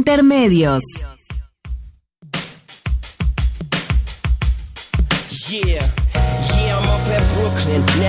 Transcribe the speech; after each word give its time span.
Intermedios. 0.00 0.82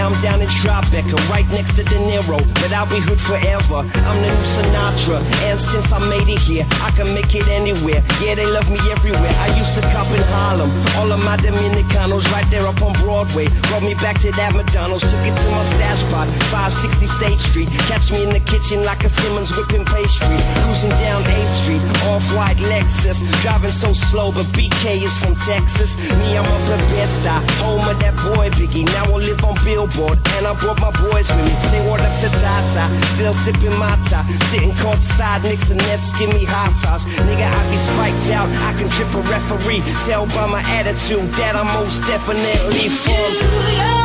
Now 0.02 0.10
I'm 0.10 0.18
down 0.18 0.42
in 0.42 0.50
Tribeca, 0.50 1.14
right 1.30 1.46
next 1.54 1.78
to 1.78 1.86
De 1.86 1.94
Niro. 2.10 2.42
But 2.58 2.74
I'll 2.74 2.90
be 2.90 2.98
hood 2.98 3.22
forever. 3.22 3.86
I'm 3.86 4.18
the 4.18 4.34
new 4.34 4.46
Sinatra. 4.50 5.22
And 5.46 5.62
since 5.62 5.94
I 5.94 6.02
made 6.10 6.26
it 6.26 6.42
here, 6.42 6.66
I 6.82 6.90
can 6.98 7.14
make 7.14 7.38
it 7.38 7.46
anywhere. 7.54 8.02
Yeah, 8.18 8.34
they 8.34 8.50
love 8.50 8.66
me 8.66 8.82
everywhere. 8.90 9.30
I 9.38 9.54
used 9.62 9.78
to 9.78 9.82
cop 9.94 10.10
in 10.10 10.26
Harlem. 10.34 10.74
All 10.98 11.14
of 11.14 11.22
my 11.22 11.38
Dominicanos 11.38 12.26
right 12.34 12.50
there 12.50 12.66
up 12.66 12.82
on 12.82 12.98
Broadway. 13.06 13.46
Brought 13.70 13.86
me 13.86 13.94
back 14.02 14.18
to 14.26 14.34
that 14.42 14.58
McDonald's. 14.58 15.06
Took 15.06 15.22
it 15.22 15.38
to 15.38 15.48
my 15.54 15.62
stash 15.62 16.02
spot, 16.02 16.26
560 16.50 17.06
State 17.06 17.38
Street. 17.38 17.70
Catch 17.86 18.10
me 18.10 18.26
in 18.26 18.34
the 18.34 18.42
kitchen 18.42 18.82
like 18.82 19.06
a 19.06 19.10
Simmons 19.10 19.54
whipping 19.54 19.86
pastry. 19.86 20.34
Cruising 20.66 20.98
down 20.98 21.22
8th 21.30 21.54
Street, 21.62 21.84
off-white 22.10 22.58
Lexus. 22.74 23.22
Driving 23.46 23.70
so 23.70 23.94
slow, 23.94 24.34
but 24.34 24.50
BK 24.58 25.06
is 25.06 25.14
from 25.14 25.38
Texas. 25.46 25.94
Me, 26.18 26.42
I'm 26.42 26.50
up 26.50 26.66
at 26.74 26.82
Bed-Stuy, 26.90 27.38
home 27.62 27.86
of 27.86 28.02
that 28.02 28.18
boy 28.26 28.50
Biggie. 28.58 28.90
Now 28.98 29.06
I 29.14 29.22
live 29.30 29.46
on 29.46 29.54
And 30.00 30.48
I 30.48 30.54
brought 30.60 30.80
my 30.80 30.92
boys 31.04 31.28
with 31.28 31.44
me. 31.44 31.52
Say 31.60 31.80
what 31.90 32.00
up 32.00 32.20
to 32.22 32.30
Tata, 32.30 32.88
still 33.14 33.34
sipping 33.34 33.78
my 33.78 33.98
tie. 34.10 34.24
Sitting 34.50 34.72
courtside, 34.80 35.44
Knicks 35.44 35.70
and 35.70 35.80
Nets 35.90 36.18
give 36.18 36.34
me 36.34 36.46
high 36.46 36.72
fives. 36.82 37.06
Nigga, 37.06 37.46
I 37.46 37.70
be 37.70 37.78
spiked 37.78 38.30
out, 38.32 38.50
I 38.50 38.74
can 38.80 38.90
trip 38.90 39.14
a 39.14 39.22
referee. 39.28 39.84
Tell 40.06 40.26
by 40.28 40.48
my 40.48 40.64
attitude 40.80 41.30
that 41.38 41.56
I'm 41.56 41.68
most 41.78 42.02
definitely 42.08 42.90
from. 42.90 44.01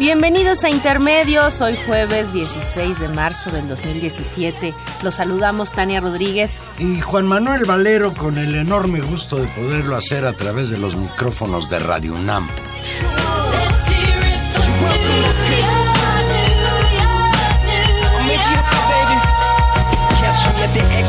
Bienvenidos 0.00 0.64
a 0.64 0.70
Intermedios, 0.70 1.60
hoy 1.60 1.76
jueves 1.84 2.32
16 2.32 3.00
de 3.00 3.08
marzo 3.10 3.50
del 3.50 3.68
2017. 3.68 4.72
Los 5.02 5.16
saludamos 5.16 5.72
Tania 5.72 6.00
Rodríguez. 6.00 6.62
Y 6.78 7.02
Juan 7.02 7.26
Manuel 7.26 7.66
Valero 7.66 8.14
con 8.14 8.38
el 8.38 8.54
enorme 8.54 9.02
gusto 9.02 9.36
de 9.36 9.46
poderlo 9.48 9.96
hacer 9.96 10.24
a 10.24 10.32
través 10.32 10.70
de 10.70 10.78
los 10.78 10.96
micrófonos 10.96 11.68
de 11.68 11.80
Radio 11.80 12.14
UNAM. 12.14 12.48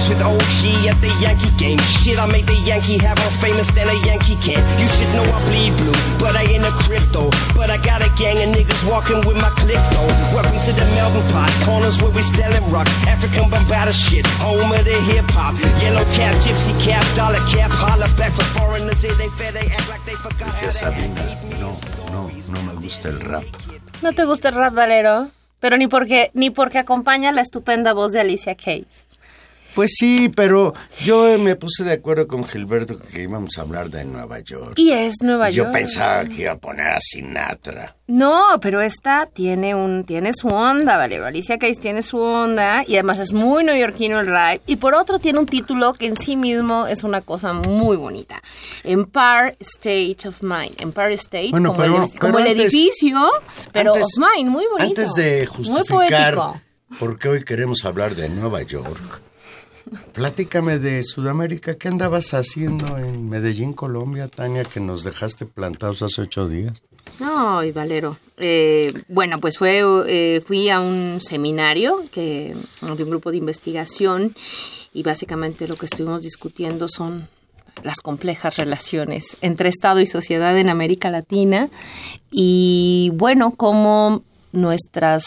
X 0.02 0.10
with 0.10 0.22
OG 0.22 0.90
at 0.90 0.98
the 1.02 1.14
Yankee 1.22 1.54
game. 1.62 1.78
Shit, 2.02 2.18
I 2.18 2.26
make 2.26 2.46
the 2.46 2.58
Yankee 2.66 2.98
have 3.06 3.18
more 3.22 3.36
famous 3.38 3.70
than 3.70 3.86
a 3.86 3.98
Yankee 4.06 4.38
can. 4.42 4.58
You 4.82 4.88
should 4.90 5.10
know 5.14 5.22
I 5.22 5.38
bleed 5.46 5.78
blue, 5.78 5.94
but 6.18 6.34
I 6.36 6.44
ain't 6.50 6.66
a 6.66 6.74
crypto. 6.82 7.30
But 7.54 7.70
I 7.70 7.78
got 7.86 8.02
a 8.02 8.10
gang 8.18 8.42
of 8.42 8.50
niggas 8.56 8.82
walking 8.90 9.22
with 9.28 9.38
my 9.38 9.50
click 9.62 9.82
though. 9.94 10.10
Welcome 10.34 10.58
to 10.58 10.72
the 10.74 10.86
Melbourne 10.98 11.28
Pot, 11.30 11.54
corners 11.66 12.02
where 12.02 12.10
we 12.12 12.22
selling 12.22 12.66
rocks. 12.74 12.90
African 13.06 13.46
Bombada 13.52 13.94
shit, 13.94 14.26
home 14.42 14.74
of 14.74 14.84
the 14.86 14.98
hip 15.12 15.26
hop. 15.38 15.54
Yellow 15.82 16.06
cap, 16.18 16.34
gypsy 16.42 16.74
cap, 16.82 17.06
dollar 17.16 17.42
cap, 17.54 17.70
holla 17.70 18.10
back 18.18 18.34
for 18.34 18.48
foreigners. 18.58 19.02
They 19.02 19.30
fair, 19.38 19.52
they 19.52 19.70
act 19.70 19.90
like 19.90 20.04
they 20.06 20.18
forgot 20.18 20.50
no, 21.62 21.78
no, 22.10 22.30
no 22.50 22.60
me 22.64 22.74
gusta 22.82 23.10
el 23.10 23.20
rap. 23.20 23.46
¿No 24.02 24.14
te 24.14 24.26
gusta 24.26 24.50
el 24.50 24.56
rap, 24.56 24.74
Valero? 24.74 25.30
Pero 25.60 25.78
ni 25.78 25.86
porque, 25.88 26.32
ni 26.34 26.50
porque 26.50 26.80
acompaña 26.80 27.32
la 27.32 27.42
estupenda 27.42 27.94
voz 27.94 28.14
de 28.14 28.20
Alicia 28.20 28.56
Keys. 28.56 29.06
Pues 29.76 29.92
sí, 29.98 30.30
pero 30.36 30.74
yo 31.04 31.40
me 31.40 31.56
puse 31.56 31.84
de 31.84 31.94
acuerdo 31.94 32.28
con 32.28 32.44
Gilberto 32.44 32.98
que 33.00 33.22
íbamos 33.24 33.58
a 33.58 33.62
hablar 33.62 33.90
de 33.90 34.04
Nueva 34.06 34.40
York. 34.40 34.74
Y 34.78 34.92
es 34.92 35.16
Nueva 35.22 35.50
Yo 35.50 35.64
York. 35.64 35.74
pensaba 35.74 36.26
que 36.26 36.42
iba 36.44 36.52
a 36.52 36.58
poner 36.58 36.88
a 36.88 37.00
Sinatra. 37.00 37.96
No, 38.08 38.60
pero 38.62 38.82
esta 38.82 39.28
tiene 39.32 39.74
un 39.74 40.04
tiene 40.04 40.34
su 40.34 40.50
onda, 40.50 40.98
Valero. 40.98 41.26
Alicia 41.26 41.58
Keys 41.58 41.80
tiene 41.80 42.02
su 42.02 42.20
onda 42.20 42.84
y 42.86 42.96
además 42.96 43.20
es 43.20 43.32
muy 43.32 43.64
neoyorquino 43.64 44.20
el 44.20 44.28
rap. 44.28 44.62
Y 44.68 44.76
por 44.76 44.94
otro 44.94 45.20
tiene 45.20 45.40
un 45.40 45.46
título 45.46 45.94
que 45.94 46.08
en 46.08 46.18
sí 46.18 46.36
mismo 46.36 46.88
es 46.88 47.06
una 47.06 47.22
cosa 47.22 47.54
muy 47.54 47.96
bonita. 47.96 48.42
Empire 48.84 49.56
State 49.60 50.28
of 50.28 50.42
Mind. 50.44 50.76
Empire 50.80 51.14
State 51.14 51.52
Bueno, 51.52 51.70
como, 51.72 51.82
pero- 51.82 52.04
el, 52.04 52.10
pero 52.10 52.20
como 52.20 52.40
el 52.40 52.48
antes- 52.48 52.74
edificio, 52.74 53.30
pero 53.72 53.94
Antes- 53.96 54.08
of 54.18 54.24
Mind, 54.36 54.50
muy 54.50 54.66
bonito. 54.70 55.02
Antes 55.02 55.14
de 55.14 55.38
Muy 55.38 55.46
justificar 55.46 56.36
poético. 56.36 56.62
por 57.00 57.18
qué 57.18 57.30
hoy 57.30 57.44
queremos 57.46 57.86
hablar 57.86 58.16
de 58.16 58.28
Nueva 58.28 58.62
York, 58.64 59.22
platícame 60.14 60.80
de 60.80 61.04
Sudamérica. 61.04 61.76
¿Qué 61.76 61.88
andabas 61.88 62.34
haciendo 62.34 62.98
en 62.98 63.30
Medellín, 63.30 63.74
Colombia, 63.74 64.28
Tania, 64.28 64.64
que 64.64 64.80
nos 64.80 65.04
dejaste 65.04 65.46
plantados 65.46 66.02
hace 66.02 66.22
ocho 66.22 66.48
días? 66.48 66.82
No, 67.20 67.64
y 67.64 67.72
Valero. 67.72 68.18
Eh, 68.38 68.92
bueno, 69.08 69.40
pues 69.40 69.58
fue, 69.58 69.82
eh, 70.08 70.42
fui 70.42 70.70
a 70.70 70.80
un 70.80 71.20
seminario 71.22 72.04
que, 72.12 72.56
de 72.82 73.04
un 73.04 73.10
grupo 73.10 73.32
de 73.32 73.38
investigación 73.38 74.36
y 74.94 75.04
básicamente 75.04 75.68
lo 75.68 75.76
que 75.76 75.86
estuvimos 75.86 76.22
discutiendo 76.22 76.88
son 76.90 77.28
las 77.84 78.02
complejas 78.02 78.58
relaciones 78.58 79.38
entre 79.42 79.70
Estado 79.70 80.02
y 80.02 80.08
sociedad 80.08 80.58
en 80.58 80.70
América 80.70 81.10
Latina 81.10 81.70
y 82.30 83.12
bueno, 83.14 83.54
cómo 83.56 84.24
nuestras 84.52 85.24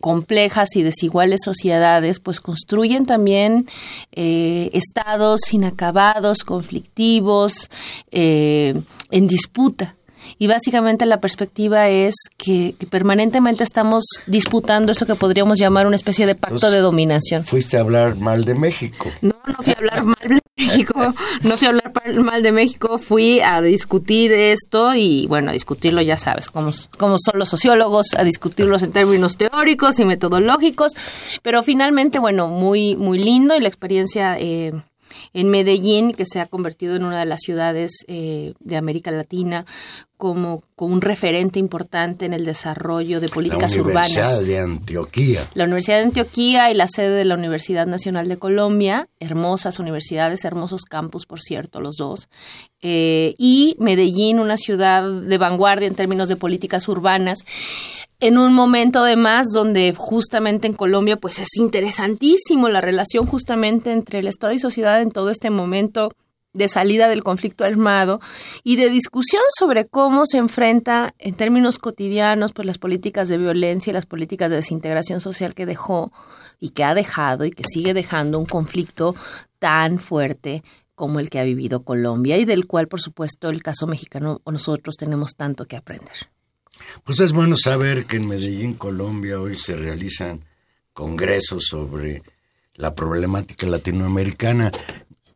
complejas 0.00 0.76
y 0.76 0.82
desiguales 0.82 1.40
sociedades 1.44 2.20
pues 2.20 2.40
construyen 2.40 3.06
también 3.06 3.68
eh, 4.12 4.70
estados 4.72 5.52
inacabados, 5.52 6.44
conflictivos, 6.44 7.70
eh, 8.10 8.74
en 9.10 9.26
disputa. 9.26 9.94
Y 10.38 10.46
básicamente 10.46 11.06
la 11.06 11.20
perspectiva 11.20 11.88
es 11.88 12.14
que, 12.36 12.74
que 12.78 12.86
permanentemente 12.86 13.64
estamos 13.64 14.04
disputando 14.26 14.92
eso 14.92 15.06
que 15.06 15.14
podríamos 15.14 15.58
llamar 15.58 15.86
una 15.86 15.96
especie 15.96 16.26
de 16.26 16.34
pacto 16.34 16.56
Entonces, 16.56 16.78
de 16.78 16.82
dominación. 16.82 17.44
Fuiste 17.44 17.76
a 17.76 17.80
hablar 17.80 18.16
mal 18.16 18.44
de 18.44 18.54
México. 18.54 19.10
No, 19.20 19.34
no 19.46 19.54
fui 19.62 19.72
a 19.72 19.78
hablar 19.78 20.04
mal 20.04 20.16
de 20.28 20.40
México, 20.56 21.14
no 21.42 21.56
fui 21.56 21.66
a 21.66 21.70
hablar 21.70 21.92
mal 22.22 22.42
de 22.42 22.52
México, 22.52 22.98
fui 22.98 23.40
a 23.40 23.60
discutir 23.60 24.32
esto 24.32 24.94
y 24.94 25.26
bueno, 25.26 25.50
a 25.50 25.52
discutirlo 25.52 26.00
ya 26.02 26.16
sabes, 26.16 26.50
como, 26.50 26.70
como 26.98 27.16
son 27.18 27.38
los 27.38 27.48
sociólogos, 27.48 28.14
a 28.16 28.24
discutirlos 28.24 28.82
en 28.82 28.92
términos 28.92 29.36
teóricos 29.36 29.98
y 29.98 30.04
metodológicos, 30.04 30.92
pero 31.42 31.62
finalmente, 31.62 32.18
bueno, 32.18 32.48
muy, 32.48 32.96
muy 32.96 33.18
lindo 33.18 33.56
y 33.56 33.60
la 33.60 33.68
experiencia 33.68 34.38
eh, 34.38 34.72
en 35.32 35.48
Medellín, 35.50 36.12
que 36.12 36.24
se 36.24 36.40
ha 36.40 36.46
convertido 36.46 36.96
en 36.96 37.04
una 37.04 37.20
de 37.20 37.26
las 37.26 37.40
ciudades 37.40 37.92
eh, 38.08 38.54
de 38.60 38.76
América 38.76 39.10
Latina 39.10 39.66
como, 40.16 40.62
como 40.74 40.94
un 40.94 41.00
referente 41.00 41.58
importante 41.58 42.24
en 42.24 42.32
el 42.32 42.44
desarrollo 42.44 43.20
de 43.20 43.28
La 43.28 43.34
políticas 43.34 43.72
Universidad 43.76 44.26
urbanas. 44.26 44.46
de 44.46 44.58
Antioquía. 44.58 45.46
La 45.54 45.64
Universidad 45.64 45.98
de 45.98 46.04
Antioquía 46.04 46.70
y 46.70 46.74
la 46.74 46.88
sede 46.88 47.10
de 47.10 47.24
la 47.24 47.34
Universidad 47.34 47.86
Nacional 47.86 48.28
de 48.28 48.38
Colombia, 48.38 49.08
hermosas 49.20 49.78
universidades, 49.78 50.44
hermosos 50.44 50.82
campus, 50.82 51.26
por 51.26 51.40
cierto, 51.40 51.80
los 51.80 51.96
dos. 51.96 52.28
Eh, 52.82 53.34
y 53.38 53.76
Medellín, 53.78 54.38
una 54.38 54.56
ciudad 54.56 55.08
de 55.08 55.38
vanguardia 55.38 55.88
en 55.88 55.94
términos 55.94 56.28
de 56.28 56.36
políticas 56.36 56.88
urbanas. 56.88 57.38
En 58.18 58.38
un 58.38 58.54
momento 58.54 59.00
además 59.00 59.48
donde 59.52 59.92
justamente 59.94 60.66
en 60.66 60.72
Colombia 60.72 61.16
pues 61.16 61.38
es 61.38 61.54
interesantísimo 61.56 62.70
la 62.70 62.80
relación 62.80 63.26
justamente 63.26 63.92
entre 63.92 64.20
el 64.20 64.26
Estado 64.26 64.54
y 64.54 64.58
sociedad 64.58 65.02
en 65.02 65.10
todo 65.10 65.28
este 65.28 65.50
momento 65.50 66.12
de 66.56 66.68
salida 66.68 67.08
del 67.08 67.22
conflicto 67.22 67.64
armado 67.64 68.20
y 68.62 68.76
de 68.76 68.90
discusión 68.90 69.42
sobre 69.56 69.86
cómo 69.86 70.26
se 70.26 70.38
enfrenta 70.38 71.14
en 71.18 71.34
términos 71.34 71.78
cotidianos 71.78 72.52
pues 72.52 72.66
las 72.66 72.78
políticas 72.78 73.28
de 73.28 73.38
violencia 73.38 73.90
y 73.90 73.94
las 73.94 74.06
políticas 74.06 74.50
de 74.50 74.56
desintegración 74.56 75.20
social 75.20 75.54
que 75.54 75.66
dejó 75.66 76.12
y 76.58 76.70
que 76.70 76.84
ha 76.84 76.94
dejado 76.94 77.44
y 77.44 77.50
que 77.50 77.64
sigue 77.64 77.94
dejando 77.94 78.38
un 78.38 78.46
conflicto 78.46 79.14
tan 79.58 79.98
fuerte 79.98 80.62
como 80.94 81.20
el 81.20 81.28
que 81.28 81.38
ha 81.38 81.44
vivido 81.44 81.82
Colombia 81.82 82.38
y 82.38 82.44
del 82.44 82.66
cual 82.66 82.88
por 82.88 83.00
supuesto 83.00 83.50
el 83.50 83.62
caso 83.62 83.86
mexicano 83.86 84.40
nosotros 84.46 84.96
tenemos 84.96 85.36
tanto 85.36 85.66
que 85.66 85.76
aprender. 85.76 86.30
Pues 87.04 87.20
es 87.20 87.32
bueno 87.32 87.56
saber 87.56 88.06
que 88.06 88.16
en 88.16 88.28
Medellín, 88.28 88.74
Colombia, 88.74 89.40
hoy 89.40 89.54
se 89.54 89.76
realizan 89.76 90.44
congresos 90.92 91.64
sobre 91.64 92.22
la 92.74 92.94
problemática 92.94 93.66
latinoamericana. 93.66 94.70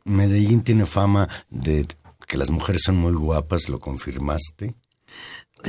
Medellín 0.05 0.63
tiene 0.63 0.87
fama 0.87 1.29
de 1.51 1.87
que 2.27 2.37
las 2.39 2.51
mujeres 2.51 2.83
son 2.85 2.97
muy 2.97 3.13
guapas, 3.13 3.69
lo 3.69 3.79
confirmaste. 3.79 4.75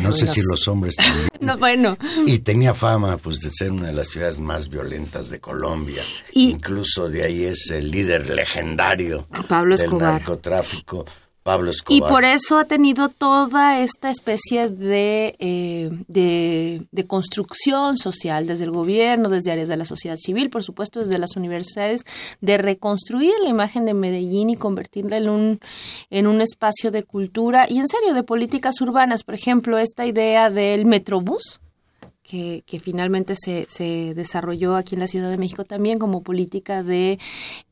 No 0.02 0.14
sé 0.14 0.26
si 0.26 0.40
los 0.42 0.68
hombres 0.70 0.96
también. 0.98 1.28
No, 1.42 1.58
bueno, 1.58 1.98
Y 2.26 2.40
tenía 2.40 2.74
fama 2.74 3.18
pues 3.18 3.40
de 3.40 3.50
ser 3.50 3.72
una 3.72 3.88
de 3.88 3.94
las 3.94 4.08
ciudades 4.10 4.40
más 4.40 4.70
violentas 4.70 5.30
de 5.30 5.42
Colombia. 5.42 6.02
Y- 6.32 6.52
Incluso 6.52 7.10
de 7.10 7.24
ahí 7.24 7.44
es 7.44 7.70
el 7.72 7.92
líder 7.92 8.30
legendario 8.30 9.28
Pablo 9.50 9.76
del 9.76 9.86
Escobar. 9.86 10.14
narcotráfico, 10.14 11.06
Pablo 11.44 11.72
Y 11.90 12.02
por 12.02 12.24
eso 12.24 12.60
ha 12.60 12.66
tenido 12.66 13.10
toda 13.10 13.80
esta 13.80 14.12
especie 14.12 14.70
de, 14.70 15.36
eh, 15.40 15.90
de, 16.08 16.84
de 16.92 17.08
construcción 17.08 17.98
social 17.98 18.46
desde 18.46 18.66
el 18.66 18.72
gobierno, 18.72 19.28
desde 19.30 19.52
áreas 19.52 19.68
de 19.68 19.78
la 19.78 19.86
sociedad 19.86 20.18
civil, 20.18 20.52
por 20.52 20.64
supuesto 20.64 21.00
desde 21.00 21.18
las 21.18 21.36
universidades, 21.36 22.06
de 22.42 22.60
reconstruir 22.60 23.34
la 23.42 23.50
imagen 23.50 23.86
de 23.86 23.96
Medellín 23.96 24.52
y 24.52 24.56
convertirla 24.56 25.18
en 25.18 25.30
un, 25.30 25.60
en 26.12 26.28
un 26.28 26.42
espacio 26.42 26.92
de 26.92 27.04
cultura 27.04 27.68
y 27.68 27.80
en 27.80 27.88
serio 27.88 28.14
de 28.14 28.22
políticas 28.22 28.80
urbanas. 28.80 29.24
Por 29.24 29.34
ejemplo, 29.34 29.80
esta 29.80 30.06
idea 30.06 30.52
del 30.52 30.86
Metrobús, 30.86 31.60
que, 32.24 32.64
que 32.68 32.80
finalmente 32.80 33.36
se, 33.36 33.68
se 33.70 34.14
desarrolló 34.14 34.76
aquí 34.76 34.96
en 34.96 35.02
la 35.02 35.08
Ciudad 35.08 35.30
de 35.30 35.38
México 35.38 35.66
también 35.66 35.98
como 35.98 36.22
política 36.22 36.84
de, 36.84 37.20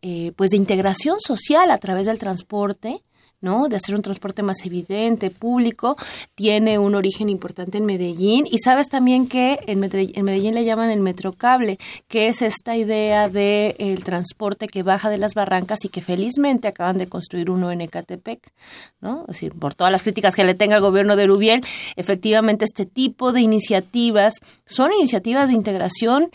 eh, 0.02 0.32
pues 0.36 0.50
de 0.50 0.58
integración 0.58 1.20
social 1.20 1.70
a 1.72 1.78
través 1.78 2.08
del 2.08 2.18
transporte. 2.18 3.02
¿No? 3.42 3.68
de 3.68 3.78
hacer 3.78 3.96
un 3.96 4.02
transporte 4.02 4.44
más 4.44 4.66
evidente, 4.66 5.30
público, 5.30 5.96
tiene 6.36 6.80
un 6.80 6.96
origen 6.96 7.30
importante 7.30 7.78
en 7.78 7.86
Medellín 7.86 8.46
y 8.50 8.60
sabes 8.60 8.90
también 8.90 9.28
que 9.28 9.60
en 9.68 9.80
Medellín, 9.80 10.56
le 10.56 10.66
llaman 10.66 10.90
el 10.90 11.00
metrocable, 11.00 11.78
que 12.08 12.28
es 12.28 12.42
esta 12.42 12.76
idea 12.76 13.30
de 13.30 13.76
el 13.80 14.04
transporte 14.04 14.68
que 14.68 14.84
baja 14.84 15.10
de 15.10 15.18
las 15.18 15.34
barrancas 15.34 15.86
y 15.86 15.90
que 15.90 16.02
felizmente 16.02 16.68
acaban 16.68 16.98
de 16.98 17.08
construir 17.08 17.50
uno 17.50 17.72
en 17.72 17.82
Ecatepec, 17.82 18.42
¿no? 19.02 19.26
Por 19.60 19.76
todas 19.76 19.92
las 19.92 20.04
críticas 20.04 20.36
que 20.36 20.44
le 20.44 20.56
tenga 20.56 20.76
el 20.76 20.82
gobierno 20.82 21.16
de 21.16 21.28
Rubiel, 21.28 21.64
efectivamente 21.96 22.66
este 22.66 22.86
tipo 22.86 23.32
de 23.32 23.42
iniciativas 23.42 24.34
son 24.66 24.92
iniciativas 24.94 25.48
de 25.50 25.54
integración 25.54 26.30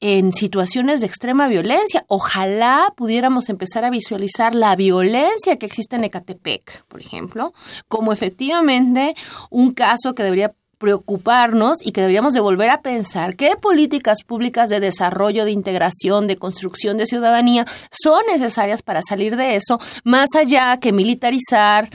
en 0.00 0.32
situaciones 0.32 1.00
de 1.00 1.06
extrema 1.06 1.48
violencia. 1.48 2.04
Ojalá 2.08 2.92
pudiéramos 2.96 3.48
empezar 3.48 3.84
a 3.84 3.90
visualizar 3.90 4.54
la 4.54 4.76
violencia 4.76 5.56
que 5.56 5.66
existe 5.66 5.96
en 5.96 6.04
Ecatepec, 6.04 6.84
por 6.86 7.00
ejemplo, 7.00 7.52
como 7.88 8.12
efectivamente 8.12 9.14
un 9.50 9.72
caso 9.72 10.14
que 10.14 10.22
debería 10.22 10.52
preocuparnos 10.78 11.78
y 11.80 11.92
que 11.92 12.02
deberíamos 12.02 12.34
de 12.34 12.40
volver 12.40 12.68
a 12.68 12.82
pensar 12.82 13.36
qué 13.36 13.56
políticas 13.56 14.22
públicas 14.22 14.68
de 14.68 14.80
desarrollo, 14.80 15.44
de 15.44 15.52
integración, 15.52 16.26
de 16.26 16.36
construcción 16.36 16.98
de 16.98 17.06
ciudadanía 17.06 17.66
son 17.90 18.20
necesarias 18.26 18.82
para 18.82 19.00
salir 19.02 19.36
de 19.36 19.56
eso, 19.56 19.80
más 20.02 20.34
allá 20.36 20.76
que 20.78 20.92
militarizar, 20.92 21.88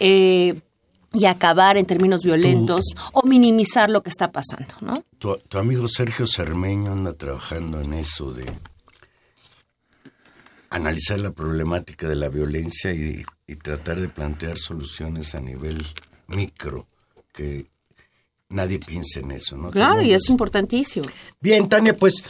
eh, 0.00 0.60
y 1.14 1.26
acabar 1.26 1.76
en 1.76 1.86
términos 1.86 2.22
violentos 2.22 2.84
o 3.12 3.22
minimizar 3.26 3.88
lo 3.88 4.02
que 4.02 4.10
está 4.10 4.30
pasando, 4.32 4.74
¿no? 4.80 5.04
Tu, 5.18 5.36
tu 5.48 5.58
amigo 5.58 5.88
Sergio 5.88 6.26
Cermeño 6.26 6.92
anda 6.92 7.12
trabajando 7.14 7.80
en 7.80 7.94
eso 7.94 8.32
de 8.32 8.52
analizar 10.70 11.20
la 11.20 11.30
problemática 11.30 12.08
de 12.08 12.16
la 12.16 12.28
violencia 12.28 12.92
y, 12.92 13.24
y 13.46 13.56
tratar 13.56 14.00
de 14.00 14.08
plantear 14.08 14.58
soluciones 14.58 15.34
a 15.34 15.40
nivel 15.40 15.86
micro, 16.26 16.86
que 17.32 17.66
nadie 18.48 18.80
piense 18.80 19.20
en 19.20 19.30
eso, 19.30 19.56
¿no? 19.56 19.70
Claro, 19.70 20.02
y 20.02 20.12
es 20.12 20.28
importantísimo. 20.28 21.06
Bien, 21.40 21.68
Tania, 21.68 21.96
pues, 21.96 22.24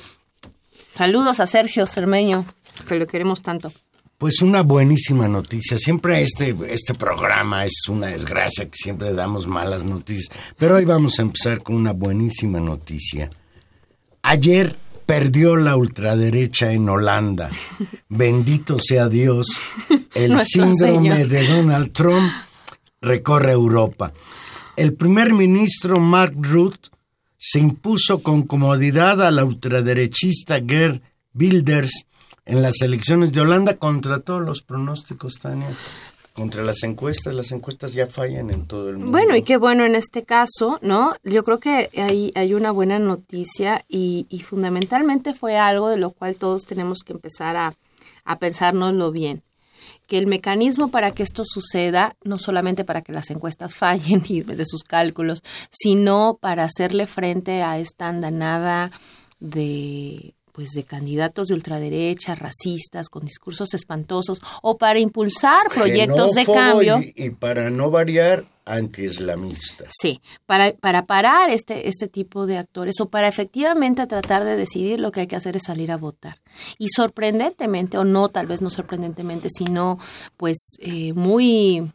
Saludos 0.96 1.40
a 1.40 1.48
Sergio 1.48 1.86
Cermeño, 1.86 2.44
que 2.86 2.94
lo 2.94 3.06
queremos 3.08 3.42
tanto. 3.42 3.72
Pues 4.18 4.42
una 4.42 4.62
buenísima 4.62 5.28
noticia. 5.28 5.78
Siempre 5.78 6.22
este, 6.22 6.54
este 6.68 6.94
programa 6.94 7.64
es 7.64 7.88
una 7.88 8.08
desgracia 8.08 8.64
que 8.66 8.76
siempre 8.76 9.12
damos 9.12 9.46
malas 9.46 9.84
noticias, 9.84 10.30
pero 10.56 10.76
hoy 10.76 10.84
vamos 10.84 11.18
a 11.18 11.22
empezar 11.22 11.62
con 11.62 11.76
una 11.76 11.92
buenísima 11.92 12.60
noticia. 12.60 13.30
Ayer 14.22 14.76
perdió 15.06 15.56
la 15.56 15.76
ultraderecha 15.76 16.72
en 16.72 16.88
Holanda. 16.88 17.50
Bendito 18.08 18.78
sea 18.78 19.08
Dios. 19.08 19.46
El 20.14 20.38
síndrome 20.40 21.10
Señor. 21.10 21.28
de 21.28 21.46
Donald 21.46 21.92
Trump 21.92 22.32
recorre 23.00 23.52
Europa. 23.52 24.12
El 24.76 24.94
primer 24.94 25.32
ministro 25.32 26.00
Mark 26.00 26.34
Rutte 26.36 26.88
se 27.36 27.60
impuso 27.60 28.22
con 28.22 28.42
comodidad 28.44 29.22
a 29.22 29.30
la 29.30 29.44
ultraderechista 29.44 30.60
Gerd 30.66 31.00
Wilders 31.34 32.06
en 32.46 32.62
las 32.62 32.80
elecciones 32.82 33.32
de 33.32 33.40
Holanda 33.40 33.76
contra 33.76 34.20
todos 34.20 34.42
los 34.42 34.62
pronósticos, 34.62 35.34
Tania. 35.34 35.68
Contra 36.32 36.64
las 36.64 36.82
encuestas, 36.82 37.32
las 37.32 37.52
encuestas 37.52 37.92
ya 37.92 38.08
fallan 38.08 38.50
en 38.50 38.66
todo 38.66 38.88
el 38.88 38.96
mundo. 38.96 39.12
Bueno, 39.12 39.36
y 39.36 39.42
qué 39.42 39.56
bueno 39.56 39.84
en 39.84 39.94
este 39.94 40.24
caso, 40.24 40.80
¿no? 40.82 41.14
Yo 41.22 41.44
creo 41.44 41.60
que 41.60 41.88
hay, 41.96 42.32
hay 42.34 42.54
una 42.54 42.72
buena 42.72 42.98
noticia 42.98 43.84
y, 43.88 44.26
y 44.28 44.40
fundamentalmente 44.40 45.32
fue 45.32 45.56
algo 45.56 45.88
de 45.88 45.96
lo 45.96 46.10
cual 46.10 46.34
todos 46.34 46.64
tenemos 46.64 47.04
que 47.06 47.12
empezar 47.12 47.54
a, 47.56 47.74
a 48.24 48.38
pensárnoslo 48.40 49.12
bien. 49.12 49.42
Que 50.08 50.18
el 50.18 50.26
mecanismo 50.26 50.90
para 50.90 51.12
que 51.12 51.22
esto 51.22 51.44
suceda, 51.44 52.16
no 52.24 52.40
solamente 52.40 52.84
para 52.84 53.02
que 53.02 53.12
las 53.12 53.30
encuestas 53.30 53.74
fallen 53.76 54.24
y 54.28 54.40
de 54.40 54.66
sus 54.66 54.82
cálculos, 54.82 55.44
sino 55.70 56.36
para 56.40 56.64
hacerle 56.64 57.06
frente 57.06 57.62
a 57.62 57.78
esta 57.78 58.08
andanada 58.08 58.90
de 59.38 60.34
pues 60.54 60.70
de 60.70 60.84
candidatos 60.84 61.48
de 61.48 61.54
ultraderecha, 61.54 62.36
racistas, 62.36 63.08
con 63.08 63.24
discursos 63.24 63.74
espantosos, 63.74 64.40
o 64.62 64.78
para 64.78 65.00
impulsar 65.00 65.66
proyectos 65.74 66.30
de 66.30 66.46
cambio. 66.46 67.00
Y, 67.00 67.12
y 67.16 67.30
para 67.30 67.70
no 67.70 67.90
variar, 67.90 68.44
antiislamistas. 68.64 69.92
Sí, 70.00 70.20
para, 70.46 70.72
para 70.74 71.06
parar 71.06 71.50
este, 71.50 71.88
este 71.88 72.06
tipo 72.06 72.46
de 72.46 72.56
actores 72.58 73.00
o 73.00 73.06
para 73.06 73.26
efectivamente 73.26 74.06
tratar 74.06 74.44
de 74.44 74.56
decidir 74.56 75.00
lo 75.00 75.10
que 75.10 75.20
hay 75.20 75.26
que 75.26 75.36
hacer 75.36 75.56
es 75.56 75.64
salir 75.64 75.90
a 75.90 75.96
votar. 75.96 76.40
Y 76.78 76.88
sorprendentemente, 76.88 77.98
o 77.98 78.04
no, 78.04 78.28
tal 78.28 78.46
vez 78.46 78.62
no 78.62 78.70
sorprendentemente, 78.70 79.48
sino 79.50 79.98
pues 80.36 80.76
eh, 80.78 81.12
muy 81.14 81.90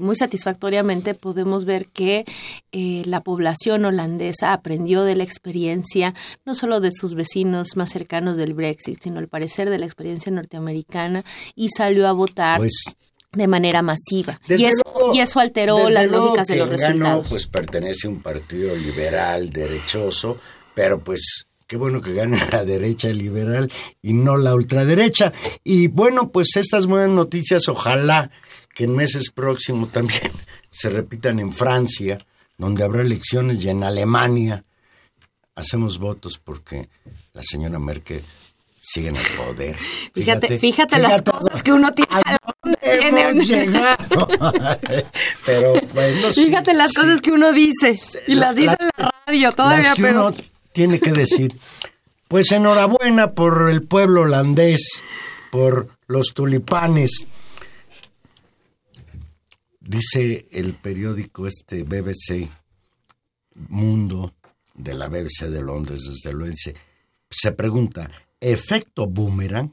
muy 0.00 0.16
satisfactoriamente 0.16 1.14
podemos 1.14 1.64
ver 1.64 1.86
que 1.86 2.24
eh, 2.72 3.02
la 3.06 3.20
población 3.22 3.84
holandesa 3.84 4.52
aprendió 4.52 5.04
de 5.04 5.14
la 5.16 5.24
experiencia, 5.24 6.14
no 6.44 6.54
solo 6.54 6.80
de 6.80 6.90
sus 6.92 7.14
vecinos 7.14 7.76
más 7.76 7.90
cercanos 7.90 8.36
del 8.36 8.54
Brexit, 8.54 9.02
sino 9.02 9.18
al 9.18 9.28
parecer 9.28 9.70
de 9.70 9.78
la 9.78 9.86
experiencia 9.86 10.32
norteamericana 10.32 11.24
y 11.54 11.68
salió 11.68 12.08
a 12.08 12.12
votar 12.12 12.58
Pues 12.58 12.72
de 13.32 13.46
manera 13.46 13.82
masiva. 13.82 14.40
Y 14.48 14.64
eso, 14.64 14.82
luego- 14.84 15.14
y 15.14 15.20
eso 15.20 15.38
alteró 15.38 15.88
las 15.88 16.10
lógicas 16.10 16.48
de 16.48 16.56
los 16.56 16.68
ganó, 16.70 16.78
resultados. 16.82 17.28
pues 17.28 17.46
pertenece 17.46 18.08
a 18.08 18.10
un 18.10 18.22
partido 18.22 18.74
liberal, 18.74 19.50
derechoso, 19.50 20.38
pero 20.74 20.98
pues 21.04 21.46
qué 21.68 21.76
bueno 21.76 22.00
que 22.00 22.12
gane 22.14 22.36
la 22.52 22.64
derecha 22.64 23.08
liberal 23.10 23.70
y 24.02 24.12
no 24.14 24.36
la 24.36 24.54
ultraderecha. 24.56 25.32
Y 25.62 25.86
bueno, 25.86 26.30
pues 26.30 26.56
estas 26.56 26.86
buenas 26.86 27.10
noticias, 27.10 27.68
ojalá 27.68 28.32
que 28.74 28.84
en 28.84 28.94
meses 28.94 29.30
próximos 29.30 29.90
también 29.92 30.20
se 30.70 30.88
repitan 30.90 31.38
en 31.38 31.52
Francia, 31.52 32.18
donde 32.58 32.84
habrá 32.84 33.02
elecciones, 33.02 33.64
y 33.64 33.68
en 33.70 33.82
Alemania. 33.84 34.64
Hacemos 35.56 35.98
votos 35.98 36.40
porque 36.42 36.88
la 37.34 37.42
señora 37.42 37.78
Merkel 37.78 38.22
sigue 38.82 39.08
en 39.08 39.16
el 39.16 39.26
poder. 39.36 39.76
Fíjate, 40.14 40.58
fíjate, 40.58 40.98
las 40.98 41.20
cosas 41.22 41.62
que 41.62 41.72
uno 41.72 41.92
tiene. 41.92 42.08
¿A 42.12 42.38
dónde 42.62 42.78
hemos 43.20 43.46
llegado? 43.46 44.28
Pero 45.46 45.74
bueno, 45.92 46.32
sí, 46.32 46.46
Fíjate 46.46 46.72
las 46.74 46.90
sí. 46.92 47.00
cosas 47.00 47.20
que 47.20 47.32
uno 47.32 47.52
dice 47.52 47.94
y 48.26 48.34
La- 48.34 48.46
las 48.46 48.56
dice 48.56 48.76
la- 48.78 48.86
en 48.96 49.04
la 49.04 49.12
radio 49.26 49.52
todavía, 49.52 49.82
las 49.84 49.94
que 49.94 50.02
pero 50.02 50.26
uno 50.28 50.36
tiene 50.72 50.98
que 51.00 51.12
decir. 51.12 51.54
Pues 52.28 52.52
enhorabuena 52.52 53.32
por 53.32 53.68
el 53.70 53.82
pueblo 53.82 54.22
holandés, 54.22 55.02
por 55.50 55.88
los 56.06 56.28
tulipanes. 56.32 57.26
Dice 59.90 60.46
el 60.52 60.74
periódico 60.74 61.48
este 61.48 61.82
BBC 61.82 62.48
Mundo 63.70 64.34
de 64.72 64.94
la 64.94 65.08
BBC 65.08 65.48
de 65.50 65.60
Londres, 65.60 66.04
desde 66.08 66.32
luego, 66.32 66.52
dice, 66.52 66.76
se 67.28 67.50
pregunta, 67.50 68.08
¿efecto 68.38 69.08
boomerang? 69.08 69.72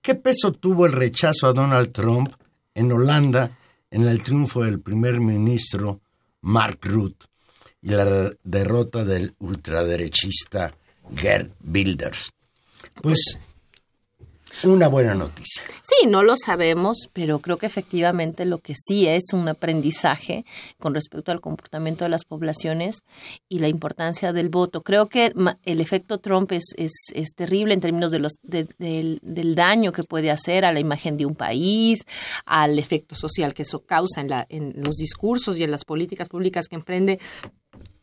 ¿Qué 0.00 0.14
peso 0.14 0.52
tuvo 0.52 0.86
el 0.86 0.92
rechazo 0.92 1.48
a 1.48 1.52
Donald 1.52 1.92
Trump 1.92 2.32
en 2.74 2.92
Holanda 2.92 3.58
en 3.90 4.08
el 4.08 4.22
triunfo 4.22 4.64
del 4.64 4.80
primer 4.80 5.20
ministro 5.20 6.00
Mark 6.40 6.78
Rutte 6.84 7.26
y 7.82 7.90
la 7.90 8.30
derrota 8.42 9.04
del 9.04 9.34
ultraderechista 9.38 10.74
Gerd 11.14 11.50
Wilders? 11.62 12.32
Pues 13.02 13.38
una 14.64 14.88
buena 14.88 15.14
noticia. 15.14 15.62
Sí, 15.82 16.06
no 16.06 16.22
lo 16.22 16.34
sabemos, 16.36 17.08
pero 17.12 17.40
creo 17.40 17.56
que 17.56 17.66
efectivamente 17.66 18.44
lo 18.44 18.58
que 18.58 18.74
sí 18.76 19.06
es 19.08 19.32
un 19.32 19.48
aprendizaje 19.48 20.44
con 20.78 20.94
respecto 20.94 21.32
al 21.32 21.40
comportamiento 21.40 22.04
de 22.04 22.10
las 22.10 22.24
poblaciones 22.24 23.02
y 23.48 23.58
la 23.58 23.68
importancia 23.68 24.32
del 24.32 24.48
voto. 24.48 24.82
Creo 24.82 25.08
que 25.08 25.32
el 25.64 25.80
efecto 25.80 26.18
Trump 26.18 26.52
es, 26.52 26.64
es, 26.76 26.92
es 27.14 27.30
terrible 27.34 27.74
en 27.74 27.80
términos 27.80 28.10
de 28.10 28.18
los, 28.18 28.34
del, 28.42 28.68
del, 28.78 29.54
daño 29.54 29.92
que 29.92 30.04
puede 30.04 30.30
hacer 30.30 30.64
a 30.64 30.72
la 30.72 30.80
imagen 30.80 31.16
de 31.16 31.26
un 31.26 31.34
país, 31.34 32.04
al 32.46 32.78
efecto 32.78 33.14
social 33.14 33.54
que 33.54 33.62
eso 33.62 33.84
causa 33.84 34.20
en, 34.20 34.28
la, 34.28 34.46
en 34.48 34.74
los 34.76 34.96
discursos 34.96 35.58
y 35.58 35.64
en 35.64 35.70
las 35.70 35.84
políticas 35.84 36.28
públicas 36.28 36.68
que 36.68 36.76
emprende 36.76 37.18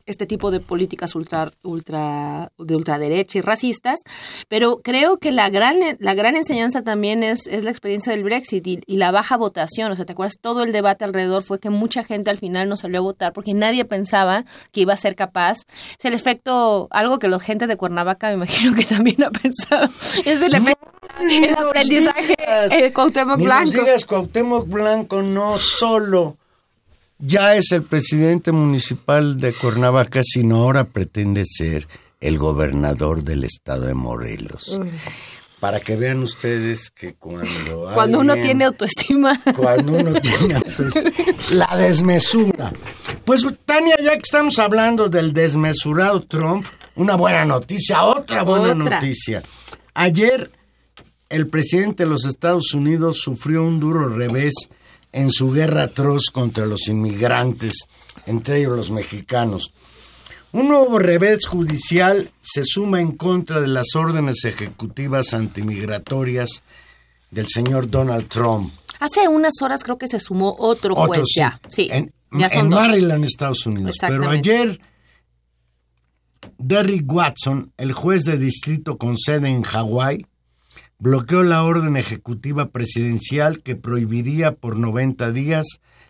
este 0.09 0.25
tipo 0.25 0.51
de 0.51 0.59
políticas 0.59 1.15
ultra, 1.15 1.51
ultra, 1.63 2.51
de 2.57 2.75
ultraderecha 2.75 3.37
y 3.37 3.41
racistas, 3.41 3.99
pero 4.47 4.81
creo 4.83 5.17
que 5.17 5.31
la 5.31 5.49
gran, 5.49 5.77
la 5.99 6.13
gran 6.13 6.35
enseñanza 6.35 6.83
también 6.83 7.23
es, 7.23 7.47
es 7.47 7.63
la 7.63 7.69
experiencia 7.69 8.11
del 8.11 8.23
Brexit 8.23 8.65
y, 8.67 8.99
la 8.99 9.11
baja 9.11 9.37
votación. 9.37 9.91
O 9.91 9.95
sea, 9.95 10.03
¿te 10.03 10.11
acuerdas? 10.11 10.35
Todo 10.41 10.63
el 10.63 10.73
debate 10.73 11.05
alrededor 11.05 11.41
fue 11.41 11.59
que 11.59 11.69
mucha 11.69 12.03
gente 12.03 12.29
al 12.29 12.37
final 12.37 12.67
no 12.67 12.75
salió 12.75 12.99
a 12.99 13.03
votar 13.03 13.31
porque 13.31 13.53
nadie 13.53 13.85
pensaba 13.85 14.43
que 14.73 14.81
iba 14.81 14.93
a 14.93 14.97
ser 14.97 15.15
capaz. 15.15 15.59
Es 15.97 16.03
el 16.03 16.13
efecto, 16.13 16.89
algo 16.91 17.19
que 17.19 17.29
la 17.29 17.39
gente 17.39 17.65
de 17.65 17.77
Cuernavaca 17.77 18.27
me 18.27 18.33
imagino 18.33 18.75
que 18.75 18.83
también 18.83 19.23
ha 19.23 19.31
pensado, 19.31 19.89
es 20.25 20.41
el 20.41 20.53
efecto 20.53 20.89
el 21.19 21.55
aprendizaje 21.55 22.35
eh, 22.37 22.93
Cuauhtémoc 22.93 23.39
Blanco. 23.39 23.81
Nos 23.85 24.05
Cuauhtémoc 24.05 24.67
Blanco 24.67 25.21
no 25.21 25.57
solo 25.57 26.37
ya 27.19 27.55
es 27.55 27.71
el 27.71 27.83
presidente 27.83 28.51
municipal 28.51 29.39
de 29.39 29.53
Cuernavaca, 29.53 30.21
sino 30.23 30.57
ahora 30.57 30.85
pretende 30.85 31.43
ser 31.45 31.87
el 32.21 32.37
gobernador 32.37 33.23
del 33.23 33.43
estado 33.43 33.85
de 33.85 33.93
Morelos. 33.93 34.79
Para 35.59 35.81
que 35.81 35.97
vean 35.97 36.23
ustedes 36.23 36.89
que 36.89 37.15
cuando... 37.15 37.91
Cuando 37.93 38.19
uno 38.19 38.35
tiene 38.35 38.63
autoestima. 38.63 39.37
Cuando 39.57 39.93
uno 39.93 40.13
tiene 40.21 40.55
autoestima. 40.55 41.11
La 41.51 41.75
desmesura. 41.75 42.71
Pues 43.25 43.45
Tania, 43.65 43.97
ya 44.01 44.13
que 44.13 44.21
estamos 44.23 44.57
hablando 44.57 45.09
del 45.09 45.33
desmesurado 45.33 46.21
Trump, 46.21 46.65
una 46.95 47.15
buena 47.15 47.43
noticia, 47.43 48.03
otra 48.03 48.43
buena 48.43 48.73
noticia. 48.73 49.43
Ayer 49.93 50.49
el 51.27 51.47
presidente 51.47 52.03
de 52.03 52.09
los 52.09 52.25
Estados 52.25 52.73
Unidos 52.73 53.19
sufrió 53.19 53.63
un 53.63 53.81
duro 53.81 54.07
revés 54.07 54.53
en 55.11 55.31
su 55.31 55.51
guerra 55.51 55.83
atroz 55.83 56.29
contra 56.31 56.65
los 56.65 56.87
inmigrantes, 56.87 57.87
entre 58.25 58.59
ellos 58.59 58.75
los 58.75 58.91
mexicanos. 58.91 59.73
Un 60.51 60.67
nuevo 60.67 60.97
revés 60.97 61.45
judicial 61.45 62.31
se 62.41 62.63
suma 62.63 63.01
en 63.01 63.15
contra 63.15 63.61
de 63.61 63.67
las 63.67 63.95
órdenes 63.95 64.45
ejecutivas 64.45 65.33
antimigratorias 65.33 66.63
del 67.29 67.47
señor 67.47 67.89
Donald 67.89 68.27
Trump. 68.27 68.73
Hace 68.99 69.27
unas 69.27 69.53
horas 69.61 69.83
creo 69.83 69.97
que 69.97 70.07
se 70.07 70.19
sumó 70.19 70.55
otro 70.57 70.95
juez 70.95 71.27
ya. 71.35 71.59
Sí, 71.67 71.87
en, 71.91 72.11
Maryland, 72.31 73.23
Estados 73.23 73.65
Unidos. 73.65 73.97
Pero 74.01 74.29
ayer 74.29 74.79
Derrick 76.57 77.11
Watson, 77.11 77.71
el 77.77 77.93
juez 77.93 78.23
de 78.23 78.37
distrito 78.37 78.97
con 78.97 79.17
sede 79.17 79.49
en 79.49 79.63
Hawái, 79.63 80.25
bloqueó 80.99 81.43
la 81.43 81.63
orden 81.63 81.95
ejecutiva 81.95 82.67
presidencial 82.67 83.61
que 83.61 83.75
prohibiría 83.75 84.53
por 84.53 84.77
90 84.77 85.31
días 85.31 85.65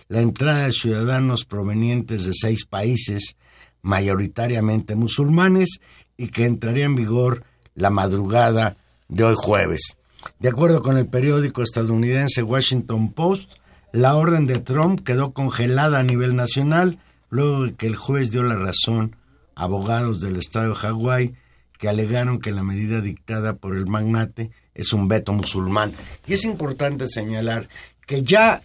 la 0.07 0.21
entrada 0.21 0.65
de 0.65 0.71
ciudadanos 0.71 1.45
provenientes 1.45 2.25
de 2.25 2.33
seis 2.33 2.65
países, 2.65 3.37
mayoritariamente 3.83 4.95
musulmanes, 4.95 5.79
y 6.17 6.29
que 6.29 6.45
entraría 6.45 6.85
en 6.85 6.95
vigor 6.95 7.43
la 7.75 7.91
madrugada 7.91 8.75
de 9.07 9.23
hoy 9.23 9.35
jueves. 9.37 9.97
De 10.39 10.49
acuerdo 10.49 10.81
con 10.81 10.97
el 10.97 11.05
periódico 11.05 11.61
estadounidense 11.61 12.41
Washington 12.43 13.13
Post, 13.13 13.53
la 13.91 14.15
orden 14.15 14.47
de 14.47 14.57
Trump 14.57 15.01
quedó 15.01 15.31
congelada 15.31 15.99
a 15.99 16.03
nivel 16.03 16.35
nacional 16.35 16.99
luego 17.29 17.65
de 17.65 17.73
que 17.75 17.87
el 17.87 17.95
juez 17.95 18.31
dio 18.31 18.43
la 18.43 18.55
razón 18.55 19.15
a 19.55 19.63
abogados 19.63 20.19
del 20.19 20.35
estado 20.35 20.69
de 20.69 20.75
Hawái 20.75 21.33
que 21.77 21.87
alegaron 21.87 22.39
que 22.39 22.51
la 22.51 22.63
medida 22.63 23.01
dictada 23.01 23.53
por 23.53 23.77
el 23.77 23.87
magnate 23.87 24.51
es 24.79 24.93
un 24.93 25.07
veto 25.07 25.33
musulmán. 25.33 25.93
Y 26.25 26.33
es 26.33 26.45
importante 26.45 27.07
señalar 27.07 27.67
que 28.05 28.23
ya 28.23 28.61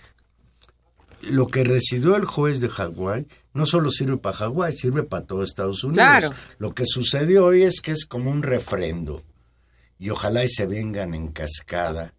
lo 1.22 1.48
que 1.48 1.64
residió 1.64 2.16
el 2.16 2.24
juez 2.24 2.60
de 2.60 2.68
Hawái 2.68 3.26
no 3.52 3.66
solo 3.66 3.90
sirve 3.90 4.16
para 4.16 4.36
Hawái, 4.36 4.72
sirve 4.72 5.02
para 5.02 5.24
todo 5.24 5.42
Estados 5.42 5.84
Unidos. 5.84 6.32
Lo 6.58 6.74
que 6.74 6.84
sucedió 6.86 7.46
hoy 7.46 7.62
es 7.62 7.80
que 7.80 7.92
es 7.92 8.04
como 8.04 8.30
un 8.30 8.42
refrendo. 8.42 9.22
Y 9.98 10.10
ojalá 10.10 10.44
y 10.44 10.48
se 10.48 10.66
vengan 10.66 11.14
en 11.14 11.28
cascada 11.28 12.12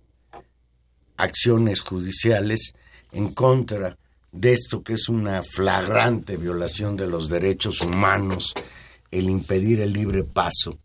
acciones 1.17 1.81
judiciales 1.81 2.73
en 3.11 3.33
contra 3.33 3.97
de 4.31 4.53
esto 4.53 4.83
que 4.83 4.93
es 4.93 5.07
una 5.07 5.43
flagrante 5.43 6.35
violación 6.35 6.97
de 6.97 7.07
los 7.07 7.29
derechos 7.29 7.81
humanos, 7.81 8.53
el 9.11 9.29
impedir 9.29 9.79
el 9.79 9.93
libre 9.93 10.23
paso 10.23 10.77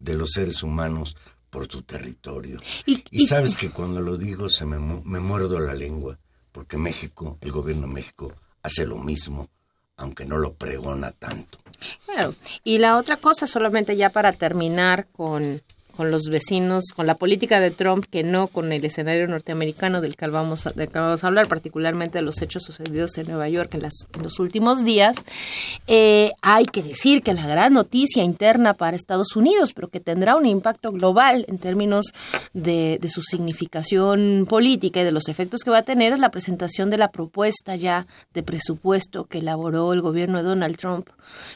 de 0.00 0.14
los 0.14 0.32
seres 0.32 0.62
humanos 0.62 1.16
por 1.54 1.68
tu 1.68 1.82
territorio. 1.82 2.58
Y, 2.84 3.28
sabes 3.28 3.56
que 3.56 3.70
cuando 3.70 4.00
lo 4.00 4.16
digo 4.16 4.48
se 4.48 4.66
me, 4.66 4.76
me 4.76 5.20
muerdo 5.20 5.60
la 5.60 5.72
lengua, 5.72 6.18
porque 6.50 6.76
México, 6.76 7.38
el 7.40 7.52
gobierno 7.52 7.86
de 7.86 7.92
México, 7.94 8.32
hace 8.60 8.84
lo 8.84 8.98
mismo, 8.98 9.48
aunque 9.96 10.24
no 10.24 10.36
lo 10.36 10.54
pregona 10.54 11.12
tanto. 11.12 11.58
Claro, 12.06 12.34
y 12.64 12.78
la 12.78 12.96
otra 12.96 13.18
cosa, 13.18 13.46
solamente 13.46 13.96
ya 13.96 14.10
para 14.10 14.32
terminar 14.32 15.06
con 15.12 15.62
con 15.96 16.10
los 16.10 16.24
vecinos, 16.24 16.86
con 16.94 17.06
la 17.06 17.14
política 17.14 17.60
de 17.60 17.70
Trump, 17.70 18.04
que 18.10 18.22
no 18.22 18.48
con 18.48 18.72
el 18.72 18.84
escenario 18.84 19.26
norteamericano 19.28 20.00
del 20.00 20.16
que 20.16 20.26
vamos 20.26 20.66
a, 20.66 20.70
a 20.70 21.26
hablar, 21.26 21.46
particularmente 21.46 22.18
de 22.18 22.22
los 22.22 22.40
hechos 22.42 22.64
sucedidos 22.64 23.16
en 23.18 23.28
Nueva 23.28 23.48
York 23.48 23.74
en, 23.74 23.82
las, 23.82 23.92
en 24.14 24.22
los 24.22 24.38
últimos 24.38 24.84
días. 24.84 25.16
Eh, 25.86 26.32
hay 26.42 26.64
que 26.66 26.82
decir 26.82 27.22
que 27.22 27.34
la 27.34 27.46
gran 27.46 27.72
noticia 27.72 28.22
interna 28.22 28.74
para 28.74 28.96
Estados 28.96 29.36
Unidos, 29.36 29.72
pero 29.74 29.88
que 29.88 30.00
tendrá 30.00 30.36
un 30.36 30.46
impacto 30.46 30.92
global 30.92 31.44
en 31.48 31.58
términos 31.58 32.06
de, 32.52 32.98
de 33.00 33.10
su 33.10 33.22
significación 33.22 34.46
política 34.48 35.00
y 35.00 35.04
de 35.04 35.12
los 35.12 35.28
efectos 35.28 35.62
que 35.62 35.70
va 35.70 35.78
a 35.78 35.82
tener, 35.82 36.12
es 36.12 36.18
la 36.18 36.30
presentación 36.30 36.90
de 36.90 36.98
la 36.98 37.10
propuesta 37.10 37.76
ya 37.76 38.06
de 38.32 38.42
presupuesto 38.42 39.24
que 39.24 39.38
elaboró 39.38 39.92
el 39.92 40.00
gobierno 40.00 40.38
de 40.38 40.44
Donald 40.44 40.76
Trump 40.76 41.08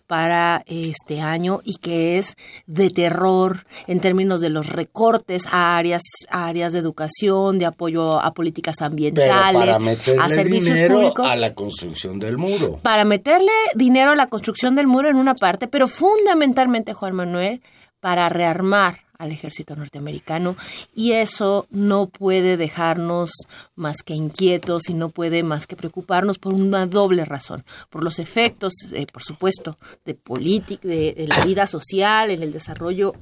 para 0.07 0.63
este 0.67 1.21
año 1.21 1.61
y 1.65 1.77
que 1.77 2.19
es 2.19 2.35
de 2.67 2.91
terror 2.91 3.67
en 3.87 4.01
términos 4.01 4.28
de 4.37 4.51
los 4.51 4.67
recortes 4.67 5.47
a 5.51 5.79
áreas, 5.79 6.03
áreas 6.29 6.75
de 6.75 6.81
educación, 6.81 7.59
de 7.59 7.65
apoyo 7.65 8.21
a 8.21 8.35
políticas 8.35 8.83
ambientales, 8.83 9.79
a 10.21 10.29
servicios 10.29 10.83
públicos. 10.83 11.27
A 11.27 11.37
la 11.37 11.55
construcción 11.55 12.19
del 12.19 12.37
muro. 12.37 12.81
Para 12.83 13.07
meterle 13.07 13.53
dinero 13.75 14.11
a 14.11 14.17
la 14.17 14.27
construcción 14.27 14.75
del 14.75 14.87
muro 14.87 15.09
en 15.09 15.17
una 15.17 15.35
parte, 15.35 15.69
pero 15.69 15.89
fundamentalmente, 15.89 16.93
Juan 16.93 17.15
Manuel, 17.15 17.63
para 18.01 18.29
rearmar 18.29 18.99
al 19.19 19.33
ejército 19.33 19.75
norteamericano 19.75 20.57
y 20.95 21.13
eso 21.13 21.67
no 21.71 22.07
puede 22.07 22.57
dejarnos 22.57 23.33
más 23.75 24.03
que 24.05 24.15
inquietos 24.15 24.89
y 24.89 24.95
no 24.95 25.09
puede 25.09 25.43
más 25.43 25.67
que 25.67 25.77
preocuparnos 25.77 26.39
por 26.39 26.55
una 26.55 26.87
doble 26.87 27.25
razón, 27.25 27.65
por 27.91 28.05
los 28.05 28.21
efectos, 28.21 28.73
eh, 28.93 29.07
por 29.13 29.25
supuesto, 29.25 29.77
de 30.05 30.15
política, 30.15 30.87
de, 30.87 31.27
la 31.29 31.45
vida 31.45 31.67
social, 31.67 32.31
en 32.31 32.43
el 32.43 32.53
desarrollo 32.53 33.13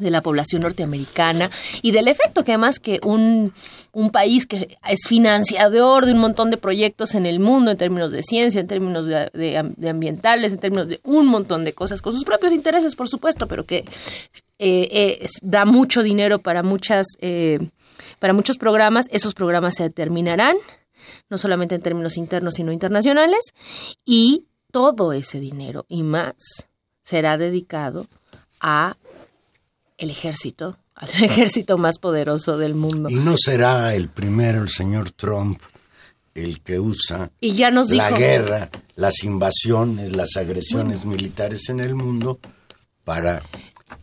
de 0.00 0.10
la 0.10 0.22
población 0.22 0.62
norteamericana 0.62 1.50
y 1.82 1.92
del 1.92 2.08
efecto 2.08 2.44
que 2.44 2.52
además 2.52 2.80
que 2.80 3.00
un, 3.04 3.52
un, 3.92 4.10
país 4.10 4.46
que 4.46 4.76
es 4.88 5.00
financiador 5.06 6.06
de 6.06 6.12
un 6.12 6.18
montón 6.18 6.50
de 6.50 6.56
proyectos 6.56 7.14
en 7.14 7.26
el 7.26 7.40
mundo 7.40 7.70
en 7.70 7.76
términos 7.76 8.12
de 8.12 8.22
ciencia, 8.22 8.60
en 8.60 8.66
términos 8.66 9.06
de, 9.06 9.72
ambientales, 9.88 10.52
en 10.52 10.58
términos 10.58 10.88
de 10.88 11.00
un 11.04 11.26
montón 11.26 11.64
de 11.64 11.72
cosas, 11.72 12.02
con 12.02 12.12
sus 12.12 12.24
propios 12.24 12.52
intereses, 12.52 12.96
por 12.96 13.08
supuesto, 13.08 13.46
pero 13.46 13.64
que 13.64 13.84
eh, 14.58 15.28
da 15.42 15.64
mucho 15.64 16.02
dinero 16.02 16.38
para, 16.38 16.62
muchas, 16.62 17.06
eh, 17.20 17.60
para 18.18 18.32
muchos 18.32 18.58
programas, 18.58 19.06
esos 19.10 19.34
programas 19.34 19.74
se 19.76 19.84
determinarán, 19.84 20.56
no 21.28 21.38
solamente 21.38 21.74
en 21.74 21.82
términos 21.82 22.16
internos, 22.16 22.54
sino 22.54 22.72
internacionales, 22.72 23.52
y 24.04 24.44
todo 24.70 25.12
ese 25.12 25.40
dinero 25.40 25.84
y 25.88 26.02
más 26.02 26.34
será 27.02 27.38
dedicado 27.38 28.06
a 28.60 28.96
el 30.00 30.10
ejército, 30.10 30.78
al 30.96 31.08
ejército 31.22 31.78
más 31.78 31.98
poderoso 31.98 32.58
del 32.58 32.74
mundo. 32.74 33.08
Y 33.08 33.14
no 33.16 33.34
será 33.36 33.94
el 33.94 34.08
primero, 34.08 34.62
el 34.62 34.70
señor 34.70 35.12
Trump, 35.12 35.60
el 36.34 36.60
que 36.60 36.80
usa 36.80 37.30
y 37.40 37.52
ya 37.52 37.70
nos 37.70 37.90
la 37.90 38.10
guerra, 38.10 38.70
las 38.96 39.22
invasiones, 39.24 40.16
las 40.16 40.36
agresiones 40.36 41.04
militares 41.04 41.68
en 41.68 41.80
el 41.80 41.94
mundo 41.94 42.38
para 43.04 43.42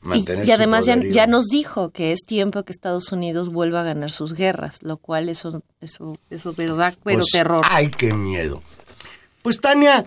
mantener 0.01 0.45
y, 0.45 0.49
y 0.49 0.51
además 0.51 0.85
ya, 0.85 0.97
ya, 0.97 1.25
nos 1.25 1.45
dijo 1.47 1.89
que 1.89 2.11
es 2.11 2.19
tiempo 2.27 2.63
que 2.63 2.73
Estados 2.73 3.11
Unidos 3.11 3.49
vuelva 3.49 3.81
a 3.81 3.83
ganar 3.83 4.11
sus 4.11 4.33
guerras, 4.33 4.83
lo 4.83 4.97
cual 4.97 5.29
eso 5.29 5.63
eso 5.79 6.17
eso 6.29 6.53
verdad 6.53 6.93
pero 7.03 7.19
pues, 7.19 7.31
terror. 7.31 7.61
Ay, 7.63 7.87
qué 7.89 8.13
miedo. 8.13 8.61
Pues 9.41 9.59
Tania 9.61 10.05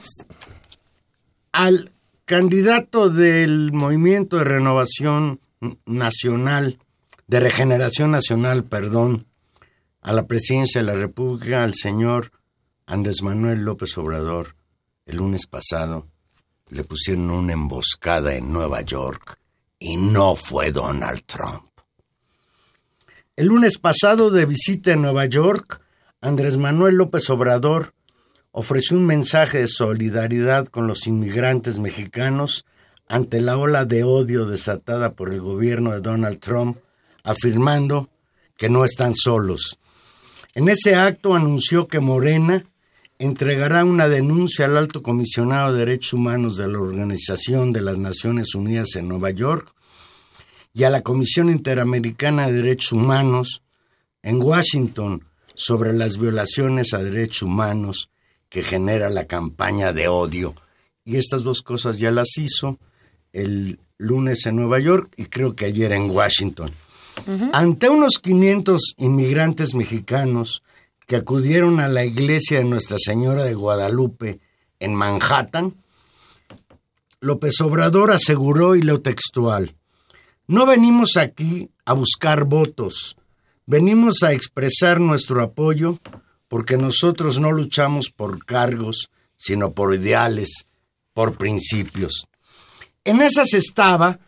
al 1.52 1.90
candidato 2.26 3.08
del 3.08 3.72
Movimiento 3.72 4.36
de 4.36 4.44
Renovación 4.44 5.40
nacional 5.86 6.78
de 7.26 7.40
Regeneración 7.40 8.10
Nacional, 8.10 8.64
perdón, 8.64 9.26
a 10.00 10.12
la 10.12 10.26
presidencia 10.26 10.80
de 10.80 10.86
la 10.86 10.94
República, 10.94 11.62
al 11.62 11.74
señor 11.74 12.32
Andrés 12.86 13.22
Manuel 13.22 13.64
López 13.64 13.96
Obrador, 13.98 14.56
el 15.06 15.18
lunes 15.18 15.46
pasado, 15.46 16.08
le 16.70 16.84
pusieron 16.84 17.30
una 17.30 17.52
emboscada 17.52 18.34
en 18.34 18.52
Nueva 18.52 18.80
York 18.80 19.38
y 19.78 19.96
no 19.96 20.34
fue 20.34 20.72
Donald 20.72 21.22
Trump. 21.26 21.70
El 23.36 23.46
lunes 23.46 23.78
pasado, 23.78 24.30
de 24.30 24.46
visita 24.46 24.92
en 24.92 25.02
Nueva 25.02 25.26
York, 25.26 25.80
Andrés 26.20 26.58
Manuel 26.58 26.96
López 26.96 27.30
Obrador 27.30 27.94
ofreció 28.52 28.96
un 28.96 29.06
mensaje 29.06 29.60
de 29.60 29.68
solidaridad 29.68 30.66
con 30.66 30.86
los 30.86 31.06
inmigrantes 31.06 31.78
mexicanos 31.78 32.66
ante 33.10 33.40
la 33.40 33.58
ola 33.58 33.86
de 33.86 34.04
odio 34.04 34.46
desatada 34.46 35.14
por 35.14 35.34
el 35.34 35.40
gobierno 35.40 35.90
de 35.90 36.00
Donald 36.00 36.38
Trump, 36.38 36.78
afirmando 37.24 38.08
que 38.56 38.70
no 38.70 38.84
están 38.84 39.16
solos. 39.16 39.80
En 40.54 40.68
ese 40.68 40.94
acto 40.94 41.34
anunció 41.34 41.88
que 41.88 41.98
Morena 41.98 42.64
entregará 43.18 43.84
una 43.84 44.08
denuncia 44.08 44.66
al 44.66 44.76
alto 44.76 45.02
comisionado 45.02 45.72
de 45.72 45.80
derechos 45.80 46.12
humanos 46.12 46.56
de 46.56 46.68
la 46.68 46.78
Organización 46.78 47.72
de 47.72 47.80
las 47.80 47.98
Naciones 47.98 48.54
Unidas 48.54 48.94
en 48.94 49.08
Nueva 49.08 49.30
York 49.30 49.74
y 50.72 50.84
a 50.84 50.90
la 50.90 51.02
Comisión 51.02 51.50
Interamericana 51.50 52.46
de 52.46 52.52
Derechos 52.52 52.92
Humanos 52.92 53.64
en 54.22 54.40
Washington 54.40 55.24
sobre 55.54 55.92
las 55.94 56.16
violaciones 56.16 56.94
a 56.94 57.02
derechos 57.02 57.42
humanos 57.42 58.08
que 58.48 58.62
genera 58.62 59.10
la 59.10 59.24
campaña 59.24 59.92
de 59.92 60.06
odio. 60.06 60.54
Y 61.04 61.16
estas 61.16 61.42
dos 61.42 61.62
cosas 61.62 61.98
ya 61.98 62.12
las 62.12 62.38
hizo 62.38 62.78
el 63.32 63.78
lunes 63.98 64.46
en 64.46 64.56
Nueva 64.56 64.78
York 64.78 65.12
y 65.16 65.26
creo 65.26 65.54
que 65.54 65.66
ayer 65.66 65.92
en 65.92 66.10
Washington. 66.10 66.70
Ante 67.52 67.88
unos 67.88 68.18
500 68.22 68.94
inmigrantes 68.98 69.74
mexicanos 69.74 70.62
que 71.06 71.16
acudieron 71.16 71.80
a 71.80 71.88
la 71.88 72.04
iglesia 72.04 72.58
de 72.58 72.64
Nuestra 72.64 72.96
Señora 72.98 73.44
de 73.44 73.54
Guadalupe 73.54 74.40
en 74.78 74.94
Manhattan, 74.94 75.74
López 77.20 77.60
Obrador 77.60 78.12
aseguró 78.12 78.76
y 78.76 78.82
lo 78.82 79.02
textual, 79.02 79.74
no 80.46 80.66
venimos 80.66 81.16
aquí 81.16 81.70
a 81.84 81.92
buscar 81.92 82.44
votos, 82.44 83.16
venimos 83.66 84.22
a 84.22 84.32
expresar 84.32 84.98
nuestro 84.98 85.42
apoyo 85.42 85.98
porque 86.48 86.76
nosotros 86.76 87.38
no 87.38 87.52
luchamos 87.52 88.10
por 88.10 88.44
cargos, 88.44 89.10
sino 89.36 89.70
por 89.70 89.94
ideales, 89.94 90.66
por 91.12 91.36
principios. 91.36 92.26
En 93.04 93.22
esas 93.22 93.54
estaba 93.54 94.18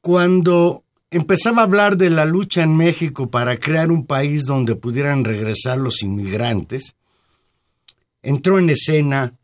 cuando 0.00 0.84
empezaba 1.10 1.62
a 1.62 1.64
hablar 1.64 1.96
de 1.96 2.10
la 2.10 2.24
lucha 2.24 2.62
en 2.62 2.76
México 2.76 3.28
para 3.28 3.56
crear 3.56 3.90
un 3.90 4.06
país 4.06 4.44
donde 4.44 4.74
pudieran 4.74 5.24
regresar 5.24 5.78
los 5.78 6.02
inmigrantes, 6.02 6.96
entró 8.22 8.58
en 8.58 8.70
escena 8.70 9.34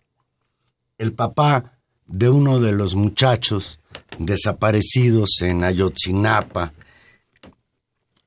el 0.98 1.12
papá 1.12 1.78
de 2.06 2.28
uno 2.28 2.60
de 2.60 2.72
los 2.72 2.94
muchachos 2.94 3.80
desaparecidos 4.18 5.40
en 5.42 5.64
Ayotzinapa 5.64 6.72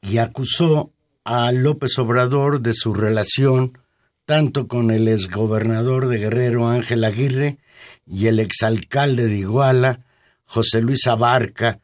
y 0.02 0.18
acusó 0.18 0.92
a 1.24 1.52
López 1.52 1.98
Obrador 2.00 2.62
de 2.62 2.74
su 2.74 2.94
relación 2.94 3.78
tanto 4.26 4.68
con 4.68 4.92
el 4.92 5.08
exgobernador 5.08 6.08
de 6.08 6.18
Guerrero 6.18 6.68
Ángel 6.68 7.04
Aguirre 7.04 7.58
y 8.06 8.28
el 8.28 8.40
exalcalde 8.40 9.28
de 9.28 9.38
Iguala, 9.38 10.00
José 10.46 10.82
Luis 10.82 11.08
Abarca, 11.08 11.80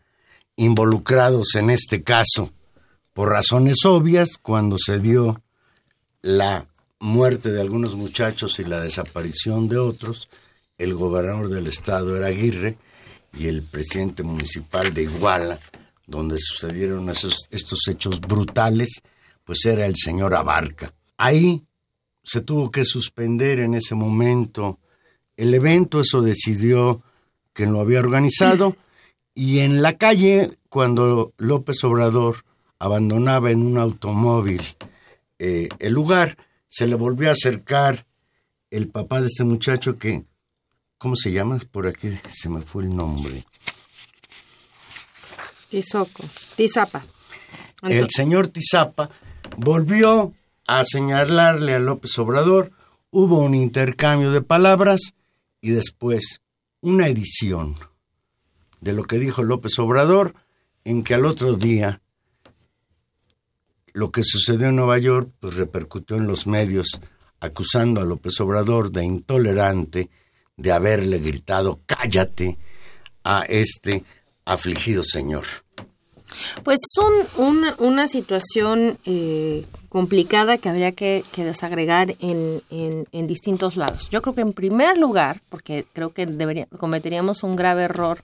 involucrados 0.55 1.55
en 1.55 1.69
este 1.69 2.03
caso. 2.03 2.51
Por 3.13 3.29
razones 3.29 3.85
obvias, 3.85 4.37
cuando 4.41 4.77
se 4.77 4.99
dio 4.99 5.41
la 6.21 6.67
muerte 6.99 7.51
de 7.51 7.61
algunos 7.61 7.95
muchachos 7.95 8.59
y 8.59 8.65
la 8.65 8.81
desaparición 8.81 9.69
de 9.69 9.77
otros, 9.77 10.29
el 10.77 10.93
gobernador 10.93 11.49
del 11.49 11.67
estado 11.67 12.15
era 12.15 12.27
Aguirre 12.27 12.77
y 13.33 13.47
el 13.47 13.63
presidente 13.63 14.23
municipal 14.23 14.93
de 14.93 15.03
Iguala, 15.03 15.59
donde 16.07 16.37
sucedieron 16.39 17.09
estos 17.09 17.87
hechos 17.87 18.19
brutales, 18.19 19.01
pues 19.43 19.65
era 19.65 19.85
el 19.85 19.95
señor 19.95 20.33
Abarca. 20.33 20.93
Ahí 21.17 21.63
se 22.23 22.41
tuvo 22.41 22.71
que 22.71 22.85
suspender 22.85 23.59
en 23.59 23.73
ese 23.73 23.95
momento 23.95 24.79
el 25.37 25.53
evento, 25.53 26.01
eso 26.01 26.21
decidió 26.21 27.01
quien 27.59 27.73
lo 27.73 27.81
había 27.81 27.99
organizado, 27.99 28.77
y 29.35 29.59
en 29.59 29.81
la 29.81 29.97
calle, 29.97 30.49
cuando 30.69 31.33
López 31.35 31.83
Obrador 31.83 32.45
abandonaba 32.79 33.51
en 33.51 33.63
un 33.63 33.77
automóvil 33.77 34.61
eh, 35.39 35.67
el 35.79 35.91
lugar, 35.91 36.37
se 36.69 36.87
le 36.87 36.95
volvió 36.95 37.27
a 37.27 37.33
acercar 37.33 38.05
el 38.71 38.87
papá 38.87 39.19
de 39.19 39.27
este 39.27 39.43
muchacho 39.43 39.99
que, 39.99 40.23
¿cómo 40.97 41.17
se 41.17 41.33
llama? 41.33 41.59
Por 41.69 41.85
aquí 41.85 42.17
se 42.31 42.47
me 42.47 42.61
fue 42.61 42.83
el 42.83 42.95
nombre. 42.95 43.43
Tizoco, 45.69 46.23
Tizapa. 46.55 47.03
El 47.83 48.07
señor 48.09 48.47
Tizapa 48.47 49.09
volvió 49.57 50.33
a 50.65 50.85
señalarle 50.85 51.73
a 51.73 51.79
López 51.79 52.17
Obrador, 52.19 52.71
hubo 53.11 53.41
un 53.41 53.53
intercambio 53.53 54.31
de 54.31 54.41
palabras 54.41 55.01
y 55.59 55.71
después 55.71 56.39
una 56.81 57.07
edición 57.07 57.75
de 58.81 58.93
lo 58.93 59.03
que 59.03 59.17
dijo 59.17 59.43
López 59.43 59.77
Obrador, 59.79 60.33
en 60.83 61.03
que 61.03 61.13
al 61.13 61.25
otro 61.25 61.55
día 61.55 62.01
lo 63.93 64.11
que 64.11 64.23
sucedió 64.23 64.67
en 64.67 64.75
Nueva 64.75 64.97
York 64.97 65.29
pues, 65.39 65.55
repercutió 65.55 66.15
en 66.15 66.27
los 66.27 66.47
medios 66.47 67.01
acusando 67.39 68.01
a 68.01 68.05
López 68.05 68.39
Obrador 68.39 68.91
de 68.91 69.03
intolerante 69.03 70.09
de 70.55 70.71
haberle 70.71 71.19
gritado 71.19 71.79
cállate 71.85 72.57
a 73.23 73.43
este 73.47 74.03
afligido 74.45 75.03
señor. 75.03 75.45
Pues 76.63 76.79
es 76.81 77.37
una 77.77 78.07
situación 78.07 78.97
eh, 79.05 79.65
complicada 79.89 80.57
que 80.57 80.69
habría 80.69 80.91
que, 80.91 81.23
desagregar 81.35 82.15
en, 82.19 82.61
en, 82.69 83.27
distintos 83.27 83.75
lados. 83.75 84.09
Yo 84.09 84.21
creo 84.21 84.35
que 84.35 84.41
en 84.41 84.53
primer 84.53 84.97
lugar, 84.97 85.41
porque 85.49 85.85
creo 85.93 86.11
que 86.11 86.25
debería, 86.25 86.67
cometeríamos 86.77 87.43
un 87.43 87.55
grave 87.55 87.83
error 87.83 88.19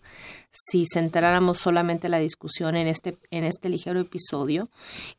si 0.55 0.85
centráramos 0.85 1.59
solamente 1.59 2.07
la 2.07 2.19
discusión 2.19 2.75
en 2.77 2.87
este, 2.87 3.17
en 3.29 3.43
este 3.43 3.67
ligero 3.67 3.99
episodio, 3.99 4.69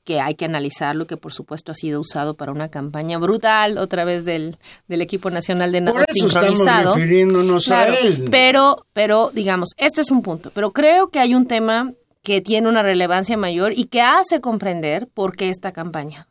que 0.05 0.21
hay 0.21 0.35
que 0.35 0.47
analizarlo, 0.47 1.07
que 1.07 1.19
por 1.19 1.33
supuesto 1.33 1.73
ha 1.73 1.75
sido 1.75 2.01
usado 2.01 2.35
para 2.35 2.53
una 2.53 2.71
campaña 2.71 3.19
brutal, 3.19 3.77
otra 3.77 4.05
vez 4.05 4.25
del, 4.25 4.57
del 4.89 5.03
equipo 5.03 5.29
nacional 5.29 5.73
de 5.73 5.83
nado 5.83 5.99
sincronizado. 6.09 6.95
refiriéndonos 6.95 7.71
a 7.71 7.89
él. 7.89 8.29
Pero, 8.31 8.87
pero, 8.95 9.31
digamos, 9.35 9.71
este 9.77 10.01
es 10.01 10.11
un 10.11 10.23
punto. 10.23 10.51
Pero 10.55 10.71
creo 10.71 11.09
que 11.09 11.19
hay 11.19 11.35
un 11.35 11.47
tema 11.47 11.93
que 12.27 12.41
tiene 12.41 12.69
una 12.69 12.83
relevancia 12.83 13.37
mayor 13.37 13.73
y 13.73 13.85
que 13.85 14.03
hace 14.03 14.41
comprender 14.41 15.07
por 15.07 15.37
qué 15.37 15.49
esta 15.49 15.71
campaña. 15.71 16.27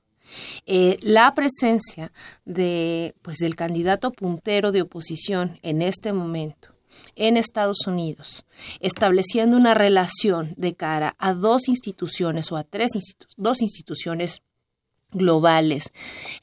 Eh, 0.65 0.97
la 1.01 1.33
presencia 1.33 2.11
de, 2.43 3.15
pues, 3.21 3.37
del 3.37 3.55
candidato 3.55 4.11
puntero 4.11 4.73
de 4.73 4.81
oposición 4.81 5.57
en 5.61 5.81
este 5.81 6.11
momento 6.11 6.75
en 7.15 7.37
Estados 7.37 7.87
Unidos, 7.87 8.45
estableciendo 8.81 9.55
una 9.55 9.73
relación 9.73 10.53
de 10.57 10.75
cara 10.75 11.15
a 11.17 11.33
dos 11.33 11.69
instituciones 11.69 12.51
o 12.51 12.57
a 12.57 12.65
tres 12.65 12.91
dos 13.37 13.61
instituciones 13.61 14.41
globales 15.15 15.91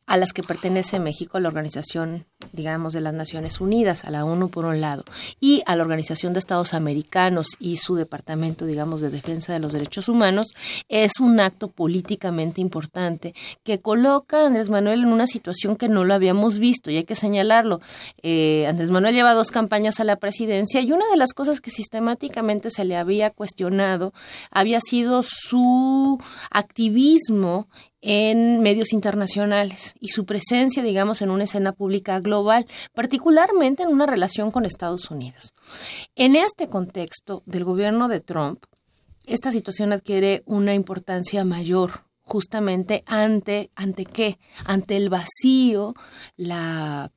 a 0.06 0.16
las 0.16 0.32
que 0.32 0.42
pertenece 0.42 0.98
México, 0.98 1.36
a 1.36 1.40
la 1.40 1.48
Organización, 1.48 2.26
digamos, 2.52 2.92
de 2.92 3.00
las 3.00 3.14
Naciones 3.14 3.60
Unidas, 3.60 4.04
a 4.04 4.10
la 4.10 4.24
ONU 4.24 4.48
por 4.50 4.64
un 4.64 4.80
lado, 4.80 5.04
y 5.40 5.62
a 5.66 5.76
la 5.76 5.82
Organización 5.82 6.32
de 6.32 6.40
Estados 6.40 6.74
Americanos 6.74 7.46
y 7.58 7.76
su 7.76 7.94
Departamento, 7.94 8.66
digamos, 8.66 9.00
de 9.00 9.10
Defensa 9.10 9.52
de 9.52 9.60
los 9.60 9.72
Derechos 9.72 10.08
Humanos, 10.08 10.48
es 10.88 11.20
un 11.20 11.40
acto 11.40 11.68
políticamente 11.68 12.60
importante 12.60 13.34
que 13.62 13.80
coloca 13.80 14.42
a 14.42 14.46
Andrés 14.46 14.70
Manuel 14.70 15.00
en 15.00 15.12
una 15.12 15.26
situación 15.26 15.76
que 15.76 15.88
no 15.88 16.04
lo 16.04 16.14
habíamos 16.14 16.58
visto, 16.58 16.90
y 16.90 16.96
hay 16.96 17.04
que 17.04 17.14
señalarlo. 17.14 17.80
Eh, 18.22 18.66
Andrés 18.68 18.90
Manuel 18.90 19.14
lleva 19.14 19.34
dos 19.34 19.50
campañas 19.50 20.00
a 20.00 20.04
la 20.04 20.16
presidencia 20.16 20.80
y 20.80 20.92
una 20.92 21.08
de 21.10 21.16
las 21.16 21.32
cosas 21.32 21.60
que 21.60 21.70
sistemáticamente 21.70 22.70
se 22.70 22.84
le 22.84 22.96
había 22.96 23.30
cuestionado 23.30 24.12
había 24.50 24.80
sido 24.80 25.22
su 25.22 26.18
activismo 26.50 27.68
en 28.02 28.60
medios 28.60 28.92
internacionales 28.92 29.94
y 30.00 30.08
su 30.08 30.26
presencia, 30.26 30.82
digamos, 30.82 31.22
en 31.22 31.30
una 31.30 31.44
escena 31.44 31.72
pública 31.72 32.20
global, 32.20 32.66
particularmente 32.92 33.84
en 33.84 33.88
una 33.88 34.06
relación 34.06 34.50
con 34.50 34.66
Estados 34.66 35.10
Unidos. 35.10 35.54
En 36.16 36.36
este 36.36 36.68
contexto 36.68 37.42
del 37.46 37.64
gobierno 37.64 38.08
de 38.08 38.20
Trump, 38.20 38.64
esta 39.24 39.52
situación 39.52 39.92
adquiere 39.92 40.42
una 40.46 40.74
importancia 40.74 41.44
mayor 41.44 42.04
justamente 42.22 43.02
ante 43.06 43.70
ante 43.74 44.04
qué 44.04 44.38
ante 44.64 44.96
el 44.96 45.10
vacío 45.10 45.94
la 46.36 47.10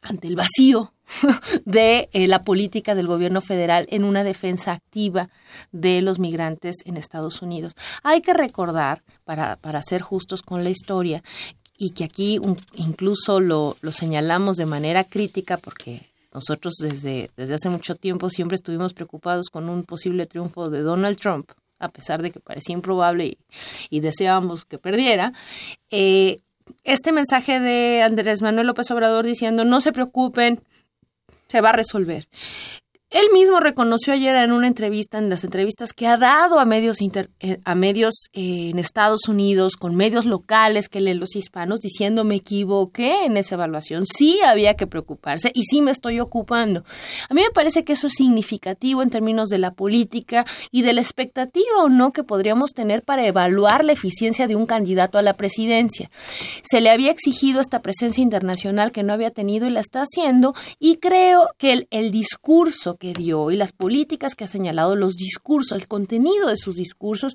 ante 0.00 0.28
el 0.28 0.36
vacío 0.36 0.92
de 1.64 2.08
eh, 2.12 2.28
la 2.28 2.42
política 2.42 2.94
del 2.94 3.06
gobierno 3.06 3.40
federal 3.40 3.86
en 3.90 4.04
una 4.04 4.24
defensa 4.24 4.72
activa 4.72 5.28
de 5.72 6.02
los 6.02 6.18
migrantes 6.18 6.76
en 6.84 6.96
Estados 6.96 7.42
Unidos. 7.42 7.74
Hay 8.02 8.20
que 8.20 8.34
recordar, 8.34 9.02
para, 9.24 9.56
para 9.56 9.82
ser 9.82 10.02
justos 10.02 10.42
con 10.42 10.64
la 10.64 10.70
historia, 10.70 11.22
y 11.76 11.90
que 11.90 12.04
aquí 12.04 12.40
incluso 12.74 13.40
lo, 13.40 13.76
lo 13.80 13.92
señalamos 13.92 14.56
de 14.56 14.66
manera 14.66 15.04
crítica 15.04 15.56
porque 15.56 16.02
nosotros 16.32 16.74
desde, 16.80 17.30
desde 17.36 17.54
hace 17.54 17.70
mucho 17.70 17.94
tiempo 17.94 18.30
siempre 18.30 18.56
estuvimos 18.56 18.92
preocupados 18.92 19.48
con 19.48 19.68
un 19.68 19.84
posible 19.84 20.26
triunfo 20.26 20.70
de 20.70 20.82
Donald 20.82 21.18
Trump, 21.18 21.50
a 21.78 21.88
pesar 21.88 22.20
de 22.20 22.30
que 22.30 22.40
parecía 22.40 22.74
improbable 22.74 23.38
y, 23.90 24.00
deseábamos 24.00 24.64
que 24.64 24.78
perdiera. 24.78 25.32
Eh, 25.90 26.40
este 26.84 27.12
mensaje 27.12 27.60
de 27.60 28.02
Andrés 28.02 28.42
Manuel 28.42 28.66
López 28.66 28.90
Obrador 28.90 29.24
diciendo 29.24 29.64
no 29.64 29.80
se 29.80 29.92
preocupen, 29.92 30.60
se 31.48 31.60
va 31.60 31.70
a 31.70 31.72
resolver. 31.72 32.28
Él 33.10 33.24
mismo 33.32 33.58
reconoció 33.58 34.12
ayer 34.12 34.36
en 34.36 34.52
una 34.52 34.66
entrevista, 34.66 35.16
en 35.16 35.30
las 35.30 35.42
entrevistas 35.42 35.94
que 35.94 36.06
ha 36.06 36.18
dado 36.18 36.60
a 36.60 36.66
medios, 36.66 36.98
eh, 37.00 37.58
a 37.64 37.74
medios 37.74 38.26
eh, 38.34 38.68
en 38.68 38.78
Estados 38.78 39.28
Unidos, 39.28 39.76
con 39.76 39.96
medios 39.96 40.26
locales 40.26 40.90
que 40.90 41.00
leen 41.00 41.18
los 41.18 41.34
hispanos, 41.34 41.80
diciendo 41.80 42.24
me 42.24 42.34
equivoqué 42.34 43.24
en 43.24 43.38
esa 43.38 43.54
evaluación, 43.54 44.04
sí 44.04 44.40
había 44.44 44.74
que 44.74 44.86
preocuparse 44.86 45.50
y 45.54 45.62
sí 45.62 45.80
me 45.80 45.90
estoy 45.90 46.20
ocupando. 46.20 46.84
A 47.30 47.32
mí 47.32 47.40
me 47.40 47.50
parece 47.50 47.82
que 47.82 47.94
eso 47.94 48.08
es 48.08 48.12
significativo 48.12 49.02
en 49.02 49.08
términos 49.08 49.48
de 49.48 49.56
la 49.56 49.72
política 49.72 50.44
y 50.70 50.82
de 50.82 50.92
la 50.92 51.00
expectativa 51.00 51.82
o 51.82 51.88
no 51.88 52.12
que 52.12 52.24
podríamos 52.24 52.72
tener 52.72 53.04
para 53.04 53.26
evaluar 53.26 53.86
la 53.86 53.92
eficiencia 53.92 54.46
de 54.46 54.54
un 54.54 54.66
candidato 54.66 55.16
a 55.16 55.22
la 55.22 55.32
presidencia. 55.32 56.10
Se 56.62 56.82
le 56.82 56.90
había 56.90 57.10
exigido 57.10 57.62
esta 57.62 57.80
presencia 57.80 58.20
internacional 58.20 58.92
que 58.92 59.02
no 59.02 59.14
había 59.14 59.30
tenido 59.30 59.66
y 59.66 59.70
la 59.70 59.80
está 59.80 60.02
haciendo 60.02 60.52
y 60.78 60.96
creo 60.96 61.48
que 61.56 61.72
el, 61.72 61.88
el 61.90 62.10
discurso 62.10 62.97
que 62.98 63.14
dio 63.14 63.50
y 63.50 63.56
las 63.56 63.72
políticas 63.72 64.34
que 64.34 64.44
ha 64.44 64.48
señalado, 64.48 64.96
los 64.96 65.14
discursos, 65.14 65.76
el 65.76 65.88
contenido 65.88 66.48
de 66.48 66.56
sus 66.56 66.76
discursos, 66.76 67.34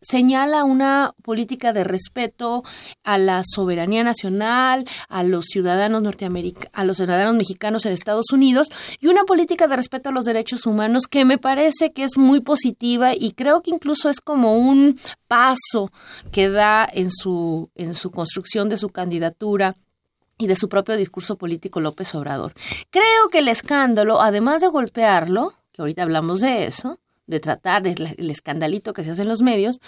señala 0.00 0.64
una 0.64 1.14
política 1.22 1.72
de 1.72 1.84
respeto 1.84 2.62
a 3.04 3.18
la 3.18 3.42
soberanía 3.44 4.02
nacional, 4.02 4.86
a 5.08 5.22
los 5.22 5.46
ciudadanos 5.46 6.02
norteamericanos, 6.02 6.70
a 6.72 6.84
los 6.84 6.96
ciudadanos 6.96 7.34
mexicanos 7.34 7.84
en 7.84 7.92
Estados 7.92 8.32
Unidos 8.32 8.68
y 8.98 9.08
una 9.08 9.24
política 9.24 9.66
de 9.66 9.76
respeto 9.76 10.08
a 10.08 10.12
los 10.12 10.24
derechos 10.24 10.66
humanos 10.66 11.04
que 11.06 11.24
me 11.24 11.38
parece 11.38 11.92
que 11.92 12.04
es 12.04 12.16
muy 12.16 12.40
positiva 12.40 13.14
y 13.14 13.32
creo 13.32 13.62
que 13.62 13.70
incluso 13.70 14.08
es 14.08 14.20
como 14.20 14.56
un 14.56 14.98
paso 15.28 15.92
que 16.32 16.48
da 16.48 16.88
en 16.90 17.10
su 17.10 17.70
en 17.74 17.94
su 17.94 18.10
construcción 18.10 18.68
de 18.68 18.78
su 18.78 18.88
candidatura 18.88 19.76
y 20.40 20.46
de 20.48 20.56
su 20.56 20.68
propio 20.68 20.96
discurso 20.96 21.36
político 21.36 21.80
López 21.80 22.12
Obrador. 22.16 22.54
Creo 22.90 23.28
que 23.30 23.38
el 23.38 23.48
escándalo, 23.48 24.20
además 24.20 24.60
de 24.62 24.68
golpearlo, 24.68 25.54
que 25.70 25.82
ahorita 25.82 26.02
hablamos 26.02 26.40
de 26.40 26.64
eso, 26.64 26.98
de 27.26 27.38
tratar 27.38 27.86
el 27.86 28.30
escandalito 28.30 28.92
que 28.92 29.04
se 29.04 29.12
hace 29.12 29.22
en 29.22 29.28
los 29.28 29.42
medios, 29.42 29.80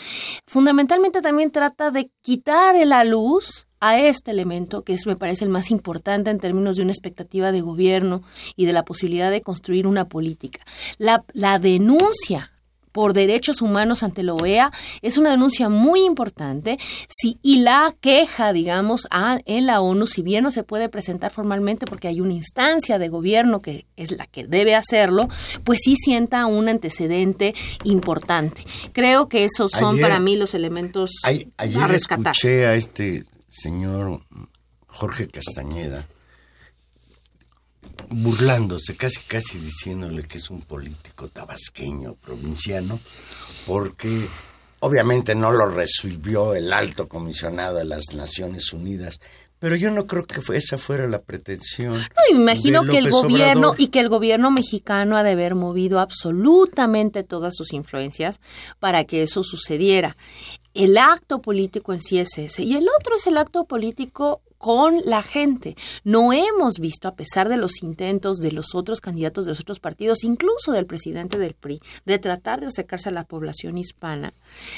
fundamentalmente 0.46 1.22
también 1.22 1.50
trata 1.50 1.90
de 1.90 2.10
quitar 2.20 2.76
la 2.86 3.02
luz 3.02 3.66
a 3.80 3.98
este 3.98 4.30
elemento 4.30 4.84
que 4.84 4.92
es, 4.92 5.06
me 5.06 5.16
parece, 5.16 5.44
el 5.44 5.50
más 5.50 5.72
importante 5.72 6.30
en 6.30 6.38
términos 6.38 6.76
de 6.76 6.82
una 6.82 6.92
expectativa 6.92 7.50
de 7.50 7.62
gobierno 7.62 8.22
y 8.54 8.66
de 8.66 8.72
la 8.72 8.84
posibilidad 8.84 9.30
de 9.30 9.40
construir 9.40 9.88
una 9.88 10.08
política. 10.08 10.60
La, 10.98 11.24
la 11.32 11.58
denuncia 11.58 12.51
por 12.92 13.12
derechos 13.14 13.62
humanos 13.62 14.02
ante 14.02 14.22
la 14.22 14.34
OEA 14.34 14.72
es 15.00 15.18
una 15.18 15.30
denuncia 15.30 15.68
muy 15.68 16.04
importante 16.04 16.78
si, 17.08 17.38
y 17.42 17.60
la 17.60 17.94
queja, 18.00 18.52
digamos, 18.52 19.08
a, 19.10 19.40
en 19.46 19.66
la 19.66 19.80
ONU, 19.80 20.06
si 20.06 20.22
bien 20.22 20.44
no 20.44 20.50
se 20.50 20.62
puede 20.62 20.88
presentar 20.88 21.30
formalmente 21.30 21.86
porque 21.86 22.08
hay 22.08 22.20
una 22.20 22.34
instancia 22.34 22.98
de 22.98 23.08
gobierno 23.08 23.60
que 23.60 23.86
es 23.96 24.12
la 24.12 24.26
que 24.26 24.44
debe 24.46 24.74
hacerlo, 24.74 25.28
pues 25.64 25.80
sí 25.82 25.96
sienta 25.96 26.46
un 26.46 26.68
antecedente 26.68 27.54
importante. 27.84 28.62
Creo 28.92 29.28
que 29.28 29.44
esos 29.44 29.72
son 29.72 29.98
para 29.98 30.20
mí 30.20 30.36
los 30.36 30.54
elementos 30.54 31.10
a 31.56 31.86
rescatar. 31.86 32.32
Escuché 32.32 32.66
a 32.66 32.74
este 32.74 33.24
señor 33.48 34.22
Jorge 34.86 35.28
Castañeda 35.28 36.06
burlándose, 38.12 38.96
casi 38.96 39.22
casi 39.22 39.58
diciéndole 39.58 40.24
que 40.24 40.38
es 40.38 40.50
un 40.50 40.60
político 40.62 41.28
tabasqueño, 41.28 42.14
provinciano, 42.14 43.00
porque 43.66 44.28
obviamente 44.80 45.34
no 45.34 45.52
lo 45.52 45.66
resolvió 45.66 46.54
el 46.54 46.72
alto 46.72 47.08
comisionado 47.08 47.78
de 47.78 47.84
las 47.84 48.14
Naciones 48.14 48.72
Unidas, 48.72 49.20
pero 49.62 49.76
yo 49.76 49.92
no 49.92 50.08
creo 50.08 50.26
que 50.26 50.40
esa 50.56 50.76
fuera 50.76 51.06
la 51.06 51.20
pretensión. 51.20 51.94
No, 51.94 52.36
imagino 52.36 52.82
que 52.82 52.98
el 52.98 53.10
gobierno 53.10 53.74
y 53.78 53.88
que 53.88 54.00
el 54.00 54.08
gobierno 54.08 54.50
mexicano 54.50 55.16
ha 55.16 55.22
de 55.22 55.30
haber 55.30 55.54
movido 55.54 56.00
absolutamente 56.00 57.22
todas 57.22 57.54
sus 57.54 57.72
influencias 57.72 58.40
para 58.80 59.04
que 59.04 59.22
eso 59.22 59.44
sucediera. 59.44 60.16
El 60.74 60.98
acto 60.98 61.40
político 61.40 61.92
en 61.92 62.00
sí 62.00 62.18
es 62.18 62.38
ese. 62.38 62.64
Y 62.64 62.74
el 62.74 62.88
otro 62.98 63.14
es 63.14 63.28
el 63.28 63.36
acto 63.36 63.64
político 63.64 64.40
con 64.62 65.00
la 65.04 65.24
gente. 65.24 65.74
No 66.04 66.32
hemos 66.32 66.78
visto, 66.78 67.08
a 67.08 67.16
pesar 67.16 67.48
de 67.48 67.56
los 67.56 67.82
intentos 67.82 68.38
de 68.38 68.52
los 68.52 68.76
otros 68.76 69.00
candidatos 69.00 69.44
de 69.44 69.50
los 69.50 69.58
otros 69.58 69.80
partidos, 69.80 70.22
incluso 70.22 70.70
del 70.70 70.86
presidente 70.86 71.36
del 71.36 71.54
PRI, 71.54 71.80
de 72.06 72.20
tratar 72.20 72.60
de 72.60 72.68
acercarse 72.68 73.08
a 73.08 73.12
la 73.12 73.24
población 73.24 73.76
hispana, 73.76 74.32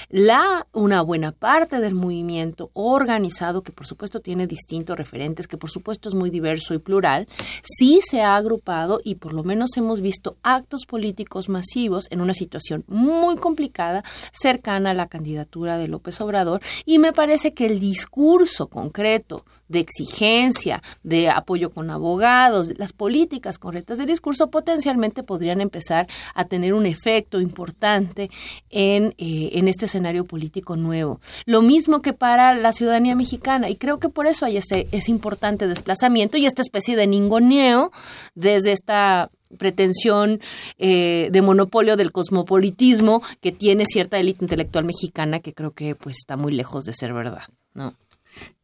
la 0.08 0.66
una 0.72 1.02
buena 1.02 1.32
parte 1.32 1.80
del 1.80 1.94
movimiento 1.94 2.70
organizado, 2.72 3.62
que 3.62 3.72
por 3.72 3.86
supuesto 3.86 4.20
tiene 4.20 4.46
distintos 4.46 4.96
referentes, 4.96 5.46
que 5.46 5.58
por 5.58 5.70
supuesto 5.70 6.08
es 6.08 6.14
muy 6.14 6.30
diverso 6.30 6.72
y 6.72 6.78
plural, 6.78 7.28
sí 7.62 8.00
se 8.02 8.22
ha 8.22 8.36
agrupado 8.36 9.02
y 9.04 9.16
por 9.16 9.34
lo 9.34 9.44
menos 9.44 9.76
hemos 9.76 10.00
visto 10.00 10.38
actos 10.42 10.86
políticos 10.86 11.50
masivos 11.50 12.06
en 12.10 12.22
una 12.22 12.32
situación 12.32 12.84
muy 12.86 13.36
complicada, 13.36 14.02
cercana 14.32 14.92
a 14.92 14.94
la 14.94 15.08
candidatura 15.08 15.76
de 15.76 15.88
López 15.88 16.22
Obrador, 16.22 16.62
y 16.86 16.98
me 16.98 17.12
parece 17.12 17.52
que 17.52 17.66
el 17.66 17.80
discurso 17.80 18.68
concreto 18.68 19.44
de 19.68 19.80
exigencia, 19.80 20.82
de 21.02 21.28
apoyo 21.30 21.70
con 21.70 21.90
abogados, 21.90 22.72
las 22.76 22.92
políticas 22.92 23.58
correctas 23.58 23.98
de 23.98 24.06
discurso 24.06 24.50
potencialmente 24.50 25.22
podrían 25.22 25.60
empezar 25.60 26.06
a 26.34 26.44
tener 26.44 26.74
un 26.74 26.86
efecto 26.86 27.40
importante 27.40 28.30
en, 28.70 29.14
eh, 29.18 29.50
en 29.54 29.68
este 29.68 29.86
escenario 29.86 30.24
político 30.24 30.76
nuevo. 30.76 31.20
Lo 31.46 31.62
mismo 31.62 32.02
que 32.02 32.12
para 32.12 32.54
la 32.54 32.72
ciudadanía 32.72 33.14
mexicana 33.14 33.68
y 33.68 33.76
creo 33.76 33.98
que 33.98 34.08
por 34.08 34.26
eso 34.26 34.44
hay 34.44 34.56
ese, 34.56 34.86
importante 35.08 35.66
desplazamiento 35.66 36.38
y 36.38 36.46
esta 36.46 36.62
especie 36.62 36.96
de 36.96 37.06
ningoneo 37.06 37.92
desde 38.34 38.72
esta 38.72 39.30
pretensión 39.58 40.40
eh, 40.78 41.28
de 41.30 41.42
monopolio 41.42 41.96
del 41.96 42.12
cosmopolitismo 42.12 43.22
que 43.40 43.52
tiene 43.52 43.84
cierta 43.86 44.18
élite 44.18 44.44
intelectual 44.44 44.84
mexicana 44.84 45.40
que 45.40 45.52
creo 45.52 45.72
que 45.72 45.94
pues 45.94 46.16
está 46.16 46.36
muy 46.36 46.52
lejos 46.52 46.84
de 46.84 46.92
ser 46.92 47.12
verdad, 47.12 47.44
¿no? 47.72 47.94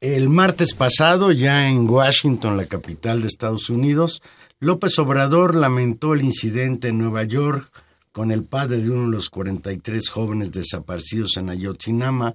El 0.01 0.29
martes 0.29 0.75
pasado, 0.75 1.33
ya 1.33 1.69
en 1.69 1.89
Washington, 1.89 2.57
la 2.57 2.67
capital 2.67 3.21
de 3.21 3.29
Estados 3.29 3.69
Unidos, 3.71 4.23
López 4.59 4.99
Obrador 4.99 5.55
lamentó 5.55 6.15
el 6.15 6.23
incidente 6.23 6.89
en 6.89 6.99
Nueva 6.99 7.25
York 7.25 7.71
con 8.13 8.33
el 8.33 8.45
padre 8.45 8.79
de 8.79 8.91
uno 8.91 9.07
de 9.07 9.17
los 9.17 9.31
43 9.31 10.09
jóvenes 10.09 10.53
desaparecidos 10.53 11.37
en 11.37 11.49
Ayotzinapa, 11.51 12.35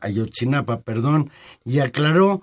Ayotzinapa 0.00 0.80
perdón, 0.80 1.30
y 1.64 1.78
aclaró 1.78 2.42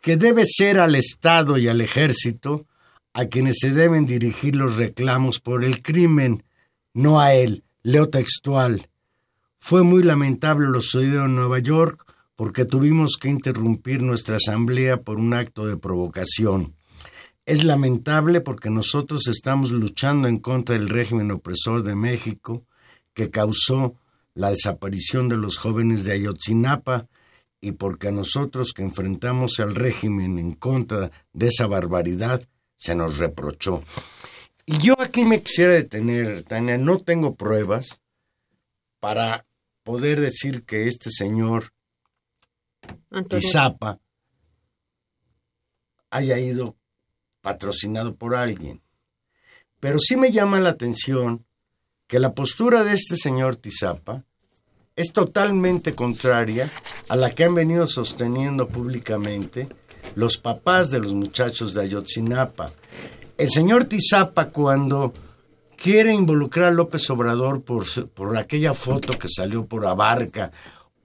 que 0.00 0.16
debe 0.16 0.44
ser 0.44 0.80
al 0.80 0.96
Estado 0.96 1.56
y 1.56 1.68
al 1.68 1.80
Ejército 1.80 2.66
a 3.14 3.26
quienes 3.26 3.56
se 3.60 3.70
deben 3.70 4.06
dirigir 4.06 4.56
los 4.56 4.76
reclamos 4.76 5.40
por 5.40 5.64
el 5.64 5.82
crimen, 5.82 6.44
no 6.92 7.20
a 7.20 7.32
él. 7.34 7.62
Leo 7.82 8.08
textual. 8.08 8.88
Fue 9.58 9.82
muy 9.82 10.02
lamentable 10.02 10.66
lo 10.66 10.80
sucedido 10.80 11.24
en 11.24 11.36
Nueva 11.36 11.58
York 11.58 12.04
porque 12.36 12.64
tuvimos 12.64 13.16
que 13.20 13.28
interrumpir 13.28 14.02
nuestra 14.02 14.36
asamblea 14.36 15.02
por 15.02 15.18
un 15.18 15.34
acto 15.34 15.66
de 15.66 15.76
provocación. 15.76 16.74
Es 17.46 17.62
lamentable 17.64 18.40
porque 18.40 18.70
nosotros 18.70 19.28
estamos 19.28 19.70
luchando 19.70 20.28
en 20.28 20.38
contra 20.38 20.76
del 20.76 20.88
régimen 20.88 21.30
opresor 21.30 21.82
de 21.82 21.94
México 21.94 22.64
que 23.12 23.30
causó 23.30 23.94
la 24.34 24.50
desaparición 24.50 25.28
de 25.28 25.36
los 25.36 25.58
jóvenes 25.58 26.04
de 26.04 26.12
Ayotzinapa 26.12 27.06
y 27.60 27.72
porque 27.72 28.08
a 28.08 28.12
nosotros 28.12 28.72
que 28.72 28.82
enfrentamos 28.82 29.60
al 29.60 29.74
régimen 29.74 30.38
en 30.38 30.52
contra 30.52 31.10
de 31.32 31.48
esa 31.48 31.66
barbaridad 31.66 32.42
se 32.76 32.94
nos 32.94 33.18
reprochó. 33.18 33.82
Y 34.66 34.78
yo 34.78 34.94
aquí 34.98 35.24
me 35.24 35.42
quisiera 35.42 35.74
detener, 35.74 36.42
Tania, 36.42 36.78
no 36.78 36.98
tengo 36.98 37.34
pruebas 37.34 38.00
para 39.00 39.46
poder 39.82 40.20
decir 40.20 40.64
que 40.64 40.88
este 40.88 41.10
señor 41.10 41.73
Tizapa 43.28 44.00
haya 46.10 46.38
ido 46.38 46.76
patrocinado 47.40 48.14
por 48.14 48.34
alguien. 48.34 48.82
Pero 49.80 49.98
sí 49.98 50.16
me 50.16 50.32
llama 50.32 50.60
la 50.60 50.70
atención 50.70 51.44
que 52.06 52.18
la 52.18 52.34
postura 52.34 52.84
de 52.84 52.92
este 52.92 53.16
señor 53.16 53.56
Tizapa 53.56 54.24
es 54.96 55.12
totalmente 55.12 55.94
contraria 55.94 56.70
a 57.08 57.16
la 57.16 57.30
que 57.30 57.44
han 57.44 57.54
venido 57.54 57.86
sosteniendo 57.86 58.68
públicamente 58.68 59.68
los 60.14 60.38
papás 60.38 60.90
de 60.90 61.00
los 61.00 61.14
muchachos 61.14 61.74
de 61.74 61.82
Ayotzinapa. 61.82 62.72
el 63.36 63.50
señor 63.50 63.84
Tizapa 63.86 64.50
cuando 64.50 65.12
quiere 65.76 66.14
involucrar 66.14 66.68
a 66.68 66.70
López 66.70 67.10
Obrador 67.10 67.62
por, 67.62 67.84
por 68.10 68.36
aquella 68.36 68.74
foto 68.74 69.18
que 69.18 69.28
salió 69.28 69.66
por 69.66 69.86
Abarca 69.86 70.52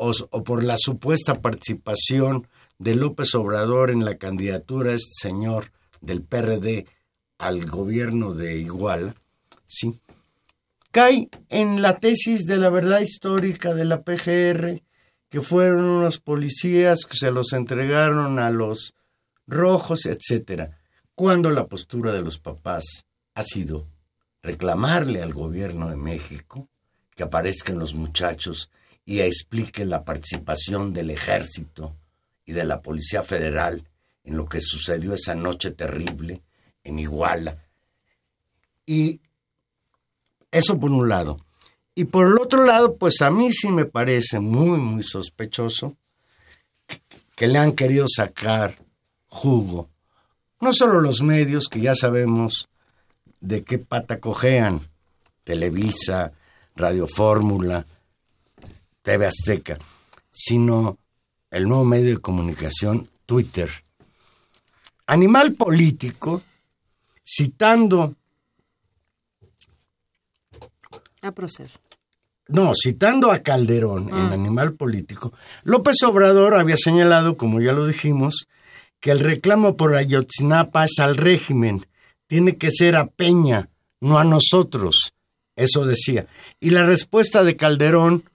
o, 0.02 0.44
por 0.44 0.64
la 0.64 0.78
supuesta 0.78 1.42
participación 1.42 2.48
de 2.78 2.96
López 2.96 3.36
Obrador 3.36 3.92
en 3.92 4.06
la 4.06 4.16
candidatura 4.16 4.92
de 4.92 4.96
este 4.96 5.28
señor 5.28 5.74
del 6.00 6.22
PRD 6.24 6.88
al 7.38 7.66
gobierno 7.66 8.34
de 8.34 8.58
Iguala, 8.58 9.14
sí, 9.66 10.00
cae 10.92 11.28
en 11.50 11.82
la 11.82 12.00
tesis 12.00 12.46
de 12.46 12.56
la 12.56 12.70
verdad 12.70 13.02
histórica 13.02 13.74
de 13.74 13.84
la 13.84 14.02
PGR, 14.02 14.82
que 15.30 15.42
fueron 15.42 15.84
unos 15.84 16.20
policías 16.20 17.06
que 17.06 17.18
se 17.18 17.32
los 17.32 17.52
entregaron 17.52 18.40
a 18.40 18.50
los 18.52 18.94
rojos, 19.48 20.06
etcétera, 20.06 20.80
cuando 21.14 21.50
la 21.50 21.68
postura 21.68 22.14
de 22.14 22.22
los 22.22 22.40
papás 22.40 23.06
ha 23.36 23.44
sido 23.44 23.86
reclamarle 24.42 25.22
al 25.22 25.34
gobierno 25.34 25.90
de 25.90 25.98
México 25.98 26.70
que 27.16 27.24
aparezcan 27.24 27.78
los 27.78 27.96
muchachos 27.96 28.72
y 29.10 29.22
explique 29.22 29.86
la 29.86 30.04
participación 30.04 30.94
del 30.94 31.10
ejército 31.10 31.96
y 32.46 32.52
de 32.52 32.64
la 32.64 32.80
Policía 32.80 33.24
Federal 33.24 33.84
en 34.24 34.38
lo 34.38 34.46
que 34.46 34.62
sucedió 34.62 35.16
esa 35.16 35.34
noche 35.34 35.72
terrible 35.72 36.44
en 36.84 37.00
Iguala. 37.00 37.58
Y 38.86 39.20
eso 40.52 40.80
por 40.80 40.92
un 40.92 41.10
lado. 41.10 41.40
Y 41.96 42.04
por 42.06 42.28
el 42.28 42.38
otro 42.38 42.64
lado, 42.66 42.94
pues 42.98 43.24
a 43.24 43.32
mí 43.32 43.52
sí 43.52 43.72
me 43.72 43.86
parece 43.86 44.40
muy, 44.40 44.78
muy 44.78 45.02
sospechoso 45.02 45.98
que, 47.36 47.48
le 47.48 47.58
han 47.58 47.72
querido 47.72 48.06
sacar 48.08 48.78
jugo. 49.28 49.90
No 50.62 50.72
solo 50.72 51.02
los 51.02 51.24
medios, 51.24 51.68
que 51.68 51.82
ya 51.82 51.96
sabemos 51.96 52.70
de 53.42 53.64
qué 53.64 53.80
pata 53.80 54.20
cojean, 54.20 54.80
Televisa, 55.44 56.32
Radio 56.76 57.08
Fórmula, 57.08 57.88
TV 59.10 59.26
Azteca, 59.26 59.80
sino 60.30 61.00
el 61.50 61.68
nuevo 61.68 61.84
medio 61.84 62.14
de 62.14 62.22
comunicación, 62.22 63.10
Twitter. 63.26 63.68
Animal 65.08 65.54
político, 65.54 66.44
citando 67.26 68.14
A 71.24 71.32
proceso. 71.32 71.80
No, 72.50 72.74
citando 72.76 73.32
a 73.32 73.40
Calderón 73.40 74.10
en 74.10 74.32
Animal 74.32 74.74
Político, 74.74 75.34
López 75.64 75.96
Obrador 76.04 76.54
había 76.54 76.78
señalado, 76.78 77.36
como 77.36 77.62
ya 77.62 77.74
lo 77.74 77.88
dijimos, 77.88 78.48
que 79.00 79.10
el 79.10 79.22
reclamo 79.22 79.76
por 79.76 79.96
Ayotzinapa 79.96 80.86
es 80.86 81.00
al 81.00 81.18
régimen, 81.18 81.84
tiene 82.28 82.58
que 82.58 82.70
ser 82.70 82.96
a 82.96 83.08
Peña, 83.08 83.70
no 84.02 84.20
a 84.20 84.24
nosotros. 84.24 85.14
Eso 85.56 85.84
decía. 85.84 86.28
Y 86.60 86.70
la 86.70 86.86
respuesta 86.86 87.44
de 87.44 87.58
Calderón, 87.58 88.29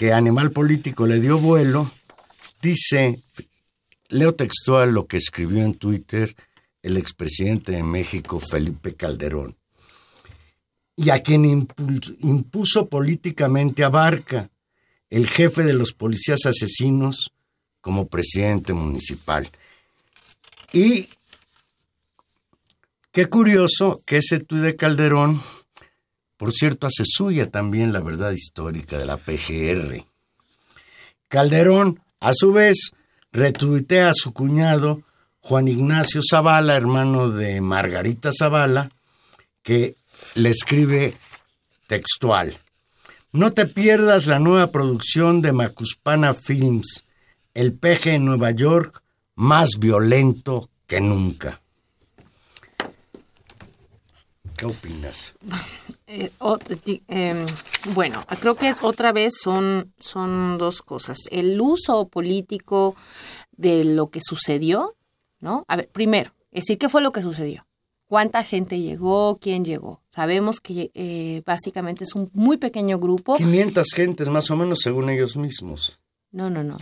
que 0.00 0.14
Animal 0.14 0.50
Político 0.50 1.06
le 1.06 1.20
dio 1.20 1.36
vuelo, 1.36 1.90
dice, 2.62 3.20
leo 4.08 4.34
textual 4.34 4.92
lo 4.92 5.06
que 5.06 5.18
escribió 5.18 5.62
en 5.62 5.74
Twitter 5.74 6.34
el 6.80 6.96
expresidente 6.96 7.72
de 7.72 7.82
México, 7.82 8.40
Felipe 8.40 8.94
Calderón 8.94 9.54
y 10.96 11.10
a 11.10 11.22
quien 11.22 11.68
impuso 12.22 12.86
políticamente 12.86 13.84
a 13.84 13.90
Barca, 13.90 14.48
el 15.10 15.28
jefe 15.28 15.64
de 15.64 15.74
los 15.74 15.92
policías 15.92 16.46
asesinos, 16.46 17.32
como 17.82 18.08
presidente 18.08 18.72
municipal. 18.72 19.46
Y 20.72 21.10
qué 23.12 23.26
curioso 23.26 24.00
que 24.06 24.16
ese 24.16 24.40
tuit 24.40 24.62
de 24.62 24.76
Calderón, 24.76 25.42
por 26.40 26.54
cierto, 26.54 26.86
hace 26.86 27.02
suya 27.04 27.50
también 27.50 27.92
la 27.92 28.00
verdad 28.00 28.30
histórica 28.30 28.96
de 28.96 29.04
la 29.04 29.18
PGR. 29.18 30.06
Calderón, 31.28 32.00
a 32.18 32.32
su 32.32 32.50
vez, 32.50 32.92
retuitea 33.30 34.08
a 34.08 34.14
su 34.14 34.32
cuñado 34.32 35.02
Juan 35.40 35.68
Ignacio 35.68 36.22
Zavala, 36.26 36.78
hermano 36.78 37.28
de 37.28 37.60
Margarita 37.60 38.30
Zavala, 38.32 38.88
que 39.62 39.96
le 40.34 40.48
escribe 40.48 41.12
textual. 41.86 42.56
No 43.32 43.52
te 43.52 43.66
pierdas 43.66 44.24
la 44.24 44.38
nueva 44.38 44.68
producción 44.68 45.42
de 45.42 45.52
Macuspana 45.52 46.32
Films, 46.32 47.04
el 47.52 47.74
peje 47.74 48.14
en 48.14 48.24
Nueva 48.24 48.50
York 48.52 49.02
más 49.34 49.72
violento 49.78 50.70
que 50.86 51.02
nunca. 51.02 51.60
¿Qué 54.56 54.64
opinas? 54.64 55.34
Eh, 56.12 56.28
o- 56.40 56.58
em, 57.06 57.46
bueno, 57.94 58.24
creo 58.40 58.56
que 58.56 58.74
otra 58.82 59.12
vez 59.12 59.34
son, 59.40 59.92
son 60.00 60.58
dos 60.58 60.82
cosas. 60.82 61.18
El 61.30 61.60
uso 61.60 62.08
político 62.08 62.96
de 63.56 63.84
lo 63.84 64.10
que 64.10 64.20
sucedió, 64.20 64.96
¿no? 65.38 65.64
A 65.68 65.76
ver, 65.76 65.88
primero, 65.88 66.32
decir 66.50 66.78
qué 66.78 66.88
fue 66.88 67.00
lo 67.00 67.12
que 67.12 67.22
sucedió. 67.22 67.64
¿Cuánta 68.08 68.42
gente 68.42 68.80
llegó? 68.80 69.38
¿Quién 69.40 69.64
llegó? 69.64 70.02
Sabemos 70.08 70.58
que 70.60 70.90
eh, 70.94 71.42
básicamente 71.46 72.02
es 72.02 72.16
un 72.16 72.28
muy 72.34 72.56
pequeño 72.56 72.98
grupo. 72.98 73.36
500 73.36 73.86
gentes 73.94 74.28
más 74.30 74.50
o 74.50 74.56
menos 74.56 74.80
según 74.82 75.10
ellos 75.10 75.36
mismos. 75.36 76.00
No, 76.32 76.50
no, 76.50 76.64
no. 76.64 76.76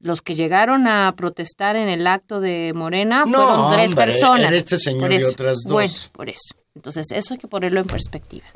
Los 0.00 0.20
que 0.20 0.34
llegaron 0.34 0.88
a 0.88 1.12
protestar 1.16 1.76
en 1.76 1.88
el 1.88 2.08
acto 2.08 2.40
de 2.40 2.72
Morena 2.74 3.24
No, 3.24 3.38
fueron 3.46 3.72
tres 3.72 3.90
hombre, 3.92 4.04
personas. 4.06 4.52
este 4.52 4.78
señor 4.78 5.10
Por 5.10 5.20
y 5.20 5.24
otras 5.24 5.58
dos. 5.64 5.72
Bueno, 5.72 5.94
por 6.12 6.28
eso. 6.28 6.54
Entonces, 6.74 7.06
eso 7.12 7.34
hay 7.34 7.38
que 7.38 7.46
ponerlo 7.48 7.80
en 7.80 7.86
perspectiva. 7.86 8.46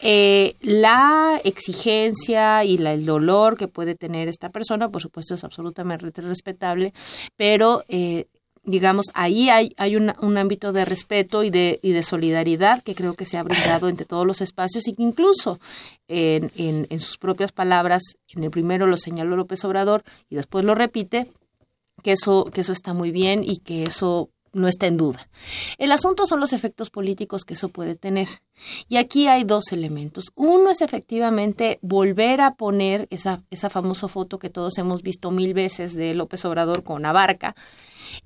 Eh, 0.00 0.54
la 0.60 1.40
exigencia 1.44 2.64
y 2.64 2.78
la- 2.78 2.92
el 2.92 3.06
dolor 3.06 3.56
que 3.56 3.68
puede 3.68 3.94
tener 3.94 4.28
esta 4.28 4.50
persona, 4.50 4.88
por 4.88 5.00
supuesto, 5.02 5.34
es 5.34 5.44
absolutamente 5.44 6.20
respetable, 6.20 6.92
pero 7.36 7.84
eh, 7.88 8.26
digamos, 8.64 9.06
ahí 9.14 9.48
hay, 9.48 9.72
hay 9.78 9.96
una- 9.96 10.14
un 10.20 10.36
ámbito 10.36 10.72
de 10.74 10.84
respeto 10.84 11.42
y 11.42 11.48
de, 11.48 11.78
y 11.82 11.92
de 11.92 12.02
solidaridad 12.02 12.82
que 12.82 12.94
creo 12.94 13.14
que 13.14 13.24
se 13.24 13.38
ha 13.38 13.42
brindado 13.42 13.88
entre 13.88 14.04
todos 14.04 14.26
los 14.26 14.42
espacios 14.42 14.86
y 14.86 14.92
que 14.92 15.02
incluso 15.02 15.58
en, 16.06 16.50
en- 16.56 16.86
en 16.90 16.98
sus 17.00 17.16
propias 17.16 17.50
palabras, 17.52 18.02
en 18.34 18.44
el 18.44 18.50
primero 18.50 18.86
lo 18.86 18.98
señaló 18.98 19.36
López 19.36 19.64
Obrador 19.64 20.02
y 20.28 20.36
después 20.36 20.66
lo 20.66 20.74
repite, 20.74 21.28
que 22.02 22.12
eso, 22.12 22.44
que 22.52 22.60
eso 22.60 22.72
está 22.72 22.92
muy 22.92 23.10
bien 23.10 23.42
y 23.42 23.56
que 23.58 23.84
eso 23.84 24.28
no 24.58 24.68
está 24.68 24.86
en 24.86 24.96
duda. 24.96 25.28
El 25.78 25.92
asunto 25.92 26.26
son 26.26 26.40
los 26.40 26.52
efectos 26.52 26.90
políticos 26.90 27.44
que 27.44 27.54
eso 27.54 27.68
puede 27.68 27.94
tener. 27.94 28.28
Y 28.88 28.96
aquí 28.96 29.28
hay 29.28 29.44
dos 29.44 29.72
elementos. 29.72 30.26
Uno 30.34 30.70
es 30.70 30.80
efectivamente 30.80 31.78
volver 31.80 32.40
a 32.40 32.54
poner 32.54 33.06
esa, 33.10 33.42
esa 33.50 33.70
famosa 33.70 34.08
foto 34.08 34.38
que 34.38 34.50
todos 34.50 34.78
hemos 34.78 35.02
visto 35.02 35.30
mil 35.30 35.54
veces 35.54 35.94
de 35.94 36.14
López 36.14 36.44
Obrador 36.44 36.82
con 36.82 37.06
Abarca 37.06 37.54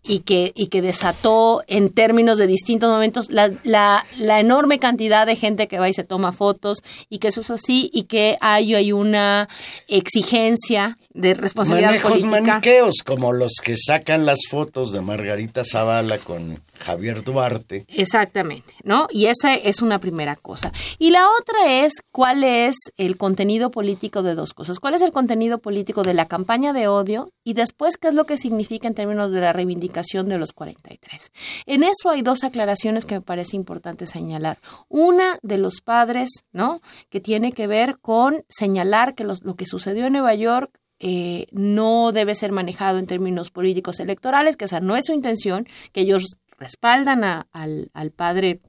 y 0.03 0.21
que, 0.21 0.53
y 0.55 0.67
que 0.67 0.83
desató 0.83 1.63
en 1.67 1.91
términos 1.91 2.39
de 2.39 2.47
distintos 2.47 2.91
momentos 2.91 3.31
la, 3.31 3.51
la, 3.65 4.05
la 4.19 4.41
enorme 4.41 4.79
cantidad 4.79 5.27
de 5.27 5.37
gente 5.37 5.69
que 5.69 5.79
va 5.79 5.89
y 5.89 5.95
se 5.95 6.05
toma 6.05 6.33
fotos 6.33 6.79
y 7.09 7.19
que 7.19 7.29
eso 7.29 7.41
es 7.41 7.51
así 7.51 7.91
y 7.93 8.05
que 8.05 8.37
hay, 8.41 8.75
hay 8.75 8.93
una 8.93 9.49
exigencia 9.89 10.99
de 11.15 11.35
responsabilidad 11.35 11.91
Manejos 11.91 12.11
política. 12.11 12.41
maniqueos, 12.41 13.03
como 13.05 13.33
los 13.33 13.53
que 13.63 13.77
sacan 13.77 14.25
las 14.25 14.41
fotos 14.49 14.93
de 14.93 15.01
Margarita 15.03 15.63
Zavala 15.65 16.19
con 16.19 16.63
Javier 16.83 17.23
Duarte. 17.23 17.87
Exactamente, 17.89 18.75
¿no? 18.85 19.07
Y 19.11 19.27
esa 19.27 19.55
es 19.55 19.83
una 19.83 19.99
primera 19.99 20.37
cosa. 20.37 20.73
Y 20.99 21.11
la 21.11 21.27
otra 21.41 21.85
es 21.85 21.95
cuál 22.11 22.45
es 22.45 22.77
el 22.97 23.17
contenido 23.17 23.71
político 23.71 24.23
de 24.23 24.35
dos 24.35 24.53
cosas. 24.53 24.79
¿Cuál 24.81 24.95
es 24.95 25.03
el 25.03 25.13
contenido 25.13 25.59
político 25.59 26.03
de 26.03 26.15
la 26.15 26.27
campaña 26.27 26.73
de 26.73 26.89
odio? 26.89 27.31
Y 27.45 27.55
después, 27.55 27.97
¿qué 27.97 28.09
es 28.09 28.15
lo 28.15 28.27
que 28.27 28.37
significa 28.37 28.89
en 28.89 28.95
términos 28.95 29.33
de 29.33 29.41
la 29.41 29.53
reivindicación 29.53 30.29
de 30.29 30.39
los 30.39 30.53
43? 30.53 31.33
En 31.67 31.83
eso 31.83 32.11
hay 32.11 32.23
dos 32.23 32.45
aclaraciones 32.45 33.05
que 33.05 33.15
me 33.15 33.21
parece 33.21 33.57
importante 33.57 34.07
señalar. 34.07 34.59
Una 34.89 35.39
de 35.43 35.59
los 35.59 35.81
padres, 35.81 36.45
¿no? 36.53 36.81
Que 37.09 37.21
tiene 37.21 37.53
que 37.53 37.67
ver 37.67 37.99
con 38.01 38.45
señalar 38.49 39.15
que 39.15 39.25
lo 39.25 39.55
que 39.57 39.67
sucedió 39.67 40.07
en 40.07 40.13
Nueva 40.13 40.35
York 40.35 40.71
eh, 41.05 41.49
no 41.51 42.13
debe 42.13 42.37
ser 42.37 42.53
manejado 42.53 43.01
en 43.01 43.09
términos 43.09 43.51
políticos 43.51 43.99
electorales, 43.99 44.57
que 44.57 44.67
esa 44.67 44.79
no 44.79 44.95
es 44.95 45.07
su 45.07 45.13
intención, 45.13 45.67
que 45.91 46.03
ellos 46.03 46.39
respaldan 46.63 47.25
a- 47.25 47.47
al, 47.53 47.91
al 47.93 48.11
padre 48.11 48.61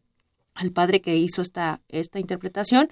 al 0.55 0.71
padre 0.71 1.01
que 1.01 1.15
hizo 1.15 1.41
esta, 1.41 1.81
esta 1.89 2.19
interpretación, 2.19 2.87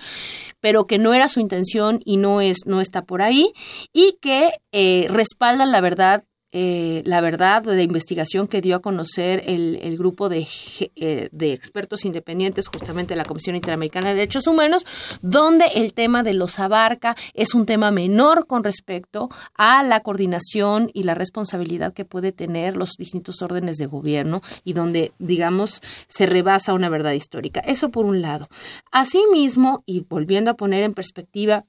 pero 0.62 0.88
que 0.88 0.98
no 0.98 1.14
era 1.14 1.28
su 1.28 1.40
intención 1.40 2.00
y 2.06 2.18
no, 2.18 2.42
es, 2.42 2.66
no 2.66 2.82
está 2.82 3.04
por 3.04 3.22
ahí, 3.22 3.54
y 3.94 4.18
que 4.20 4.50
eh, 4.72 5.06
respaldan 5.12 5.72
la 5.72 5.80
verdad 5.80 6.24
eh, 6.54 7.02
la 7.06 7.22
verdad 7.22 7.64
de 7.64 7.84
investigación 7.84 8.48
que 8.48 8.62
dio 8.62 8.76
a 8.76 8.82
conocer 8.82 9.44
el, 9.46 9.80
el 9.82 9.98
grupo 9.98 10.28
de, 10.28 10.46
eh, 10.96 11.30
de, 11.32 11.54
expertos 11.54 12.04
independientes, 12.04 12.68
justamente 12.68 13.16
la 13.16 13.26
Comisión 13.26 13.56
Interamericana 13.56 14.10
de 14.10 14.16
Derechos 14.16 14.48
Humanos, 14.48 14.86
donde 15.22 15.66
el 15.76 15.94
tema 15.94 16.24
de 16.24 16.34
los 16.34 16.60
abarca 16.60 17.16
es 17.34 17.56
un 17.56 17.66
tema 17.66 17.92
menor 17.92 18.48
con 18.48 18.64
respecto 18.64 19.30
a 19.56 19.82
la 19.84 20.02
coordinación 20.02 20.92
y 20.94 21.04
la 21.04 21.16
responsabilidad 21.16 21.94
que 21.94 22.06
puede 22.06 22.32
tener 22.32 22.76
los 22.76 22.92
distintos 22.98 23.42
órdenes 23.42 23.78
de 23.78 23.86
gobierno 23.86 24.42
y 24.64 24.74
donde, 24.74 25.14
digamos, 25.20 25.82
se 26.08 26.26
rebasa 26.26 26.74
una 26.74 26.90
verdad 26.90 27.14
histórica. 27.14 27.62
Eso 27.62 27.90
por 27.90 28.06
un 28.06 28.22
lado. 28.22 28.48
Asimismo, 28.92 29.84
y 29.86 30.02
volviendo 30.02 30.52
a 30.52 30.56
poner 30.56 30.84
en 30.84 30.94
perspectiva 30.94 31.66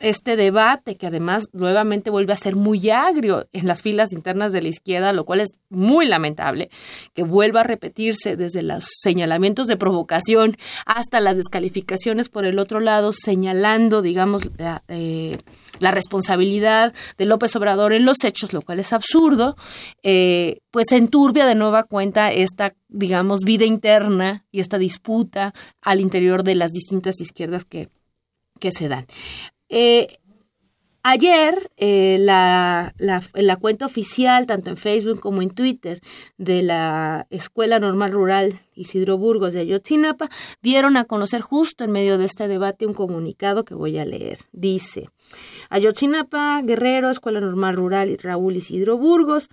este 0.00 0.36
debate 0.36 0.96
que 0.96 1.06
además 1.06 1.44
nuevamente 1.52 2.10
vuelve 2.10 2.32
a 2.32 2.36
ser 2.36 2.54
muy 2.54 2.90
agrio 2.90 3.46
en 3.52 3.66
las 3.66 3.82
filas 3.82 4.12
internas 4.12 4.52
de 4.52 4.62
la 4.62 4.68
izquierda, 4.68 5.12
lo 5.12 5.24
cual 5.24 5.40
es 5.40 5.48
muy 5.70 6.06
lamentable, 6.06 6.70
que 7.14 7.22
vuelva 7.22 7.60
a 7.60 7.64
repetirse 7.64 8.36
desde 8.36 8.62
los 8.62 8.84
señalamientos 9.02 9.66
de 9.66 9.76
provocación 9.76 10.56
hasta 10.84 11.20
las 11.20 11.36
descalificaciones 11.36 12.28
por 12.28 12.44
el 12.44 12.58
otro 12.58 12.80
lado, 12.80 13.12
señalando, 13.12 14.02
digamos, 14.02 14.42
la, 14.58 14.82
eh, 14.88 15.38
la 15.78 15.90
responsabilidad 15.90 16.94
de 17.16 17.26
López 17.26 17.56
Obrador 17.56 17.92
en 17.92 18.04
los 18.04 18.22
hechos, 18.24 18.52
lo 18.52 18.62
cual 18.62 18.80
es 18.80 18.92
absurdo, 18.92 19.56
eh, 20.02 20.60
pues 20.70 20.92
enturbia 20.92 21.46
de 21.46 21.54
nueva 21.54 21.84
cuenta 21.84 22.32
esta, 22.32 22.74
digamos, 22.88 23.40
vida 23.44 23.64
interna 23.64 24.44
y 24.50 24.60
esta 24.60 24.78
disputa 24.78 25.54
al 25.80 26.00
interior 26.00 26.42
de 26.42 26.54
las 26.54 26.70
distintas 26.70 27.20
izquierdas 27.20 27.64
que, 27.64 27.88
que 28.60 28.72
se 28.72 28.88
dan. 28.88 29.06
Eh, 29.68 30.18
ayer, 31.02 31.70
eh, 31.76 32.18
la, 32.20 32.94
la, 32.98 33.56
cuenta 33.56 33.86
oficial, 33.86 34.46
tanto 34.46 34.70
en 34.70 34.76
Facebook 34.76 35.20
como 35.20 35.42
en 35.42 35.50
Twitter, 35.50 36.00
de 36.36 36.62
la 36.62 37.26
Escuela 37.30 37.78
Normal 37.78 38.12
Rural 38.12 38.60
Isidro 38.74 39.16
Burgos 39.18 39.52
de 39.52 39.60
Ayotzinapa, 39.60 40.28
dieron 40.62 40.96
a 40.96 41.04
conocer 41.04 41.40
justo 41.40 41.84
en 41.84 41.92
medio 41.92 42.18
de 42.18 42.26
este 42.26 42.48
debate 42.48 42.86
un 42.86 42.94
comunicado 42.94 43.64
que 43.64 43.74
voy 43.74 43.98
a 43.98 44.04
leer. 44.04 44.38
Dice, 44.52 45.08
Ayotzinapa, 45.70 46.60
Guerrero, 46.62 47.10
Escuela 47.10 47.40
Normal 47.40 47.76
Rural 47.76 48.10
y 48.10 48.16
Raúl 48.16 48.56
Isidro 48.56 48.96
Burgos, 48.98 49.48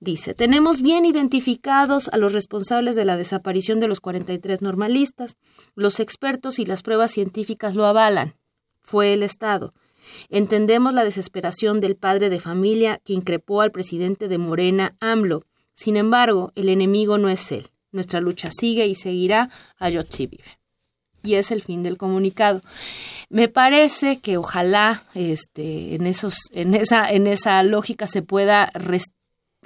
dice, 0.00 0.34
tenemos 0.34 0.80
bien 0.80 1.04
identificados 1.04 2.08
a 2.08 2.16
los 2.16 2.32
responsables 2.32 2.96
de 2.96 3.04
la 3.04 3.16
desaparición 3.16 3.80
de 3.80 3.88
los 3.88 4.00
43 4.00 4.62
normalistas. 4.62 5.36
Los 5.74 6.00
expertos 6.00 6.58
y 6.58 6.66
las 6.66 6.82
pruebas 6.82 7.10
científicas 7.10 7.74
lo 7.74 7.84
avalan 7.84 8.37
fue 8.88 9.12
el 9.12 9.22
Estado. 9.22 9.74
Entendemos 10.30 10.94
la 10.94 11.04
desesperación 11.04 11.80
del 11.80 11.94
padre 11.94 12.30
de 12.30 12.40
familia 12.40 13.00
que 13.04 13.12
increpó 13.12 13.60
al 13.60 13.70
presidente 13.70 14.28
de 14.28 14.38
Morena, 14.38 14.96
AMLO. 15.00 15.44
Sin 15.74 15.98
embargo, 15.98 16.52
el 16.54 16.70
enemigo 16.70 17.18
no 17.18 17.28
es 17.28 17.52
él. 17.52 17.66
Nuestra 17.92 18.20
lucha 18.20 18.48
sigue 18.50 18.86
y 18.86 18.94
seguirá. 18.94 19.50
Ayotzi 19.78 20.26
vive. 20.26 20.58
Y 21.22 21.34
es 21.34 21.50
el 21.50 21.62
fin 21.62 21.82
del 21.82 21.98
comunicado. 21.98 22.62
Me 23.28 23.48
parece 23.48 24.20
que 24.20 24.38
ojalá 24.38 25.04
este, 25.14 25.94
en, 25.94 26.06
esos, 26.06 26.36
en, 26.52 26.74
esa, 26.74 27.12
en 27.12 27.26
esa 27.26 27.62
lógica 27.62 28.06
se 28.06 28.22
pueda 28.22 28.70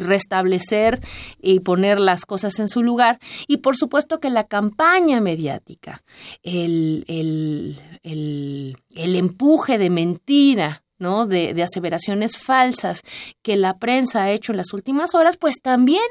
restablecer 0.03 1.01
y 1.41 1.61
poner 1.61 2.01
las 2.01 2.25
cosas 2.27 2.59
en 2.59 2.69
su 2.69 2.83
lugar. 2.83 3.19
Y 3.47 3.59
por 3.59 3.77
supuesto 3.77 4.21
que 4.21 4.31
la 4.31 4.45
campaña 4.45 5.21
mediática, 5.21 6.03
el, 6.43 7.05
el, 7.09 7.79
el, 8.03 9.17
empuje 9.17 9.79
de 9.79 9.91
mentira, 9.91 10.85
¿no? 10.99 11.27
De, 11.27 11.61
aseveraciones 11.63 12.39
falsas 12.39 13.03
que 13.43 13.57
la 13.57 13.79
prensa 13.79 14.25
ha 14.25 14.31
hecho 14.31 14.53
en 14.53 14.59
las 14.59 14.73
últimas 14.73 15.15
horas, 15.15 15.37
pues 15.37 15.57
también 15.63 16.03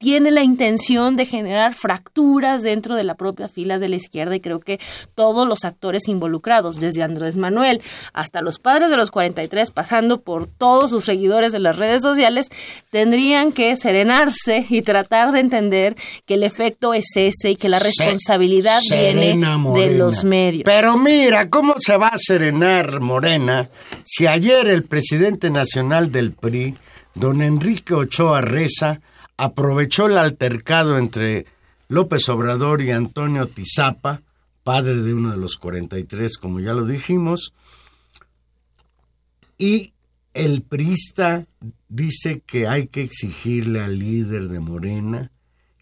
tiene 0.00 0.30
la 0.30 0.42
intención 0.42 1.14
de 1.14 1.26
generar 1.26 1.74
fracturas 1.74 2.62
dentro 2.62 2.94
de 2.94 3.04
la 3.04 3.16
propia 3.16 3.50
fila 3.50 3.78
de 3.78 3.90
la 3.90 3.96
izquierda 3.96 4.34
y 4.34 4.40
creo 4.40 4.58
que 4.58 4.80
todos 5.14 5.46
los 5.46 5.62
actores 5.66 6.08
involucrados, 6.08 6.80
desde 6.80 7.02
Andrés 7.02 7.36
Manuel 7.36 7.82
hasta 8.14 8.40
los 8.40 8.58
padres 8.58 8.88
de 8.88 8.96
los 8.96 9.10
43, 9.10 9.70
pasando 9.70 10.22
por 10.22 10.46
todos 10.46 10.88
sus 10.88 11.04
seguidores 11.04 11.52
en 11.52 11.64
las 11.64 11.76
redes 11.76 12.00
sociales, 12.00 12.48
tendrían 12.88 13.52
que 13.52 13.76
serenarse 13.76 14.64
y 14.70 14.80
tratar 14.80 15.32
de 15.32 15.40
entender 15.40 15.96
que 16.24 16.34
el 16.34 16.44
efecto 16.44 16.94
es 16.94 17.04
ese 17.14 17.50
y 17.50 17.56
que 17.56 17.68
la 17.68 17.78
responsabilidad 17.78 18.80
viene 18.90 19.36
de 19.74 19.98
los 19.98 20.24
medios. 20.24 20.64
Pero 20.64 20.96
mira, 20.96 21.50
¿cómo 21.50 21.74
se 21.78 21.98
va 21.98 22.08
a 22.08 22.18
serenar 22.18 23.00
Morena 23.00 23.68
si 24.02 24.26
ayer 24.26 24.66
el 24.66 24.84
presidente 24.84 25.50
nacional 25.50 26.10
del 26.10 26.32
PRI, 26.32 26.74
don 27.14 27.42
Enrique 27.42 27.92
Ochoa 27.92 28.40
Reza, 28.40 29.02
aprovechó 29.40 30.06
el 30.06 30.18
altercado 30.18 30.98
entre 30.98 31.46
López 31.88 32.28
Obrador 32.28 32.82
y 32.82 32.90
Antonio 32.90 33.46
Tizapa, 33.46 34.20
padre 34.62 34.96
de 34.96 35.14
uno 35.14 35.30
de 35.30 35.38
los 35.38 35.56
43, 35.56 36.36
como 36.36 36.60
ya 36.60 36.74
lo 36.74 36.84
dijimos, 36.84 37.54
y 39.56 39.94
el 40.34 40.60
priista 40.60 41.46
dice 41.88 42.42
que 42.44 42.68
hay 42.68 42.88
que 42.88 43.02
exigirle 43.02 43.80
al 43.80 43.98
líder 43.98 44.48
de 44.48 44.60
Morena 44.60 45.30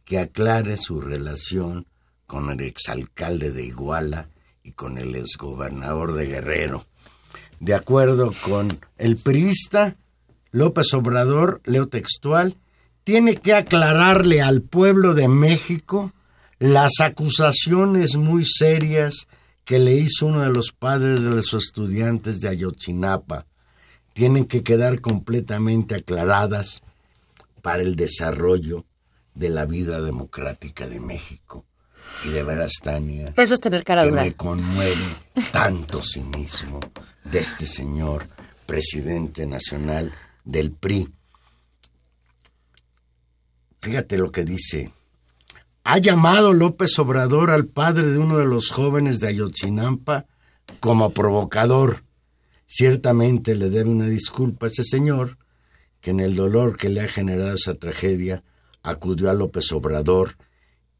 que 0.05 0.21
aclare 0.21 0.77
su 0.77 1.01
relación 1.01 1.85
con 2.29 2.51
el 2.51 2.61
exalcalde 2.61 3.51
de 3.51 3.65
Iguala 3.65 4.29
y 4.63 4.71
con 4.71 4.99
el 4.99 5.17
exgobernador 5.17 6.15
de 6.15 6.27
Guerrero. 6.27 6.87
De 7.59 7.75
acuerdo 7.75 8.33
con 8.41 8.79
el 8.99 9.17
priista, 9.17 9.97
López 10.53 10.95
Obrador, 10.95 11.61
leo 11.65 11.89
textual, 11.89 12.57
tiene 13.09 13.37
que 13.37 13.55
aclararle 13.55 14.43
al 14.43 14.61
pueblo 14.61 15.15
de 15.15 15.29
México 15.29 16.13
las 16.59 17.01
acusaciones 17.01 18.19
muy 18.19 18.45
serias 18.45 19.29
que 19.65 19.79
le 19.79 19.95
hizo 19.95 20.27
uno 20.27 20.43
de 20.43 20.51
los 20.51 20.73
padres 20.73 21.23
de 21.23 21.31
los 21.31 21.55
estudiantes 21.55 22.43
de 22.43 22.51
Ayotzinapa. 22.51 23.47
Tienen 24.13 24.45
que 24.45 24.63
quedar 24.63 25.01
completamente 25.01 25.95
aclaradas 25.95 26.83
para 27.63 27.83
el 27.83 27.97
desarrollo 27.97 28.85
de 29.35 29.49
la 29.49 29.65
vida 29.65 30.03
democrática 30.03 30.87
de 30.87 31.01
México. 31.01 31.65
Y 32.27 32.29
de 32.29 32.43
veras, 32.43 32.73
Tania, 32.83 33.33
Eso 33.39 33.55
es 33.55 33.61
tener 33.61 33.85
cara 33.85 34.05
que 34.05 34.13
me 34.13 34.35
conmueve 34.35 35.17
tanto 35.51 36.03
cinismo 36.03 36.79
de 37.25 37.39
este 37.39 37.65
señor 37.65 38.27
presidente 38.67 39.47
nacional 39.47 40.13
del 40.45 40.73
PRI 40.73 41.09
Fíjate 43.81 44.19
lo 44.19 44.33
que 44.33 44.45
dice. 44.45 44.93
Ha 45.85 45.99
llamado 45.99 46.53
López 46.53 46.99
Obrador 46.99 47.51
al 47.51 47.67
padre 47.67 48.09
de 48.09 48.19
uno 48.19 48.39
de 48.39 48.45
los 48.45 48.71
jóvenes 48.71 49.21
de 49.21 49.29
Ayotzinampa 49.29 50.27
como 50.81 51.11
provocador. 51.11 52.03
Ciertamente 52.67 53.55
le 53.55 53.71
debe 53.71 53.89
una 53.89 54.07
disculpa 54.07 54.67
a 54.67 54.69
ese 54.69 54.85
señor 54.85 55.39
que 56.01 56.11
en 56.11 56.21
el 56.21 56.37
dolor 56.37 56.77
que 56.77 56.91
le 56.91 57.01
ha 57.01 57.09
generado 57.09 57.55
esa 57.55 57.75
tragedia 57.75 58.43
acudió 58.83 59.31
a 59.31 59.35
López 59.35 59.73
Obrador 59.73 60.37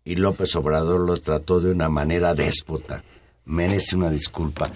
y 0.05 0.17
López 0.17 0.57
Obrador 0.57 1.01
lo 1.01 1.21
trató 1.21 1.61
de 1.61 1.71
una 1.71 1.89
manera 1.89 2.35
déspota. 2.35 3.05
Merece 3.45 3.97
una 3.97 4.11
disculpa. 4.11 4.73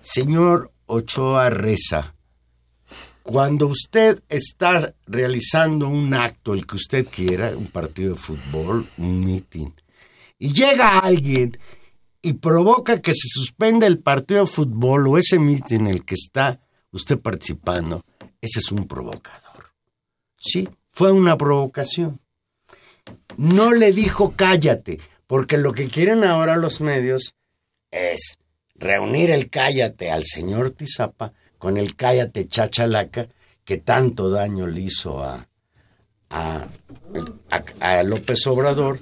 Señor 0.00 0.70
Ochoa 0.86 1.48
Reza, 1.48 2.14
cuando 3.24 3.68
usted 3.68 4.22
está 4.28 4.94
realizando 5.06 5.88
un 5.88 6.12
acto, 6.12 6.52
el 6.52 6.66
que 6.66 6.76
usted 6.76 7.06
quiera, 7.06 7.56
un 7.56 7.68
partido 7.68 8.12
de 8.12 8.20
fútbol, 8.20 8.86
un 8.98 9.24
meeting, 9.24 9.70
y 10.38 10.52
llega 10.52 10.98
alguien 10.98 11.56
y 12.20 12.34
provoca 12.34 13.00
que 13.00 13.12
se 13.14 13.28
suspenda 13.30 13.86
el 13.86 13.98
partido 13.98 14.40
de 14.40 14.46
fútbol 14.46 15.08
o 15.08 15.16
ese 15.16 15.38
meeting 15.38 15.80
en 15.80 15.86
el 15.86 16.04
que 16.04 16.16
está 16.16 16.60
usted 16.90 17.18
participando, 17.18 18.04
ese 18.42 18.58
es 18.58 18.70
un 18.70 18.86
provocador. 18.86 19.72
Sí, 20.38 20.68
fue 20.90 21.10
una 21.10 21.38
provocación. 21.38 22.20
No 23.38 23.72
le 23.72 23.92
dijo 23.92 24.34
cállate, 24.36 25.00
porque 25.26 25.56
lo 25.56 25.72
que 25.72 25.88
quieren 25.88 26.24
ahora 26.24 26.56
los 26.56 26.82
medios 26.82 27.34
es 27.90 28.36
reunir 28.74 29.30
el 29.30 29.48
cállate 29.48 30.10
al 30.10 30.24
señor 30.24 30.72
Tizapa 30.72 31.32
con 31.64 31.78
el 31.78 31.96
cállate 31.96 32.46
chachalaca 32.46 33.26
que 33.64 33.78
tanto 33.78 34.28
daño 34.28 34.66
le 34.66 34.82
hizo 34.82 35.24
a, 35.24 35.48
a, 36.28 36.68
a, 37.80 38.02
López 38.02 38.46
Obrador 38.48 38.98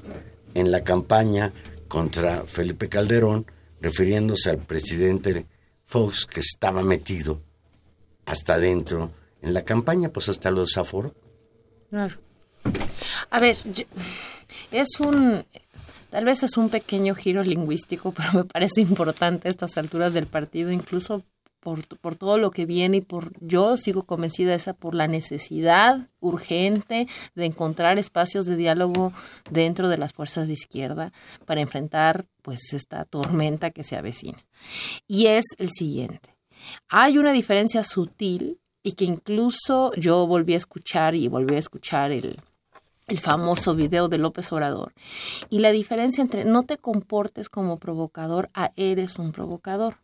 en 0.55 0.71
la 0.71 0.85
campaña 0.85 1.53
contra 1.89 2.45
Felipe 2.45 2.89
Calderón, 2.89 3.47
refiriéndose 3.81 4.51
al 4.51 4.59
presidente 4.59 5.45
Fox 5.87 6.25
que 6.25 6.39
estaba 6.39 6.85
metido 6.85 7.41
hasta 8.27 8.55
adentro 8.55 9.11
en 9.41 9.55
la 9.55 9.63
campaña, 9.63 10.11
pues 10.11 10.29
hasta 10.29 10.53
lo 10.53 10.61
desaforó. 10.61 11.13
Claro. 11.91 12.15
A 13.31 13.41
ver, 13.41 13.57
es 14.71 15.01
un, 15.01 15.45
tal 16.11 16.25
vez 16.25 16.45
es 16.45 16.57
un 16.57 16.69
pequeño 16.69 17.17
giro 17.17 17.43
lingüístico, 17.43 18.13
pero 18.17 18.33
me 18.33 18.45
parece 18.45 18.83
importante 18.83 19.49
a 19.49 19.51
estas 19.51 19.77
alturas 19.79 20.15
del 20.15 20.29
partido, 20.29 20.71
incluso 20.71 21.25
por, 21.63 21.87
por 21.99 22.17
todo 22.17 22.39
lo 22.39 22.51
que 22.51 22.67
viene 22.67 22.97
y 22.97 23.01
por, 23.03 23.33
yo 23.41 23.77
sigo 23.77 24.03
convencida 24.03 24.53
esa, 24.53 24.75
por 24.75 24.97
la 24.97 25.07
necesidad 25.07 26.09
urgente 26.19 27.07
de 27.37 27.45
encontrar 27.45 27.99
espacios 27.99 28.47
de 28.47 28.57
diálogo 28.57 29.13
dentro 29.49 29.89
de 29.89 29.97
las 29.97 30.13
fuerzas 30.13 30.49
de 30.49 30.55
izquierda 30.55 31.13
para 31.47 31.61
enfrentar 31.61 32.27
pues 32.43 32.73
esta 32.73 33.05
tormenta 33.05 33.71
que 33.71 33.85
se 33.85 33.97
avecina. 33.97 34.39
Y 35.07 35.27
es 35.27 35.45
el 35.59 35.71
siguiente. 35.71 36.37
Hay 36.89 37.17
una 37.17 37.33
diferencia 37.33 37.85
sutil 37.85 38.59
y 38.83 38.93
que 38.93 39.05
incluso 39.05 39.93
yo 39.95 40.27
volví 40.27 40.55
a 40.55 40.59
escuchar 40.59 41.15
y 41.15 41.29
volví 41.29 41.55
a 41.55 41.61
escuchar 41.61 42.11
el, 42.11 42.41
el 43.07 43.21
famoso 43.21 43.77
video 43.77 44.09
de 44.09 44.19
López 44.19 44.53
Obrador. 44.53 44.93
Y 45.49 45.61
la 45.61 45.71
diferencia 45.71 46.23
entre 46.23 46.45
no 46.45 46.65
te 46.65 46.77
comportes 46.77 47.49
como 47.49 47.77
provocador 47.77 48.51
a 48.53 48.73
eres 48.75 49.21
un 49.21 49.31
provocador. 49.31 50.02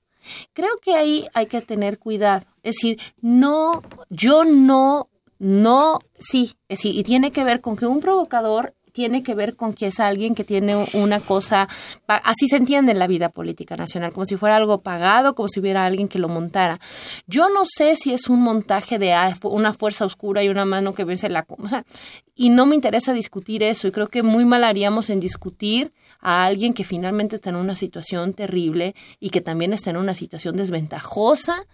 Creo 0.53 0.77
que 0.83 0.95
ahí 0.95 1.27
hay 1.35 1.47
que 1.47 1.61
tener 1.61 1.99
cuidado. 1.99 2.45
Es 2.63 2.77
decir, 2.77 3.01
no, 3.21 3.83
yo 4.11 4.45
no, 4.45 5.07
no, 5.39 6.01
sí, 6.19 6.55
es 6.69 6.79
decir, 6.79 6.97
y 6.97 7.03
tiene 7.05 7.31
que 7.31 7.45
ver 7.45 7.61
con 7.61 7.77
que 7.77 7.87
un 7.87 8.01
provocador 8.01 8.75
tiene 8.99 9.23
que 9.23 9.37
ver 9.37 9.55
con 9.55 9.75
que 9.75 9.87
es 9.87 10.01
alguien 10.01 10.35
que 10.35 10.43
tiene 10.43 10.89
una 10.93 11.21
cosa, 11.21 11.69
así 12.09 12.49
se 12.49 12.57
entiende 12.57 12.91
en 12.91 12.99
la 12.99 13.07
vida 13.07 13.29
política 13.29 13.77
nacional, 13.77 14.13
como 14.13 14.27
si 14.27 14.37
fuera 14.37 14.57
algo 14.57 14.81
pagado, 14.81 15.37
como 15.37 15.47
si 15.47 15.61
hubiera 15.61 15.87
alguien 15.87 16.09
que 16.09 16.19
lo 16.19 16.29
montara. 16.29 16.81
Yo 17.29 17.49
no 17.49 17.63
sé 17.65 17.95
si 17.95 18.13
es 18.13 18.29
un 18.29 18.43
montaje 18.43 18.99
de 18.99 19.13
ah, 19.13 19.33
una 19.45 19.73
fuerza 19.73 20.05
oscura 20.05 20.43
y 20.43 20.49
una 20.49 20.65
mano 20.65 20.95
que 20.95 21.05
vence 21.05 21.29
la... 21.29 21.47
O 21.49 21.69
sea, 21.69 21.85
y 22.35 22.51
no 22.51 22.67
me 22.67 22.75
interesa 22.75 23.13
discutir 23.13 23.63
eso 23.63 23.87
y 23.87 23.93
creo 23.93 24.09
que 24.09 24.25
muy 24.25 24.45
mal 24.45 24.65
haríamos 24.65 25.11
en 25.11 25.21
discutir 25.21 25.93
a 26.21 26.45
alguien 26.45 26.75
que 26.75 26.85
finalmente 26.85 27.37
está 27.37 27.51
en 27.51 27.57
una 27.57 27.77
situación 27.77 28.35
terrible 28.35 28.95
y 29.21 29.31
que 29.31 29.41
también 29.41 29.73
está 29.73 29.91
en 29.91 29.97
una 29.97 30.15
situación 30.15 30.57
desventajosa 30.57 31.67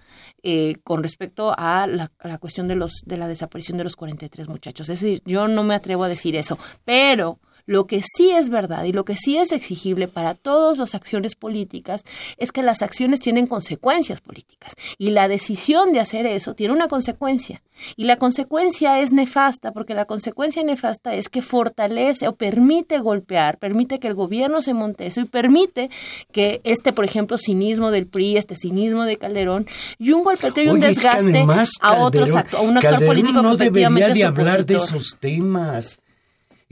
eh, 0.43 0.77
con 0.85 1.03
respecto 1.03 1.55
a 1.57 1.87
la, 1.87 2.39
cuestión 2.39 2.69
de, 2.69 2.77
los, 2.77 3.03
de 3.07 3.17
la 3.17 3.29
desaparición 3.29 3.79
de 3.79 3.85
los 3.85 3.97
43 3.97 4.49
muchachos. 4.49 4.89
Es 4.89 5.01
decir, 5.01 5.23
yo 5.25 5.49
no 5.49 5.65
me 5.65 5.75
atrevo 5.75 6.05
a 6.05 6.09
decir 6.09 6.37
eso, 6.37 6.59
pero 6.85 7.39
lo 7.67 7.87
que 7.87 8.03
sí 8.03 8.31
es 8.31 8.51
verdad 8.51 8.85
y 8.85 8.93
lo 8.93 9.05
que 9.05 9.17
sí 9.17 9.37
es 9.37 9.53
exigible 9.53 10.09
para 10.09 10.35
todas 10.35 10.79
las 10.79 10.95
acciones 10.95 11.35
políticas 11.35 12.05
es 12.37 12.53
que 12.53 12.63
las 12.63 12.83
acciones 12.83 13.21
tienen 13.21 13.47
consecuencias 13.47 14.21
políticas 14.21 14.75
y 14.99 15.11
la 15.11 15.29
decisión 15.29 15.93
de 15.93 16.01
hacer 16.01 16.27
eso 16.27 16.55
tiene 16.55 16.75
una 16.75 16.89
consecuencia. 16.89 17.63
Y 17.97 18.05
la 18.05 18.19
consecuencia 18.19 19.01
es 19.01 19.13
nefasta 19.13 19.73
porque 19.73 19.95
la 19.95 20.05
consecuencia 20.05 20.63
nefasta 20.63 21.15
es 21.15 21.29
que 21.29 21.43
fortalece 21.43 22.29
o 22.29 22.35
permite 22.35 22.99
golpear, 23.01 23.59
permite 23.59 23.99
que 23.99 24.09
el 24.09 24.15
gobierno 24.15 24.61
se 24.61 24.75
monte 24.75 25.07
eso 25.07 25.21
y 25.21 25.25
permite 25.25 25.91
que 26.33 26.61
este, 26.65 26.93
por 26.93 27.05
ejemplo, 27.05 27.37
cinismo 27.39 27.91
del 27.91 28.07
PRI, 28.07 28.37
este 28.37 28.57
cinismo 28.57 29.05
de 29.05 29.17
Calderón 29.17 29.67
y 29.99 30.13
un 30.13 30.23
golpeteo 30.23 30.65
y 30.65 30.69
un 30.69 30.81
desgaste 30.81 31.45
a 31.81 31.97
otros 31.97 32.31
a 32.31 32.61
un 32.61 32.77
actor 32.77 33.05
político 33.05 33.43
no 33.43 33.57
debería 33.57 34.11
de 34.11 34.25
hablar 34.25 34.65
de 34.65 34.77
esos 34.77 35.17
temas. 35.19 35.99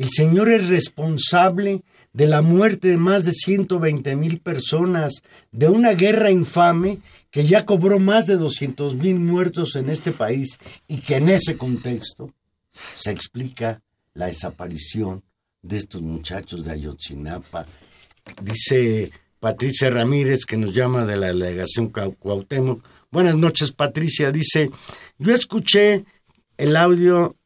El 0.02 0.10
Señor 0.10 0.48
es 0.48 0.66
responsable 0.66 1.84
de 2.12 2.26
la 2.26 2.42
muerte 2.42 2.88
de 2.88 2.96
más 2.96 3.24
de 3.24 3.30
120 3.30 4.16
mil 4.16 4.40
personas, 4.40 5.22
de 5.52 5.68
una 5.68 5.92
guerra 5.92 6.32
infame 6.32 6.98
que 7.30 7.44
ya 7.44 7.64
cobró 7.64 8.00
más 8.00 8.26
de 8.26 8.36
200 8.36 8.96
mil 8.96 9.20
muertos 9.20 9.76
en 9.76 9.90
este 9.90 10.10
país 10.10 10.58
y 10.88 10.98
que 10.98 11.18
en 11.18 11.28
ese 11.28 11.56
contexto 11.56 12.32
se 12.96 13.12
explica 13.12 13.80
la 14.14 14.26
desaparición 14.26 15.22
de 15.62 15.76
estos 15.76 16.02
muchachos 16.02 16.64
de 16.64 16.72
Ayotzinapa. 16.72 17.64
Dice 18.42 19.12
Patricia 19.38 19.88
Ramírez, 19.88 20.46
que 20.46 20.56
nos 20.56 20.74
llama 20.74 21.04
de 21.04 21.14
la 21.14 21.28
delegación 21.28 21.90
Cuauhtémoc. 21.90 22.84
Buenas 23.12 23.36
noches, 23.36 23.70
Patricia. 23.70 24.32
Dice, 24.32 24.68
yo 25.18 25.32
escuché 25.32 26.04
el 26.56 26.74
audio 26.76 27.36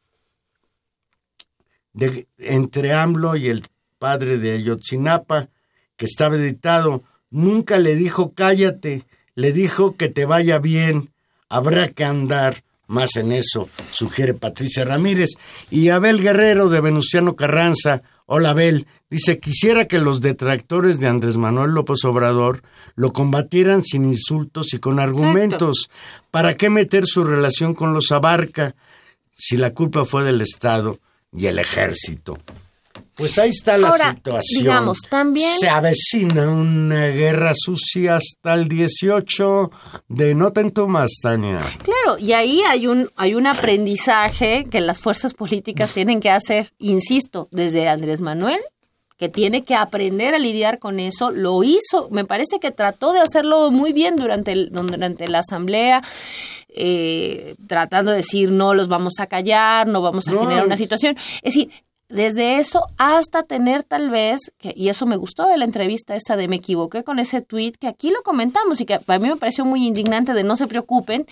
entre 2.39 2.93
AMLO 2.93 3.35
y 3.35 3.47
el 3.47 3.63
padre 3.99 4.37
de 4.37 4.51
Ayotzinapa, 4.51 5.49
que 5.95 6.05
estaba 6.05 6.35
editado, 6.35 7.03
nunca 7.31 7.79
le 7.79 7.95
dijo 7.95 8.33
cállate, 8.33 9.03
le 9.35 9.51
dijo 9.51 9.95
que 9.95 10.09
te 10.09 10.25
vaya 10.25 10.59
bien, 10.59 11.09
habrá 11.49 11.87
que 11.89 12.03
andar 12.03 12.63
más 12.87 13.17
en 13.17 13.31
eso, 13.31 13.69
sugiere 13.91 14.33
Patricia 14.33 14.85
Ramírez. 14.85 15.31
Y 15.69 15.89
Abel 15.89 16.21
Guerrero 16.21 16.69
de 16.69 16.81
Venustiano 16.81 17.35
Carranza, 17.35 18.01
hola 18.25 18.51
Abel, 18.51 18.87
dice, 19.09 19.39
quisiera 19.39 19.85
que 19.85 19.99
los 19.99 20.21
detractores 20.21 20.99
de 20.99 21.07
Andrés 21.07 21.37
Manuel 21.37 21.71
López 21.71 22.03
Obrador 22.05 22.61
lo 22.95 23.11
combatieran 23.13 23.83
sin 23.83 24.05
insultos 24.05 24.73
y 24.73 24.79
con 24.79 24.99
argumentos. 24.99 25.89
¿Para 26.31 26.55
qué 26.55 26.69
meter 26.69 27.05
su 27.05 27.23
relación 27.23 27.73
con 27.73 27.93
los 27.93 28.11
Abarca 28.11 28.75
si 29.29 29.57
la 29.57 29.73
culpa 29.73 30.05
fue 30.05 30.23
del 30.23 30.41
Estado? 30.41 30.99
Y 31.31 31.47
el 31.47 31.59
ejército. 31.59 32.37
Pues 33.17 33.39
ahí 33.39 33.49
está 33.49 33.79
la 33.79 33.91
situación. 33.91 34.61
Digamos, 34.61 34.99
también. 35.09 35.57
Se 35.59 35.67
avecina 35.67 36.49
una 36.49 37.07
guerra 37.07 37.53
sucia 37.55 38.17
hasta 38.17 38.53
el 38.53 38.67
18 38.67 39.71
de 40.07 40.35
No 40.35 40.53
te 40.53 40.63
más, 40.87 41.13
Tania. 41.21 41.59
Claro, 41.83 42.19
y 42.19 42.33
ahí 42.33 42.61
hay 42.61 42.85
un, 42.85 43.09
hay 43.15 43.33
un 43.33 43.47
aprendizaje 43.47 44.65
que 44.69 44.81
las 44.81 44.99
fuerzas 44.99 45.33
políticas 45.33 45.93
tienen 45.93 46.19
que 46.19 46.29
hacer, 46.29 46.71
insisto, 46.77 47.47
desde 47.51 47.89
Andrés 47.89 48.21
Manuel, 48.21 48.59
que 49.17 49.29
tiene 49.29 49.63
que 49.63 49.75
aprender 49.75 50.35
a 50.35 50.39
lidiar 50.39 50.79
con 50.79 50.99
eso. 50.99 51.31
Lo 51.31 51.63
hizo, 51.63 52.07
me 52.11 52.25
parece 52.25 52.59
que 52.59 52.71
trató 52.71 53.13
de 53.13 53.19
hacerlo 53.19 53.71
muy 53.71 53.93
bien 53.93 54.15
durante, 54.15 54.51
el, 54.51 54.69
durante 54.71 55.27
la 55.27 55.39
asamblea. 55.39 56.03
Eh, 56.79 57.55
tratando 57.67 58.11
de 58.11 58.17
decir 58.17 58.51
no 58.51 58.75
los 58.75 58.87
vamos 58.87 59.13
a 59.19 59.25
callar, 59.25 59.87
no 59.87 60.01
vamos 60.01 60.27
a 60.27 60.31
generar 60.31 60.65
una 60.65 60.77
situación. 60.77 61.15
Es 61.41 61.55
decir, 61.55 61.71
desde 62.09 62.59
eso 62.59 62.81
hasta 62.97 63.43
tener 63.43 63.83
tal 63.83 64.09
vez, 64.09 64.51
que, 64.57 64.73
y 64.75 64.89
eso 64.89 65.05
me 65.05 65.17
gustó 65.17 65.47
de 65.47 65.57
la 65.57 65.65
entrevista 65.65 66.15
esa 66.15 66.35
de 66.35 66.47
me 66.47 66.57
equivoqué 66.57 67.03
con 67.03 67.19
ese 67.19 67.41
tweet, 67.41 67.73
que 67.73 67.87
aquí 67.87 68.09
lo 68.09 68.21
comentamos 68.23 68.79
y 68.79 68.85
que 68.85 68.95
a 68.95 69.19
mí 69.19 69.27
me 69.27 69.35
pareció 69.35 69.65
muy 69.65 69.85
indignante 69.85 70.33
de 70.33 70.43
no 70.43 70.55
se 70.55 70.67
preocupen, 70.67 71.25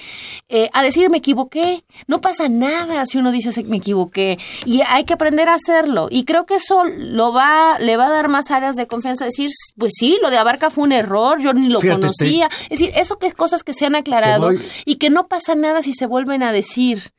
eh, 0.50 0.70
a 0.74 0.84
decir 0.84 1.10
me 1.10 1.18
equivoqué. 1.18 1.84
No 2.08 2.22
pasa 2.22 2.50
nada 2.50 3.06
si 3.06 3.18
uno 3.18 3.32
dice 3.32 3.64
me 3.64 3.78
equivoqué 3.78 4.38
y 4.66 4.82
hay 4.88 5.06
que 5.06 5.14
aprender 5.14 5.50
a 5.50 5.56
hacerlo. 5.56 6.08
Y 6.12 6.26
creo 6.26 6.46
que 6.46 6.56
eso 6.56 6.84
lo 6.84 7.32
va, 7.32 7.80
le 7.80 7.98
va 7.98 8.08
a 8.08 8.12
dar 8.12 8.28
más 8.28 8.52
áreas 8.52 8.76
de 8.76 8.88
confianza, 8.88 9.26
decir, 9.26 9.50
pues 9.78 9.94
sí, 9.98 10.18
lo 10.22 10.30
de 10.30 10.38
Abarca 10.38 10.70
fue 10.70 10.84
un 10.84 10.92
error, 10.92 11.40
yo 11.40 11.54
ni 11.54 11.70
lo 11.70 11.80
conocía. 11.80 12.50
Es 12.64 12.80
decir, 12.80 12.92
eso 12.96 13.18
que 13.18 13.28
es 13.28 13.34
cosas 13.34 13.64
que 13.64 13.74
se 13.74 13.86
han 13.86 13.96
aclarado 13.96 14.52
y 14.86 14.96
que 14.96 15.10
no 15.10 15.28
pasa 15.28 15.56
nada 15.56 15.82
si 15.82 15.94
se 15.94 16.06
vuelven 16.06 16.44
a 16.44 16.52
decir 16.52 17.14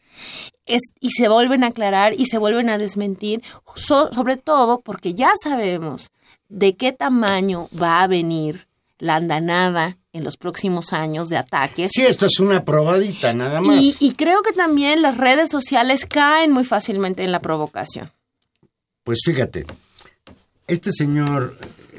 y 1.01 1.11
se 1.11 1.29
vuelven 1.29 1.65
a 1.65 1.69
aclarar 1.69 2.15
y 2.19 2.27
se 2.27 2.39
vuelven 2.39 2.71
a 2.71 2.79
desmentir, 2.79 3.43
sobre 3.75 4.37
todo 4.37 4.81
porque 4.81 5.15
ya 5.15 5.33
sabemos 5.43 6.11
de 6.49 6.77
qué 6.77 6.93
tamaño 6.93 7.69
va 7.81 8.03
a 8.03 8.07
venir 8.07 8.67
la 8.99 9.17
andanada 9.17 9.97
en 10.13 10.25
los 10.25 10.37
próximos 10.37 10.93
años 10.93 11.29
de 11.29 11.37
ataques. 11.37 11.91
Sí, 11.93 12.03
esto 12.03 12.27
es 12.27 12.41
una 12.41 12.65
probadita 12.65 13.35
nada 13.35 13.61
más. 13.61 13.77
Y, 13.83 13.95
y 14.01 14.15
creo 14.15 14.43
que 14.43 14.53
también 14.53 15.03
las 15.03 15.17
redes 15.19 15.51
sociales 15.51 16.07
caen 16.07 16.53
muy 16.53 16.65
fácilmente 16.65 17.23
en 17.23 17.33
la 17.33 17.41
provocación. 17.41 18.11
Pues 19.05 19.21
fíjate, 19.25 19.67
este 20.67 20.91
señor 20.93 21.57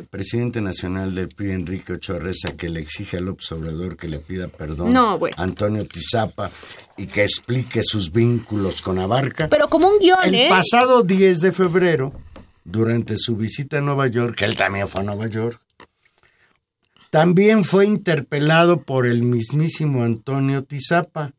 presidente 0.09 0.61
nacional 0.61 1.15
del 1.15 1.29
PRI, 1.29 1.51
Enrique 1.51 1.93
Ochoa 1.93 2.19
Reza, 2.19 2.51
que 2.51 2.69
le 2.69 2.79
exige 2.79 3.17
al 3.17 3.29
observador 3.29 3.97
que 3.97 4.07
le 4.07 4.19
pida 4.19 4.47
perdón 4.47 4.95
a 4.95 5.17
Antonio 5.37 5.85
Tizapa 5.85 6.51
y 6.97 7.07
que 7.07 7.23
explique 7.23 7.81
sus 7.83 8.11
vínculos 8.11 8.81
con 8.81 8.99
Abarca. 8.99 9.47
Pero 9.47 9.69
como 9.69 9.87
un 9.87 9.99
guion, 9.99 10.17
El 10.23 10.35
¿eh? 10.35 10.47
pasado 10.49 11.03
10 11.03 11.41
de 11.41 11.51
febrero, 11.51 12.13
durante 12.63 13.15
su 13.15 13.35
visita 13.35 13.77
a 13.77 13.81
Nueva 13.81 14.07
York, 14.07 14.35
que 14.35 14.45
él 14.45 14.57
también 14.57 14.87
fue 14.87 15.01
a 15.01 15.05
Nueva 15.05 15.27
York, 15.27 15.59
también 17.09 17.63
fue 17.63 17.85
interpelado 17.85 18.81
por 18.81 19.07
el 19.07 19.23
mismísimo 19.23 20.03
Antonio 20.03 20.63
Tizapa 20.63 21.31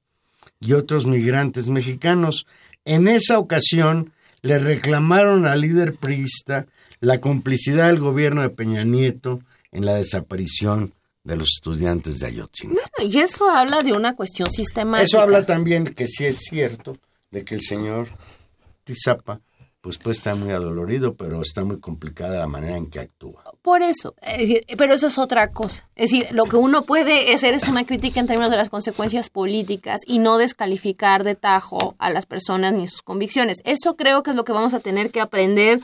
y 0.61 0.73
otros 0.73 1.05
migrantes 1.05 1.69
mexicanos. 1.69 2.47
En 2.85 3.07
esa 3.07 3.39
ocasión 3.39 4.13
le 4.41 4.59
reclamaron 4.59 5.47
al 5.47 5.61
líder 5.61 5.95
priista 5.95 6.67
la 7.01 7.21
complicidad 7.21 7.89
del 7.89 7.99
gobierno 7.99 8.43
de 8.43 8.51
Peña 8.51 8.85
Nieto 8.85 9.41
en 9.73 9.85
la 9.85 9.95
desaparición 9.95 10.93
de 11.25 11.37
los 11.37 11.49
estudiantes 11.57 12.21
de 12.21 12.27
Ayotzinapa. 12.29 13.03
y 13.03 13.19
eso 13.19 13.49
habla 13.51 13.83
de 13.83 13.93
una 13.93 14.17
cuestión 14.17 14.51
sistemática. 14.51 15.05
Eso 15.05 15.21
habla 15.21 15.45
también 15.45 15.85
que 15.85 16.07
sí 16.07 16.25
es 16.25 16.39
cierto 16.39 16.97
de 17.31 17.45
que 17.45 17.55
el 17.55 17.61
señor 17.61 18.09
Tizapa 18.85 19.41
pues 19.89 19.97
puede 19.97 20.17
estar 20.17 20.37
muy 20.37 20.51
adolorido, 20.51 21.15
pero 21.15 21.41
está 21.41 21.65
muy 21.65 21.81
complicada 21.81 22.39
la 22.39 22.47
manera 22.47 22.77
en 22.77 22.91
que 22.91 23.01
actúa. 23.01 23.43
Por 23.63 23.81
eso, 23.81 24.15
pero 24.77 24.93
eso 24.93 25.07
es 25.07 25.17
otra 25.17 25.49
cosa. 25.49 25.89
Es 25.97 26.11
decir, 26.11 26.27
lo 26.31 26.45
que 26.45 26.57
uno 26.57 26.83
puede 26.83 27.33
hacer 27.33 27.55
es 27.55 27.69
una 27.69 27.87
crítica 27.87 28.21
en 28.21 28.27
términos 28.27 28.51
de 28.51 28.59
las 28.59 28.69
consecuencias 28.69 29.31
políticas 29.31 30.03
y 30.07 30.19
no 30.19 30.37
descalificar 30.37 31.25
de 31.25 31.37
tajo 31.37 31.95
a 31.99 32.11
las 32.11 32.27
personas 32.27 32.75
ni 32.75 32.87
sus 32.87 33.01
convicciones. 33.01 33.63
Eso 33.65 33.97
creo 33.97 34.23
que 34.23 34.29
es 34.29 34.37
lo 34.37 34.45
que 34.45 34.53
vamos 34.53 34.75
a 34.75 34.81
tener 34.81 35.11
que 35.11 35.23
aprender 35.23 35.81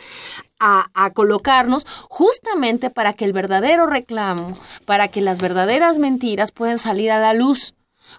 a, 0.61 0.91
a, 0.93 1.09
colocarnos 1.15 1.87
justamente 2.11 2.91
para 2.91 3.15
que 3.15 3.25
el 3.25 3.33
verdadero 3.33 3.87
reclamo, 3.87 4.59
para 4.85 5.09
que 5.09 5.23
las 5.23 5.39
verdaderas 5.39 5.97
mentiras 5.97 6.53
puedan 6.53 6.79
salir 6.79 7.11
a 7.11 7.21
la 7.21 7.33
luz 7.33 7.73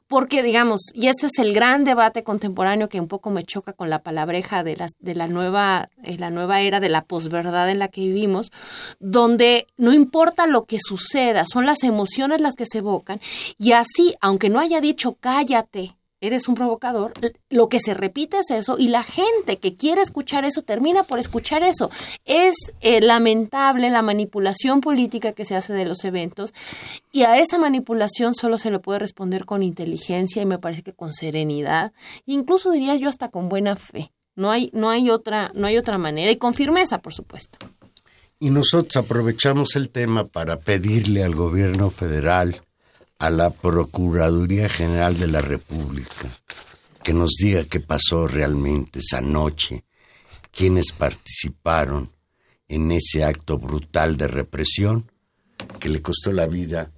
porque 0.07 0.43
digamos, 0.43 0.81
y 0.93 1.07
este 1.07 1.27
es 1.27 1.39
el 1.39 1.53
gran 1.53 1.83
debate 1.83 2.23
contemporáneo 2.23 2.89
que 2.89 2.99
un 2.99 3.07
poco 3.07 3.31
me 3.31 3.43
choca 3.43 3.73
con 3.73 3.89
la 3.89 3.99
palabreja 3.99 4.63
de 4.63 4.75
la, 4.75 4.87
de 4.99 5.15
la 5.15 5.27
nueva, 5.27 5.89
eh, 6.03 6.17
la 6.17 6.29
nueva 6.29 6.61
era 6.61 6.79
de 6.79 6.89
la 6.89 7.01
posverdad 7.03 7.69
en 7.69 7.79
la 7.79 7.87
que 7.87 8.01
vivimos, 8.01 8.51
donde 8.99 9.65
no 9.77 9.93
importa 9.93 10.45
lo 10.45 10.65
que 10.65 10.77
suceda, 10.79 11.45
son 11.51 11.65
las 11.65 11.83
emociones 11.83 12.41
las 12.41 12.55
que 12.55 12.65
se 12.65 12.79
evocan, 12.79 13.19
y 13.57 13.71
así, 13.71 14.15
aunque 14.21 14.49
no 14.49 14.59
haya 14.59 14.79
dicho 14.79 15.17
cállate, 15.19 15.94
eres 16.22 16.47
un 16.47 16.55
provocador, 16.55 17.13
lo 17.49 17.70
que 17.70 17.80
se 17.80 17.93
repite 17.93 18.38
es 18.39 18.49
eso 18.49 18.78
y 18.78 18.88
la 18.88 19.03
gente 19.03 19.57
que 19.57 19.76
quiere 19.76 20.01
escuchar 20.01 20.45
eso 20.45 20.61
termina 20.61 21.03
por 21.03 21.20
escuchar 21.20 21.63
eso. 21.63 21.89
Es 22.26 22.55
eh, 22.82 23.01
lamentable 23.01 23.89
la 23.89 24.01
manipulación 24.01 24.82
política 24.82 25.34
que 25.34 25.45
se 25.45 25.55
hace 25.55 25.74
de 25.74 25.86
los 25.86 26.03
eventos 26.03 26.53
y 27.11 27.24
a 27.24 27.38
esa 27.39 27.57
manipulación 27.57 28.34
solo 28.34 28.57
se 28.57 28.72
le 28.72 28.80
puede 28.80 28.99
responder 28.99 29.45
con 29.45 29.63
inteligencia 29.63 30.41
y 30.41 30.45
me 30.45 30.59
parece 30.59 30.84
que 30.84 30.93
con 30.93 31.13
serenidad, 31.13 31.93
incluso 32.26 32.72
diría 32.72 32.95
yo 32.95 33.09
hasta 33.09 33.30
con 33.30 33.49
buena 33.49 33.76
fe. 33.76 34.11
No 34.36 34.51
hay, 34.51 34.70
no 34.74 34.89
hay 34.89 35.09
otra, 35.09 35.51
no 35.55 35.68
hay 35.68 35.78
otra 35.78 35.97
manera 35.97 36.30
y 36.32 36.38
con 36.38 36.53
firmeza, 36.53 36.97
por 36.97 37.13
supuesto. 37.13 37.57
Y 38.38 38.49
nosotros 38.49 38.97
aprovechamos 38.97 39.78
el 39.78 39.89
tema 39.89 40.26
para 40.26 40.59
pedirle 40.59 41.24
al 41.24 41.36
gobierno 41.36 41.89
federal 41.89 42.64
a 43.20 43.30
la 43.30 43.49
Procuraduría 43.49 44.70
General 44.70 45.18
de 45.18 45.28
la 45.28 45.41
República 45.41 46.30
que 47.03 47.13
nos 47.13 47.36
diga 47.39 47.63
qué 47.66 47.80
pasó 47.80 48.28
realmente 48.28 48.99
esa 48.99 49.22
noche, 49.22 49.86
quiénes 50.51 50.91
participaron 50.91 52.11
en 52.68 52.91
ese 52.91 53.24
acto 53.24 53.59
brutal 53.59 54.18
de 54.18 54.28
represión 54.28 55.11
que 55.80 55.89
le 55.89 56.01
costó 56.01 56.32
la 56.32 56.47
vida, 56.47 56.91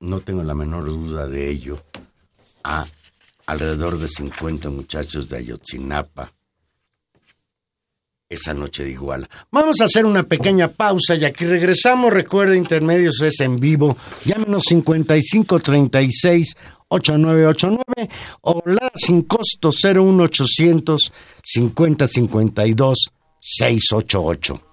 no 0.00 0.20
tengo 0.20 0.42
la 0.42 0.54
menor 0.54 0.86
duda 0.86 1.28
de 1.28 1.48
ello, 1.48 1.80
a 2.64 2.84
alrededor 3.46 3.98
de 3.98 4.08
50 4.08 4.70
muchachos 4.70 5.28
de 5.28 5.38
Ayotzinapa 5.38 6.32
esa 8.32 8.54
noche 8.54 8.84
de 8.84 8.90
Iguala. 8.90 9.28
Vamos 9.50 9.80
a 9.80 9.84
hacer 9.84 10.06
una 10.06 10.22
pequeña 10.22 10.68
pausa 10.68 11.14
y 11.14 11.24
aquí 11.24 11.44
regresamos. 11.44 12.12
Recuerda, 12.12 12.56
Intermedios 12.56 13.20
es 13.22 13.40
en 13.40 13.60
vivo. 13.60 13.96
Llámenos 14.24 14.64
5536 14.68 16.56
8989 16.88 18.10
o 18.42 18.62
la 18.66 18.90
sin 18.94 19.22
costo 19.22 19.70
01800 19.70 21.12
5052 21.42 22.98
688. 23.40 24.71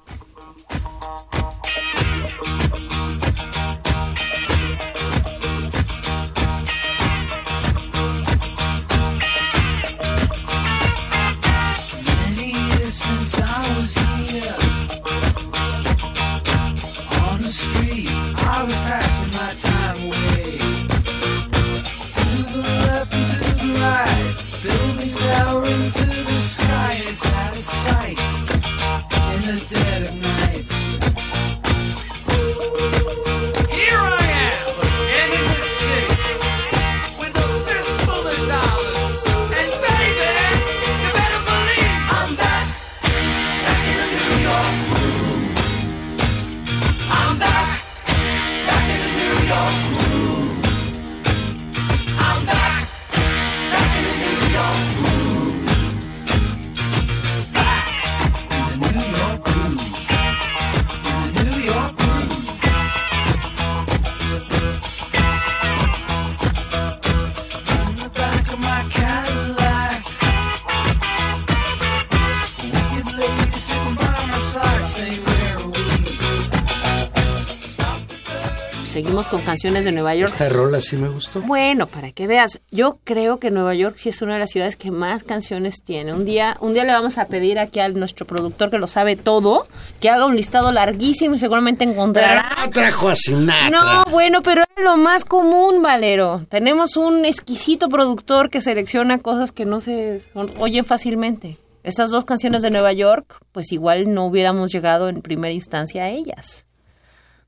Canciones 79.50 79.84
de 79.84 79.92
Nueva 79.92 80.14
York. 80.14 80.32
Esta 80.32 80.48
rola 80.50 80.80
sí 80.80 80.96
me 80.96 81.10
gustó. 81.10 81.42
Bueno, 81.42 81.88
para 81.88 82.12
que 82.12 82.28
veas, 82.28 82.62
yo 82.70 83.00
creo 83.04 83.40
que 83.40 83.50
Nueva 83.50 83.74
York 83.74 83.96
sí 83.98 84.10
es 84.10 84.22
una 84.22 84.34
de 84.36 84.40
las 84.40 84.52
ciudades 84.52 84.76
que 84.76 84.92
más 84.92 85.24
canciones 85.24 85.82
tiene. 85.84 86.14
Un 86.14 86.24
día, 86.24 86.56
un 86.62 86.74
día 86.74 86.86
le 86.86 86.94
vamos 86.94 87.18
a 87.18 87.26
pedir 87.26 87.58
aquí 87.58 87.80
a 87.80 87.90
nuestro 87.90 88.28
productor 88.28 88.70
que 88.70 88.78
lo 88.78 88.88
sabe 88.88 89.16
todo, 89.16 89.68
que 90.00 90.10
haga 90.10 90.28
un 90.28 90.36
listado 90.36 90.72
larguísimo 90.72 91.34
y 91.34 91.40
seguramente 91.40 91.84
encontrará. 91.84 92.46
no 92.64 92.72
trajo 92.72 93.10
a 93.10 93.16
Sinatra. 93.16 93.70
No, 93.72 94.12
bueno, 94.12 94.44
pero 94.44 94.62
es 94.62 94.84
lo 94.84 94.98
más 94.98 95.26
común, 95.26 95.82
Valero. 95.82 96.46
Tenemos 96.50 96.96
un 96.96 97.26
exquisito 97.26 97.90
productor 97.90 98.52
que 98.52 98.62
selecciona 98.62 99.18
cosas 99.18 99.52
que 99.52 99.66
no 99.66 99.80
se 99.80 100.22
oyen 100.60 100.86
fácilmente. 100.86 101.58
Estas 101.82 102.12
dos 102.12 102.24
canciones 102.26 102.62
de 102.62 102.70
Nueva 102.70 102.94
York, 102.94 103.40
pues 103.52 103.72
igual 103.72 104.14
no 104.14 104.26
hubiéramos 104.26 104.72
llegado 104.72 105.10
en 105.10 105.24
primera 105.24 105.54
instancia 105.54 106.04
a 106.04 106.10
ellas. 106.10 106.68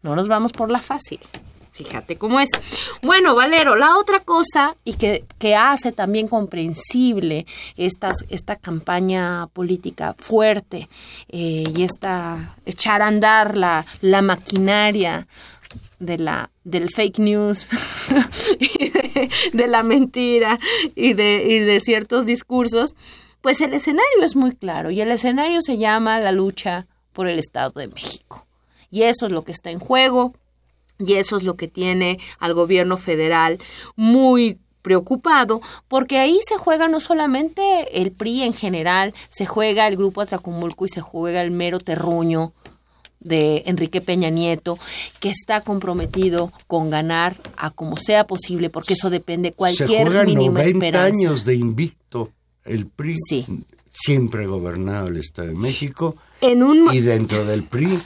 No 0.02 0.16
nos 0.16 0.28
vamos 0.28 0.52
por 0.52 0.72
la 0.72 0.82
fácil. 0.82 1.20
Fíjate 1.72 2.18
cómo 2.18 2.40
es. 2.40 2.50
Bueno, 3.02 3.34
Valero, 3.34 3.76
la 3.76 3.98
otra 3.98 4.20
cosa 4.20 4.76
y 4.84 4.94
que, 4.94 5.56
hace 5.56 5.92
también 5.92 6.28
comprensible 6.28 7.46
esta, 7.78 8.14
campaña 8.62 9.48
política 9.54 10.14
fuerte 10.18 10.90
eh, 11.30 11.64
y 11.74 11.84
esta 11.84 12.56
echar 12.66 13.02
a 13.02 13.08
andar 13.08 13.56
la, 13.56 13.86
la 14.02 14.22
maquinaria 14.22 15.28
de 16.00 16.18
la 16.18 16.50
del 16.64 16.90
fake 16.90 17.20
news 17.20 17.70
de, 19.54 19.68
la 19.68 19.84
mentira 19.84 20.60
y 20.96 21.14
de, 21.14 21.46
y 21.48 21.60
de 21.60 21.80
ciertos 21.80 22.26
discursos, 22.26 22.96
pues 23.42 23.62
el 23.62 23.74
escenario 23.74 24.24
es 24.24 24.36
muy 24.36 24.56
claro 24.56 24.92
y 24.92 25.02
el 25.02 25.12
escenario 25.12 25.62
se 25.62 25.78
llama 25.78 26.20
la 26.20 26.32
lucha 26.32 26.88
por 27.14 27.28
el 27.28 27.40
Estado 27.40 27.72
de 27.80 27.88
México. 27.88 28.46
Y 28.90 29.04
eso 29.04 29.28
es 29.28 29.32
lo 29.32 29.44
que 29.44 29.54
está 29.54 29.72
en 29.72 29.80
juego, 29.80 30.34
y 31.06 31.14
eso 31.14 31.38
es 31.38 31.44
lo 31.44 31.56
que 31.56 31.68
tiene 31.68 32.20
al 32.40 32.54
gobierno 32.54 32.98
federal 32.98 33.60
muy 33.96 34.58
preocupado 34.82 35.62
porque 35.88 36.18
ahí 36.18 36.40
se 36.48 36.58
juega 36.58 36.88
no 36.88 37.00
solamente 37.00 38.02
el 38.02 38.12
PRI 38.12 38.44
en 38.44 38.54
general, 38.54 39.14
se 39.30 39.46
juega 39.46 39.88
el 39.88 39.98
grupo 39.98 40.22
Atracumulco 40.22 40.86
y 40.86 40.90
se 40.90 41.02
juega 41.02 41.42
el 41.42 41.52
mero 41.52 41.80
terruño 41.80 42.54
de 43.20 43.64
Enrique 43.68 44.02
Peña 44.02 44.30
Nieto, 44.30 44.80
que 45.20 45.30
está 45.30 45.62
comprometido 45.62 46.52
con 46.68 46.90
ganar 46.90 47.38
a 47.56 47.70
como 47.70 47.96
sea 47.98 48.26
posible, 48.26 48.70
porque 48.70 48.96
eso 48.96 49.10
depende 49.10 49.54
cualquier 49.54 50.12
se 50.12 50.26
mínima 50.26 50.64
90 50.64 51.04
años 51.04 51.46
de 51.46 51.56
invicto. 51.56 52.32
El 52.66 52.88
PRI, 52.88 53.18
siempre 53.90 54.48
gobernado 54.48 55.08
el 55.08 55.18
Estado 55.18 55.50
de 55.50 55.56
México, 55.56 56.16
y 56.42 57.02
dentro 57.02 57.46
del 57.46 57.64
PRI, 57.64 58.00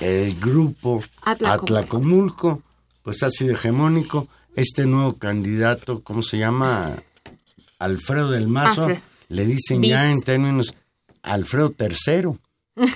el 0.00 0.38
grupo 0.38 1.02
Atlacomulco, 1.22 2.62
pues 3.02 3.22
ha 3.22 3.30
sido 3.30 3.54
hegemónico. 3.54 4.28
Este 4.54 4.86
nuevo 4.86 5.14
candidato, 5.14 6.02
¿cómo 6.02 6.22
se 6.22 6.38
llama? 6.38 7.02
Alfredo 7.78 8.30
del 8.30 8.48
Mazo, 8.48 8.88
le 9.28 9.46
dicen 9.46 9.82
ya 9.82 10.10
en 10.10 10.20
términos 10.22 10.74
Alfredo 11.22 11.74
III. 11.78 12.38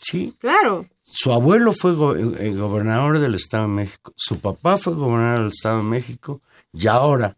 Sí. 0.00 0.32
Claro. 0.38 0.86
Su 1.02 1.32
abuelo 1.32 1.72
fue 1.72 1.90
eh, 1.90 2.54
gobernador 2.54 3.18
del 3.18 3.34
Estado 3.34 3.64
de 3.64 3.70
México, 3.70 4.12
su 4.14 4.38
papá 4.38 4.78
fue 4.78 4.94
gobernador 4.94 5.40
del 5.40 5.48
Estado 5.48 5.78
de 5.78 5.82
México 5.82 6.40
y 6.72 6.86
ahora 6.86 7.36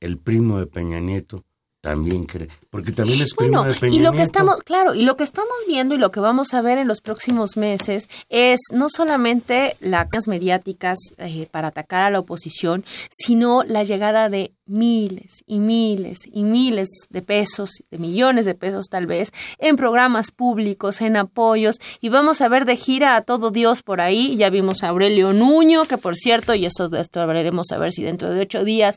el 0.00 0.18
primo 0.18 0.58
de 0.58 0.66
Peña 0.66 1.00
Nieto 1.00 1.44
también 1.80 2.24
cree, 2.24 2.48
porque 2.70 2.92
también 2.92 3.22
es 3.22 3.34
Bueno, 3.36 3.62
de 3.62 3.74
Peña 3.74 3.96
y 3.96 4.00
lo 4.00 4.12
que 4.12 4.22
estamos, 4.22 4.56
claro, 4.64 4.94
y 4.94 5.02
lo 5.02 5.16
que 5.16 5.24
estamos 5.24 5.56
viendo 5.66 5.94
y 5.94 5.98
lo 5.98 6.10
que 6.10 6.20
vamos 6.20 6.52
a 6.52 6.60
ver 6.60 6.78
en 6.78 6.88
los 6.88 7.00
próximos 7.00 7.56
meses 7.56 8.08
es 8.28 8.60
no 8.72 8.88
solamente 8.88 9.76
las 9.80 10.26
mediáticas 10.26 10.98
eh, 11.18 11.46
para 11.50 11.68
atacar 11.68 12.02
a 12.02 12.10
la 12.10 12.18
oposición, 12.18 12.84
sino 13.10 13.62
la 13.62 13.84
llegada 13.84 14.28
de 14.28 14.52
miles 14.68 15.42
y 15.46 15.58
miles 15.58 16.18
y 16.30 16.42
miles 16.42 16.88
de 17.08 17.22
pesos, 17.22 17.70
de 17.90 17.98
millones 17.98 18.44
de 18.44 18.54
pesos 18.54 18.88
tal 18.88 19.06
vez, 19.06 19.32
en 19.58 19.76
programas 19.76 20.30
públicos, 20.30 21.00
en 21.00 21.16
apoyos, 21.16 21.76
y 22.00 22.10
vamos 22.10 22.40
a 22.40 22.48
ver 22.48 22.64
de 22.64 22.76
gira 22.76 23.16
a 23.16 23.22
todo 23.22 23.50
Dios 23.50 23.82
por 23.82 24.00
ahí. 24.00 24.36
Ya 24.36 24.50
vimos 24.50 24.82
a 24.82 24.88
Aurelio 24.88 25.32
Nuño, 25.32 25.86
que 25.86 25.96
por 25.96 26.16
cierto, 26.16 26.54
y 26.54 26.66
eso 26.66 26.88
de 26.88 27.00
esto 27.00 27.20
hablaremos 27.20 27.72
a 27.72 27.78
ver 27.78 27.92
si 27.92 28.02
dentro 28.02 28.30
de 28.30 28.40
ocho 28.40 28.64
días 28.64 28.96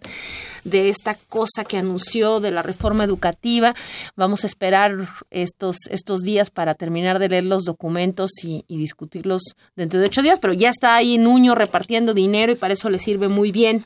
de 0.63 0.89
esta 0.89 1.15
cosa 1.29 1.63
que 1.63 1.77
anunció 1.77 2.39
de 2.39 2.51
la 2.51 2.61
reforma 2.71 3.03
educativa, 3.03 3.73
vamos 4.15 4.43
a 4.43 4.47
esperar 4.47 5.07
estos, 5.29 5.75
estos 5.89 6.21
días 6.21 6.49
para 6.49 6.73
terminar 6.75 7.19
de 7.19 7.29
leer 7.29 7.43
los 7.45 7.63
documentos 7.65 8.31
y, 8.43 8.65
y 8.67 8.77
discutirlos 8.77 9.41
dentro 9.75 9.99
de 9.99 10.07
ocho 10.07 10.21
días, 10.21 10.39
pero 10.39 10.53
ya 10.53 10.69
está 10.69 10.95
ahí 10.95 11.17
Nuño 11.17 11.55
repartiendo 11.55 12.13
dinero 12.13 12.51
y 12.51 12.55
para 12.55 12.73
eso 12.73 12.89
le 12.89 12.99
sirve 12.99 13.27
muy 13.27 13.51
bien. 13.51 13.85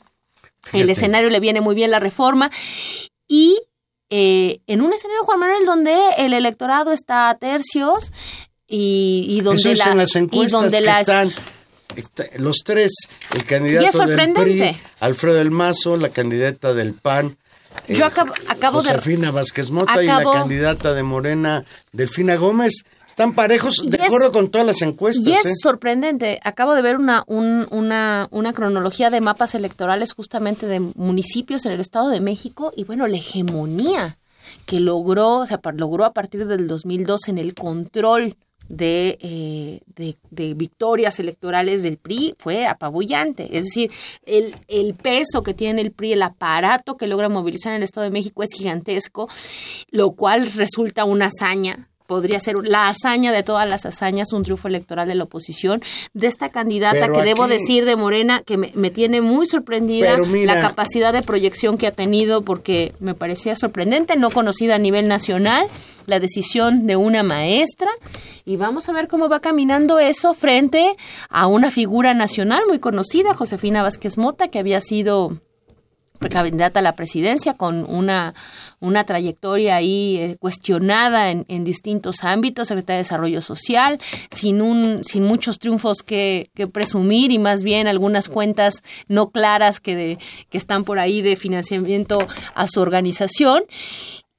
El 0.72 0.90
escenario 0.90 1.30
le 1.30 1.38
viene 1.38 1.60
muy 1.60 1.74
bien 1.76 1.90
la 1.92 2.00
reforma. 2.00 2.50
Y 3.28 3.60
eh, 4.10 4.60
en 4.66 4.82
un 4.82 4.92
escenario 4.92 5.24
Juan 5.24 5.38
Manuel 5.40 5.64
donde 5.64 5.96
el 6.18 6.32
electorado 6.32 6.92
está 6.92 7.28
a 7.28 7.36
tercios 7.38 8.12
y, 8.68 9.26
y 9.28 9.40
donde 9.42 9.60
Eso 9.60 9.70
es 9.72 9.78
la 9.78 9.92
en 9.92 9.98
las 9.98 10.14
y 10.14 10.18
encuestas 10.18 10.52
donde 10.52 10.78
que 10.78 10.84
las 10.84 11.00
están. 11.00 11.32
Está- 11.94 12.26
los 12.38 12.56
tres, 12.64 12.92
el 13.34 13.44
candidato 13.44 13.84
Y 13.84 13.88
es 13.88 13.94
del. 13.94 14.44
PRI, 14.44 14.76
Alfredo 15.00 15.40
El 15.40 15.50
Mazo, 15.50 15.96
la 15.96 16.08
candidata 16.08 16.74
del 16.74 16.94
PAN, 16.94 17.36
Yo 17.88 18.06
acabo- 18.06 18.32
acabo 18.48 18.82
de- 18.82 18.88
Josefina 18.88 19.30
Vázquez 19.30 19.70
Mota 19.70 20.02
y 20.02 20.08
acabo- 20.08 20.32
la 20.32 20.40
candidata 20.40 20.92
de 20.94 21.02
Morena, 21.02 21.64
Delfina 21.92 22.36
Gómez, 22.36 22.84
están 23.06 23.34
parejos 23.34 23.80
Y 23.84 23.90
de 23.90 23.96
es- 23.98 24.02
acuerdo 24.04 24.32
con 24.32 24.50
todas 24.50 24.66
las 24.66 24.82
encuestas. 24.82 25.26
Y 25.26 25.32
es 25.32 25.46
¿eh? 25.46 25.52
sorprendente. 25.62 26.40
Acabo 26.44 26.74
de 26.74 26.82
ver 26.82 26.96
una, 26.96 27.24
un- 27.26 27.66
una, 27.70 28.28
una 28.30 28.52
cronología 28.52 29.10
de 29.10 29.20
mapas 29.20 29.54
electorales 29.54 30.12
justamente 30.12 30.66
de 30.66 30.80
municipios 30.80 31.64
en 31.66 31.72
el 31.72 31.80
Estado 31.80 32.08
de 32.10 32.20
México 32.20 32.72
y 32.76 32.84
bueno, 32.84 33.06
la 33.06 33.16
hegemonía 33.16 34.18
que 34.66 34.80
logró, 34.80 35.38
o 35.38 35.46
sea, 35.46 35.60
logró 35.74 36.04
a 36.04 36.12
partir 36.12 36.46
del 36.46 36.66
2002 36.68 37.28
en 37.28 37.38
el 37.38 37.54
control 37.54 38.36
de, 38.68 39.18
eh, 39.20 40.16
de, 40.30 40.54
victorias 40.54 41.18
electorales 41.18 41.82
del 41.82 41.98
PRI 41.98 42.34
fue 42.38 42.66
apabullante. 42.66 43.56
Es 43.56 43.64
decir, 43.64 43.90
el, 44.24 44.54
el 44.68 44.94
peso 44.94 45.42
que 45.42 45.54
tiene 45.54 45.82
el 45.82 45.92
PRI, 45.92 46.12
el 46.12 46.22
aparato 46.22 46.96
que 46.96 47.06
logra 47.06 47.28
movilizar 47.28 47.72
en 47.72 47.78
el 47.78 47.82
Estado 47.84 48.04
de 48.04 48.10
México 48.10 48.42
es 48.42 48.52
gigantesco, 48.52 49.28
lo 49.90 50.12
cual 50.12 50.50
resulta 50.52 51.04
una 51.04 51.26
hazaña 51.26 51.88
podría 52.06 52.40
ser 52.40 52.56
la 52.62 52.88
hazaña 52.88 53.32
de 53.32 53.42
todas 53.42 53.68
las 53.68 53.86
hazañas, 53.86 54.32
un 54.32 54.42
triunfo 54.42 54.68
electoral 54.68 55.08
de 55.08 55.14
la 55.14 55.24
oposición, 55.24 55.82
de 56.14 56.26
esta 56.26 56.50
candidata 56.50 57.00
Pero 57.00 57.14
que 57.14 57.22
debo 57.22 57.48
decir 57.48 57.84
de 57.84 57.96
Morena, 57.96 58.42
que 58.44 58.56
me, 58.56 58.70
me 58.74 58.90
tiene 58.90 59.20
muy 59.20 59.46
sorprendida 59.46 60.16
mira- 60.18 60.54
la 60.54 60.60
capacidad 60.60 61.12
de 61.12 61.22
proyección 61.22 61.78
que 61.78 61.86
ha 61.86 61.92
tenido, 61.92 62.42
porque 62.42 62.94
me 63.00 63.14
parecía 63.14 63.56
sorprendente, 63.56 64.16
no 64.16 64.30
conocida 64.30 64.76
a 64.76 64.78
nivel 64.78 65.08
nacional, 65.08 65.66
la 66.06 66.20
decisión 66.20 66.86
de 66.86 66.94
una 66.96 67.22
maestra, 67.24 67.88
y 68.44 68.54
vamos 68.56 68.88
a 68.88 68.92
ver 68.92 69.08
cómo 69.08 69.28
va 69.28 69.40
caminando 69.40 69.98
eso 69.98 70.34
frente 70.34 70.96
a 71.28 71.48
una 71.48 71.72
figura 71.72 72.14
nacional 72.14 72.62
muy 72.68 72.78
conocida, 72.78 73.34
Josefina 73.34 73.82
Vázquez 73.82 74.16
Mota, 74.16 74.46
que 74.48 74.60
había 74.60 74.80
sido 74.80 75.40
candidata 76.30 76.78
a 76.78 76.82
la 76.82 76.94
presidencia 76.96 77.54
con 77.54 77.84
una, 77.88 78.34
una 78.80 79.04
trayectoria 79.04 79.76
ahí 79.76 80.18
eh, 80.18 80.36
cuestionada 80.38 81.30
en, 81.30 81.44
en 81.48 81.64
distintos 81.64 82.24
ámbitos, 82.24 82.68
secretaria 82.68 82.98
de 82.98 83.02
Desarrollo 83.02 83.42
Social, 83.42 83.98
sin, 84.30 84.60
un, 84.60 85.02
sin 85.04 85.24
muchos 85.24 85.58
triunfos 85.58 85.98
que, 85.98 86.50
que 86.54 86.66
presumir 86.66 87.32
y 87.32 87.38
más 87.38 87.62
bien 87.62 87.86
algunas 87.86 88.28
cuentas 88.28 88.82
no 89.08 89.30
claras 89.30 89.80
que, 89.80 89.96
de, 89.96 90.18
que 90.50 90.58
están 90.58 90.84
por 90.84 90.98
ahí 90.98 91.22
de 91.22 91.36
financiamiento 91.36 92.26
a 92.54 92.68
su 92.68 92.80
organización. 92.80 93.64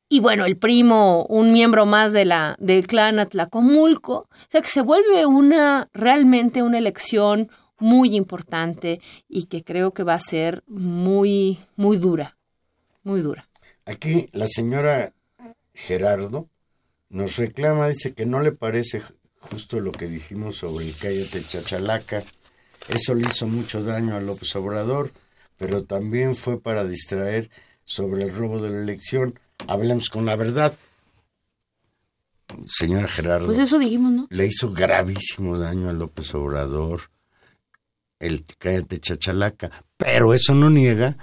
Y 0.09 0.21
bueno, 0.21 0.45
el 0.45 0.55
primo, 0.55 1.25
un 1.25 1.51
miembro 1.51 1.85
más 1.85 2.13
de 2.13 2.23
la, 2.23 2.55
del 2.59 2.87
clan 2.87 3.19
Atlacomulco, 3.19 4.13
o 4.13 4.47
sea 4.49 4.61
que 4.61 4.69
se 4.69 4.81
vuelve 4.81 5.25
una, 5.25 5.89
realmente 5.93 6.63
una 6.63 6.77
elección 6.77 7.49
muy 7.79 8.15
importante 8.15 9.01
y 9.27 9.45
que 9.45 9.63
creo 9.63 9.91
que 9.91 10.03
va 10.03 10.13
a 10.13 10.19
ser 10.21 10.63
muy, 10.67 11.59
muy 11.75 11.97
dura, 11.97 12.37
muy 13.03 13.21
dura. 13.21 13.46
Aquí 13.87 14.27
la 14.33 14.47
señora 14.47 15.13
Gerardo 15.73 16.49
nos 17.09 17.37
reclama, 17.37 17.87
dice 17.87 18.13
que 18.13 18.25
no 18.25 18.41
le 18.41 18.51
parece 18.51 19.01
justo 19.39 19.79
lo 19.79 19.93
que 19.93 20.07
dijimos 20.07 20.57
sobre 20.57 20.85
el 20.85 20.95
cállate 20.95 21.41
chachalaca. 21.41 22.23
Eso 22.89 23.15
le 23.15 23.27
hizo 23.27 23.47
mucho 23.47 23.83
daño 23.83 24.15
a 24.15 24.21
López 24.21 24.53
Obrador, 24.57 25.11
pero 25.57 25.83
también 25.83 26.35
fue 26.35 26.59
para 26.59 26.83
distraer 26.83 27.49
sobre 27.83 28.23
el 28.23 28.35
robo 28.35 28.61
de 28.61 28.69
la 28.71 28.79
elección. 28.79 29.39
Hablemos 29.67 30.09
con 30.09 30.25
la 30.25 30.35
verdad. 30.35 30.77
Señora 32.67 33.07
Gerardo, 33.07 33.47
Pues 33.47 33.59
eso 33.59 33.79
dijimos, 33.79 34.11
¿no? 34.11 34.27
le 34.29 34.45
hizo 34.47 34.71
gravísimo 34.71 35.57
daño 35.57 35.89
a 35.89 35.93
López 35.93 36.33
Obrador 36.35 37.01
el 38.19 38.43
cállate 38.57 38.99
chachalaca, 38.99 39.71
pero 39.95 40.33
eso 40.33 40.55
no 40.55 40.69
niega 40.69 41.17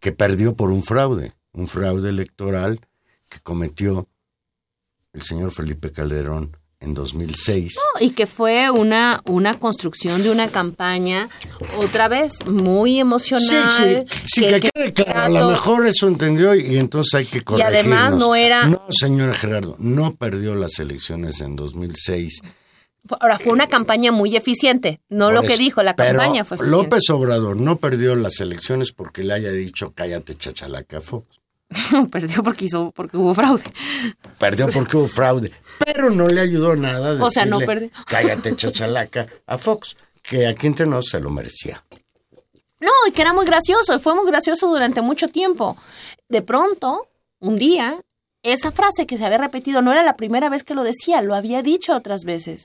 que 0.00 0.12
perdió 0.12 0.54
por 0.54 0.70
un 0.70 0.82
fraude, 0.82 1.32
un 1.52 1.68
fraude 1.68 2.08
electoral 2.10 2.80
que 3.28 3.40
cometió 3.40 4.08
el 5.12 5.22
señor 5.22 5.50
Felipe 5.52 5.90
Calderón 5.90 6.56
en 6.80 6.94
2006. 6.94 7.74
Y 8.00 8.10
que 8.10 8.26
fue 8.26 8.70
una, 8.70 9.20
una 9.26 9.58
construcción 9.58 10.22
de 10.22 10.30
una 10.30 10.48
campaña, 10.48 11.28
otra 11.76 12.08
vez, 12.08 12.46
muy 12.46 12.92
Sí, 12.92 12.98
emocional. 13.00 14.06
sí, 14.06 14.18
sí, 14.24 14.40
que, 14.48 14.60
quede 14.74 14.92
claro, 14.94 15.20
a 15.20 15.28
lo 15.28 15.50
mejor 15.50 15.86
eso 15.86 16.08
entendió 16.08 16.54
y, 16.54 16.62
y 16.74 16.76
entonces 16.78 17.12
hay 17.14 17.26
que 17.26 17.42
corregirnos. 17.42 17.74
además 17.80 18.14
no 18.14 18.34
era- 18.34 18.66
No, 18.66 18.82
señora 18.88 19.34
Gerardo, 19.34 19.76
no 19.78 20.14
perdió 20.14 20.54
las 20.54 20.78
elecciones 20.78 21.40
en 21.42 21.54
2006. 21.56 22.40
Ahora, 23.18 23.38
fue 23.38 23.52
una 23.52 23.66
campaña 23.66 24.12
muy 24.12 24.36
eficiente, 24.36 25.00
no 25.08 25.26
Por 25.26 25.34
lo 25.34 25.42
que 25.42 25.56
dijo, 25.58 25.82
la 25.82 25.96
Pero 25.96 26.18
campaña 26.18 26.44
fue 26.44 26.56
eficiente. 26.56 26.82
López 26.84 27.10
Obrador 27.10 27.56
no 27.56 27.76
perdió 27.76 28.14
las 28.14 28.40
elecciones 28.40 28.92
porque 28.92 29.22
le 29.24 29.34
haya 29.34 29.50
dicho 29.50 29.92
cállate 29.94 30.34
chachalaca 30.36 31.00
Fox. 31.00 31.39
Perdió 32.10 32.42
porque, 32.42 32.64
hizo, 32.64 32.90
porque 32.90 33.16
hubo 33.16 33.34
fraude. 33.34 33.64
Perdió 34.38 34.68
porque 34.68 34.96
hubo 34.96 35.08
fraude, 35.08 35.52
pero 35.84 36.10
no 36.10 36.26
le 36.28 36.40
ayudó 36.40 36.74
nada 36.76 37.14
decirle 37.14 37.24
O 37.26 37.30
sea, 37.30 37.44
no 37.46 37.60
perdió. 37.60 37.90
cállate 38.06 38.56
chachalaca 38.56 39.26
a 39.46 39.56
Fox, 39.56 39.96
que 40.22 40.46
aquí 40.46 40.66
entre 40.66 40.86
nos 40.86 41.06
se 41.06 41.20
lo 41.20 41.30
merecía. 41.30 41.84
No, 42.80 42.90
y 43.06 43.12
que 43.12 43.22
era 43.22 43.32
muy 43.32 43.44
gracioso, 43.44 44.00
fue 44.00 44.14
muy 44.14 44.26
gracioso 44.26 44.68
durante 44.68 45.02
mucho 45.02 45.28
tiempo. 45.28 45.76
De 46.28 46.42
pronto, 46.42 47.08
un 47.38 47.58
día, 47.58 48.00
esa 48.42 48.72
frase 48.72 49.06
que 49.06 49.18
se 49.18 49.24
había 49.24 49.38
repetido 49.38 49.82
no 49.82 49.92
era 49.92 50.02
la 50.02 50.16
primera 50.16 50.48
vez 50.48 50.64
que 50.64 50.74
lo 50.74 50.82
decía, 50.82 51.20
lo 51.20 51.34
había 51.34 51.62
dicho 51.62 51.94
otras 51.94 52.24
veces. 52.24 52.64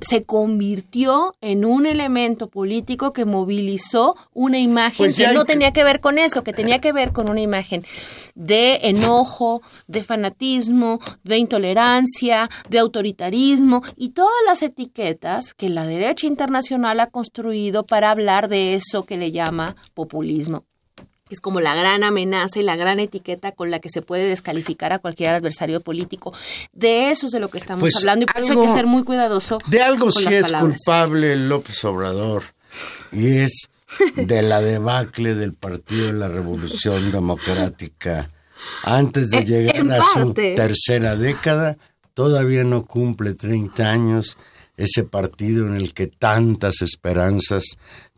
Se 0.00 0.24
convirtió 0.24 1.32
en 1.40 1.64
un 1.64 1.86
elemento 1.86 2.48
político 2.48 3.12
que 3.12 3.24
movilizó 3.24 4.14
una 4.34 4.58
imagen 4.58 4.96
Pues 5.06 5.16
que 5.16 5.32
no 5.32 5.44
que- 5.44 5.52
tenía 5.52 5.72
que 5.72 5.84
ver 5.84 6.00
con 6.00 6.18
eso, 6.18 6.42
que 6.44 6.52
tenía 6.52 6.80
que 6.80 6.92
ver 6.92 7.12
con 7.12 7.28
una 7.28 7.40
imagen 7.40 7.84
de 8.34 8.80
enojo, 8.82 9.62
de 9.86 10.02
fanatismo, 10.04 11.00
de 11.24 11.38
intolerancia, 11.38 12.48
de 12.68 12.78
autoritarismo 12.78 13.82
y 13.96 14.10
todas 14.10 14.32
las 14.46 14.62
etiquetas 14.62 15.54
que 15.54 15.68
la 15.70 15.86
derecha 15.86 16.26
internacional 16.26 17.00
ha 17.00 17.06
construido 17.08 17.84
para 17.84 18.10
hablar 18.10 18.48
de 18.48 18.74
eso 18.74 19.04
que 19.04 19.16
le 19.16 19.32
llama 19.32 19.76
populismo 19.94 20.64
es 21.28 21.40
como 21.40 21.60
la 21.60 21.74
gran 21.74 22.04
amenaza 22.04 22.60
y 22.60 22.62
la 22.62 22.76
gran 22.76 23.00
etiqueta 23.00 23.52
con 23.52 23.70
la 23.70 23.80
que 23.80 23.88
se 23.90 24.02
puede 24.02 24.28
descalificar 24.28 24.92
a 24.92 24.98
cualquier 24.98 25.30
adversario 25.30 25.80
político. 25.80 26.32
De 26.72 27.10
eso 27.10 27.26
es 27.26 27.32
de 27.32 27.40
lo 27.40 27.48
que 27.48 27.58
estamos 27.58 27.80
Pues 27.80 27.96
hablando 27.96 28.24
y 28.24 28.26
por 28.26 28.42
eso 28.42 28.52
hay 28.60 28.66
que 28.66 28.72
ser 28.72 28.86
muy 28.86 29.02
cuidadoso. 29.02 29.58
De 29.66 29.82
algo 29.82 30.10
sí 30.10 30.32
es 30.32 30.46
palabras. 30.46 30.76
culpable 30.76 31.36
López 31.36 31.84
Obrador 31.84 32.44
y 33.12 33.38
es 33.38 33.68
de 34.16 34.42
la 34.42 34.60
debacle 34.60 35.34
del 35.34 35.54
Partido 35.54 36.06
de 36.06 36.12
la 36.12 36.28
Revolución 36.28 37.10
Democrática. 37.12 38.30
Antes 38.82 39.30
de 39.30 39.44
llegar 39.44 39.76
en 39.76 39.92
a 39.92 40.00
su 40.00 40.28
parte. 40.28 40.54
tercera 40.54 41.14
década, 41.16 41.76
todavía 42.14 42.64
no 42.64 42.84
cumple 42.84 43.34
30 43.34 43.90
años 43.90 44.38
ese 44.76 45.04
partido 45.04 45.66
en 45.66 45.74
el 45.74 45.94
que 45.94 46.06
tantas 46.06 46.82
esperanzas 46.82 47.64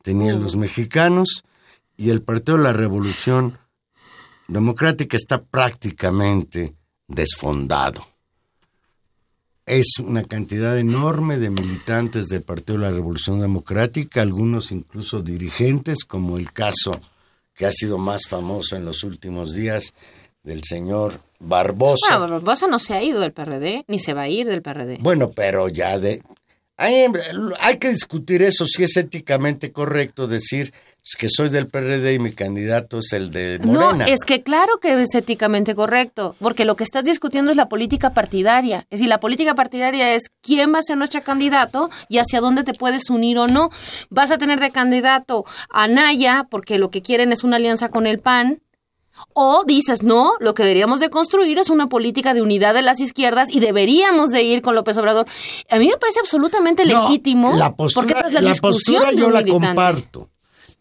tenían 0.03 0.43
los 0.43 0.57
mexicanos 0.57 1.45
y 1.99 2.09
el 2.09 2.23
Partido 2.23 2.57
de 2.57 2.65
la 2.65 2.73
Revolución 2.73 3.59
Democrática 4.47 5.19
está 5.19 5.43
prácticamente 5.43 6.75
desfondado 7.07 8.07
es 9.69 9.99
una 9.99 10.25
cantidad 10.25 10.79
enorme 10.79 11.39
de 11.39 11.51
militantes 11.51 12.29
del 12.29 12.43
Partido 12.43 12.79
de 12.79 12.85
la 12.85 12.91
Revolución 12.91 13.41
Democrática, 13.41 14.23
algunos 14.23 14.73
incluso 14.73 15.21
dirigentes, 15.21 16.05
como 16.05 16.39
el 16.39 16.53
caso 16.53 17.01
que 17.55 17.67
ha 17.67 17.73
sido 17.73 17.99
más 17.99 18.23
famoso 18.29 18.77
en 18.77 18.85
los 18.85 19.05
últimos 19.05 19.55
días 19.55 19.95
del 20.43 20.63
señor 20.65 21.21
Barbosa. 21.39 22.19
Bueno, 22.19 22.35
Barbosa 22.35 22.67
no 22.67 22.79
se 22.79 22.95
ha 22.95 23.03
ido 23.03 23.21
del 23.21 23.33
PRD, 23.33 23.85
ni 23.89 23.99
se 23.99 24.15
va 24.15 24.23
a 24.23 24.29
ir 24.29 24.47
del 24.47 24.63
PRD. 24.63 24.99
Bueno, 25.01 25.31
pero 25.31 25.69
ya 25.69 25.99
de... 25.99 26.23
Hay, 26.77 27.07
hay 27.59 27.79
que 27.79 27.91
discutir 27.91 28.41
eso, 28.43 28.65
si 28.65 28.85
es 28.85 28.97
éticamente 28.97 29.73
correcto 29.73 30.29
decir 30.29 30.73
es 31.09 31.17
que 31.17 31.29
soy 31.31 31.49
del 31.49 31.69
PRD 31.69 32.13
y 32.13 32.19
mi 32.19 32.33
candidato 32.33 32.99
es 32.99 33.15
el 33.15 33.31
de 33.31 33.59
Morena. 33.63 34.05
No, 34.05 34.13
es 34.13 34.21
que 34.27 34.43
claro 34.43 34.77
que 34.77 35.03
es 35.03 35.15
éticamente 35.15 35.75
correcto, 35.75 36.37
porque 36.39 36.67
lo 36.67 36.77
que 36.77 36.85
estás 36.85 37.03
discutiendo 37.03 37.51
es 37.51 37.57
la 37.57 37.67
política 37.71 38.11
partidaria. 38.11 38.81
Es 38.91 38.99
decir, 38.99 39.09
la 39.09 39.19
política 39.19 39.55
partidaria 39.55 40.13
es 40.15 40.25
quién 40.43 40.75
va 40.75 40.81
a 40.81 40.83
ser 40.83 40.99
nuestro 40.99 41.23
candidato 41.23 41.89
y 42.11 42.19
hacia 42.19 42.43
dónde 42.43 42.63
te 42.63 42.75
puedes 42.75 43.09
unir 43.09 43.39
o 43.39 43.47
no. 43.47 43.71
Vas 44.11 44.31
a 44.31 44.37
tener 44.37 44.61
de 44.61 44.71
candidato 44.71 45.47
a 45.71 45.89
Naya, 45.89 46.47
porque 46.51 46.79
lo 46.79 46.91
que 46.91 47.01
quieren 47.01 47.33
es 47.33 47.43
una 47.43 47.57
alianza 47.57 47.89
con 47.89 48.07
el 48.07 48.19
PAN, 48.19 48.61
o 49.33 49.65
dices, 49.67 50.03
no, 50.03 50.35
lo 50.41 50.53
que 50.53 50.63
deberíamos 50.63 51.01
de 51.01 51.09
construir 51.09 51.59
es 51.59 51.71
una 51.71 51.87
política 51.87 52.35
de 52.35 52.43
unidad 52.43 52.75
de 52.75 52.83
las 52.83 53.01
izquierdas 53.01 53.49
y 53.51 53.61
deberíamos 53.61 54.29
de 54.29 54.43
ir 54.43 54.61
con 54.61 54.75
López 54.75 54.99
Obrador. 54.99 55.27
A 55.71 55.79
mí 55.79 55.89
me 55.89 55.97
parece 55.97 56.21
absolutamente 56.21 56.85
No, 56.85 57.01
legítimo, 57.01 57.57
la 57.57 57.75
postura, 57.75 58.07
porque 58.07 58.19
esa 58.19 58.29
es 58.29 58.35
la, 58.35 58.43
la 58.43 58.51
discusión 58.51 59.03
postura 59.05 59.19
yo 59.19 59.31
la 59.31 59.43
comparto. 59.43 60.29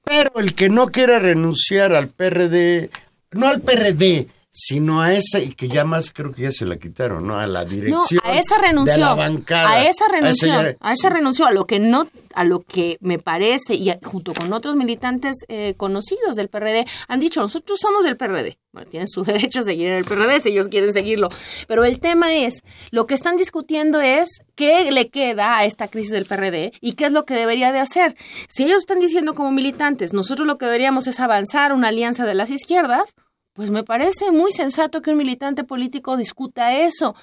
Pero 0.07 0.39
el 0.39 0.55
que 0.55 0.69
no 0.69 0.87
quiera 0.87 1.19
renunciar 1.19 1.93
al 1.93 2.07
PRD, 2.07 2.89
no 3.31 3.47
al 3.47 3.59
PRD, 3.61 4.27
sino 4.49 5.01
a 5.01 5.13
ese, 5.13 5.43
y 5.43 5.49
que 5.53 5.67
ya 5.67 5.83
más 5.85 6.11
creo 6.11 6.31
que 6.33 6.43
ya 6.43 6.51
se 6.51 6.65
la 6.65 6.77
quitaron, 6.77 7.27
¿no? 7.27 7.37
A 7.37 7.45
la 7.47 7.63
No, 7.63 7.69
dirección 7.69 8.21
a 8.23 8.39
esa 8.39 8.57
renunció. 8.57 8.93
de 8.95 8.99
la 8.99 9.13
bancada. 9.13 9.69
A 9.71 9.87
esa 9.87 10.07
renunció. 10.07 10.51
A 10.79 10.93
esa 10.93 11.09
renunció. 11.09 11.45
A 11.45 11.51
lo 11.51 11.65
que 11.67 11.79
no, 11.79 12.07
a 12.33 12.43
lo 12.43 12.63
que 12.63 12.97
me 13.01 13.19
parece, 13.19 13.75
y 13.75 13.89
a- 13.91 13.99
junto 14.03 14.33
con 14.33 14.51
otros 14.53 14.75
militantes 14.75 15.37
eh, 15.47 15.75
conocidos 15.77 16.35
del 16.35 16.47
PRD, 16.49 16.85
han 17.07 17.19
dicho, 17.19 17.39
nosotros 17.41 17.77
somos 17.79 18.03
del 18.03 18.17
PRD. 18.17 18.57
Bueno, 18.71 18.89
tienen 18.89 19.07
su 19.07 19.23
derecho 19.49 19.59
a 19.59 19.63
seguir 19.63 19.89
en 19.89 19.97
el 19.97 20.05
PRD 20.05 20.41
si 20.41 20.49
ellos 20.49 20.69
quieren 20.69 20.91
seguirlo. 20.93 21.29
Pero 21.67 21.83
el 21.85 21.99
tema 21.99 22.33
es, 22.35 22.63
lo 22.89 23.05
que 23.05 23.13
están 23.13 23.35
discutiendo 23.37 24.01
es 24.01 24.29
qué 24.55 24.91
le 24.91 25.09
queda 25.09 25.57
a 25.57 25.65
esta 25.65 25.87
crisis 25.87 26.11
del 26.11 26.25
PRD 26.25 26.71
y 26.81 26.93
qué 26.93 27.05
es 27.05 27.11
lo 27.11 27.25
que 27.25 27.35
debería 27.35 27.71
de 27.71 27.79
hacer. 27.79 28.15
Si 28.49 28.63
ellos 28.63 28.77
están 28.79 28.99
diciendo 28.99 29.35
como 29.35 29.51
militantes, 29.51 30.13
nosotros 30.13 30.47
lo 30.47 30.57
que 30.57 30.65
deberíamos 30.65 31.05
es 31.05 31.19
avanzar 31.19 31.73
una 31.73 31.89
alianza 31.89 32.25
de 32.25 32.33
las 32.33 32.49
izquierdas, 32.49 33.13
pues 33.57 33.71
me 33.71 33.83
parece 33.83 34.29
muy 34.31 34.51
sensato 34.51 35.01
que 35.01 35.09
un 35.09 35.17
militante 35.17 35.63
político 35.63 36.15
discuta 36.15 36.77
eso. 36.77 37.15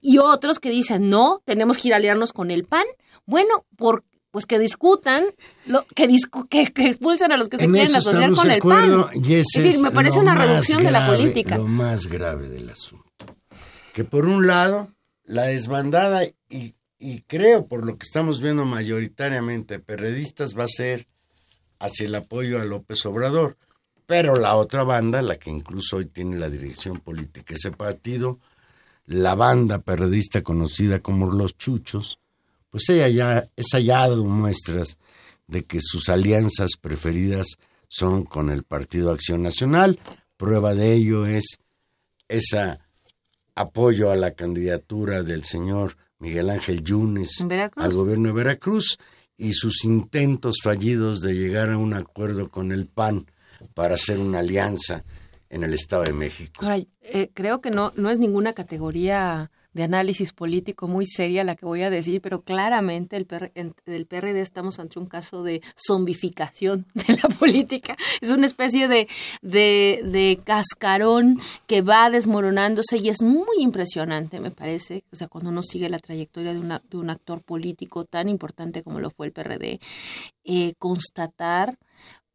Y 0.00 0.18
otros 0.18 0.60
que 0.60 0.70
dicen, 0.70 1.10
no, 1.10 1.42
tenemos 1.44 1.78
que 1.78 1.88
ir 1.88 1.94
a 1.94 1.96
aliarnos 1.96 2.32
con 2.32 2.52
el 2.52 2.62
PAN. 2.64 2.84
Bueno, 3.26 3.64
por, 3.76 4.04
pues 4.30 4.46
que 4.46 4.60
discutan, 4.60 5.24
lo, 5.66 5.84
que, 5.96 6.08
discu- 6.08 6.48
que, 6.48 6.72
que 6.72 6.86
expulsen 6.86 7.32
a 7.32 7.36
los 7.36 7.48
que 7.48 7.58
se 7.58 7.64
En 7.64 7.72
quieren 7.72 7.96
asociar 7.96 8.30
con 8.32 8.48
el 8.48 8.58
acuerdo, 8.58 9.06
PAN. 9.06 9.24
y 9.24 9.34
es 9.34 9.46
decir, 9.52 9.80
me 9.80 9.90
parece 9.90 10.20
una 10.20 10.36
reducción 10.36 10.84
de 10.84 10.92
la 10.92 11.08
política. 11.08 11.58
Lo 11.58 11.66
más 11.66 12.06
grave 12.06 12.48
del 12.48 12.70
asunto. 12.70 13.04
Que 13.92 14.04
por 14.04 14.26
un 14.26 14.46
lado, 14.46 14.88
la 15.24 15.46
desbandada, 15.46 16.22
y, 16.48 16.76
y 17.00 17.22
creo 17.22 17.66
por 17.66 17.84
lo 17.84 17.98
que 17.98 18.04
estamos 18.04 18.40
viendo 18.40 18.64
mayoritariamente, 18.64 19.80
perredistas 19.80 20.56
va 20.56 20.62
a 20.64 20.68
ser 20.68 21.08
hacia 21.80 22.06
el 22.06 22.14
apoyo 22.14 22.60
a 22.60 22.64
López 22.64 23.04
Obrador. 23.06 23.56
Pero 24.10 24.34
la 24.34 24.56
otra 24.56 24.82
banda, 24.82 25.22
la 25.22 25.36
que 25.36 25.50
incluso 25.50 25.98
hoy 25.98 26.06
tiene 26.06 26.36
la 26.36 26.50
dirección 26.50 26.98
política 26.98 27.50
de 27.50 27.54
ese 27.54 27.70
partido, 27.70 28.40
la 29.06 29.36
banda 29.36 29.78
perredista 29.78 30.42
conocida 30.42 30.98
como 30.98 31.30
Los 31.30 31.56
Chuchos, 31.56 32.18
pues 32.70 32.88
ella 32.88 33.06
ya, 33.06 33.48
esa 33.54 33.78
ya 33.78 34.02
ha 34.02 34.08
dado 34.08 34.24
muestras 34.24 34.98
de 35.46 35.62
que 35.62 35.78
sus 35.80 36.08
alianzas 36.08 36.70
preferidas 36.80 37.58
son 37.86 38.24
con 38.24 38.50
el 38.50 38.64
Partido 38.64 39.12
Acción 39.12 39.42
Nacional. 39.42 40.00
Prueba 40.36 40.74
de 40.74 40.92
ello 40.92 41.24
es 41.26 41.60
ese 42.26 42.80
apoyo 43.54 44.10
a 44.10 44.16
la 44.16 44.32
candidatura 44.32 45.22
del 45.22 45.44
señor 45.44 45.96
Miguel 46.18 46.50
Ángel 46.50 46.82
Yunes 46.82 47.46
al 47.76 47.92
gobierno 47.92 48.30
de 48.30 48.34
Veracruz 48.34 48.98
y 49.36 49.52
sus 49.52 49.84
intentos 49.84 50.56
fallidos 50.64 51.20
de 51.20 51.34
llegar 51.34 51.70
a 51.70 51.78
un 51.78 51.94
acuerdo 51.94 52.50
con 52.50 52.72
el 52.72 52.86
PAN 52.86 53.28
para 53.74 53.94
hacer 53.94 54.18
una 54.18 54.40
alianza 54.40 55.04
en 55.48 55.64
el 55.64 55.72
Estado 55.74 56.04
de 56.04 56.12
México. 56.12 56.64
Eh, 57.02 57.30
creo 57.34 57.60
que 57.60 57.70
no, 57.70 57.92
no 57.96 58.10
es 58.10 58.18
ninguna 58.18 58.52
categoría 58.52 59.50
de 59.72 59.84
análisis 59.84 60.32
político 60.32 60.88
muy 60.88 61.06
seria 61.06 61.44
la 61.44 61.54
que 61.54 61.64
voy 61.64 61.82
a 61.82 61.90
decir, 61.90 62.20
pero 62.20 62.42
claramente 62.42 63.16
el, 63.16 63.24
PR, 63.24 63.52
del 63.86 64.06
PRD 64.06 64.40
estamos 64.40 64.80
ante 64.80 64.98
un 64.98 65.06
caso 65.06 65.44
de 65.44 65.62
zombificación 65.76 66.86
de 66.94 67.12
la 67.14 67.28
política. 67.28 67.96
Es 68.20 68.30
una 68.30 68.46
especie 68.48 68.88
de, 68.88 69.06
de, 69.42 70.00
de 70.04 70.40
cascarón 70.44 71.40
que 71.68 71.82
va 71.82 72.10
desmoronándose 72.10 72.98
y 72.98 73.10
es 73.10 73.22
muy 73.22 73.60
impresionante, 73.60 74.40
me 74.40 74.50
parece. 74.50 75.04
O 75.12 75.16
sea, 75.16 75.28
cuando 75.28 75.50
uno 75.50 75.62
sigue 75.62 75.88
la 75.88 76.00
trayectoria 76.00 76.52
de, 76.52 76.58
una- 76.58 76.82
de 76.90 76.96
un 76.96 77.08
actor 77.08 77.40
político 77.40 78.04
tan 78.04 78.28
importante 78.28 78.82
como 78.82 78.98
lo 78.98 79.10
fue 79.10 79.26
el 79.26 79.32
PRD, 79.32 79.78
eh, 80.44 80.74
constatar 80.78 81.78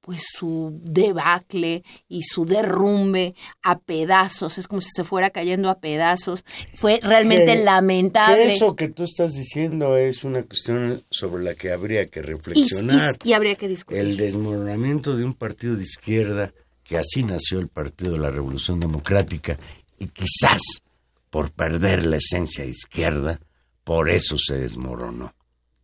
pues 0.05 0.21
su 0.37 0.79
debacle 0.83 1.83
y 2.07 2.21
su 2.21 2.45
derrumbe 2.45 3.33
a 3.63 3.79
pedazos, 3.79 4.59
es 4.59 4.67
como 4.67 4.79
si 4.79 4.89
se 4.95 5.03
fuera 5.03 5.31
cayendo 5.31 5.67
a 5.71 5.79
pedazos. 5.79 6.45
Fue 6.75 6.99
realmente 7.01 7.55
Que- 7.55 7.63
lamentable. 7.63 8.43
Que 8.45 8.53
eso 8.53 8.75
que 8.75 8.89
tú 8.89 9.03
estás 9.03 9.33
diciendo 9.33 9.97
es 9.97 10.23
una 10.23 10.43
cuestión 10.43 11.01
sobre 11.09 11.43
la 11.43 11.55
que 11.55 11.71
habría 11.71 12.05
que 12.05 12.19
y, 12.19 12.23
y- 12.23 12.25
reflexionar. 12.25 13.17
y 13.23 13.33
habría 13.33 13.55
que 13.55 13.67
discutir. 13.67 13.99
El 13.99 14.17
desmoronamiento 14.17 15.17
de 15.17 15.23
un 15.25 15.33
partido 15.33 15.75
de 15.75 15.81
izquierda, 15.81 16.53
que 16.83 16.99
así 16.99 17.23
nació 17.23 17.57
el 17.57 17.67
Partido 17.67 18.11
de 18.13 18.19
la 18.19 18.29
Revolución 18.29 18.79
Democrática, 18.79 19.57
y 19.97 20.05
quizás 20.09 20.61
por 21.31 21.49
perder 21.51 22.05
la 22.05 22.17
esencia 22.17 22.63
de 22.63 22.69
izquierda, 22.69 23.39
por 23.83 24.11
eso 24.11 24.37
se 24.37 24.59
desmoronó. 24.59 25.33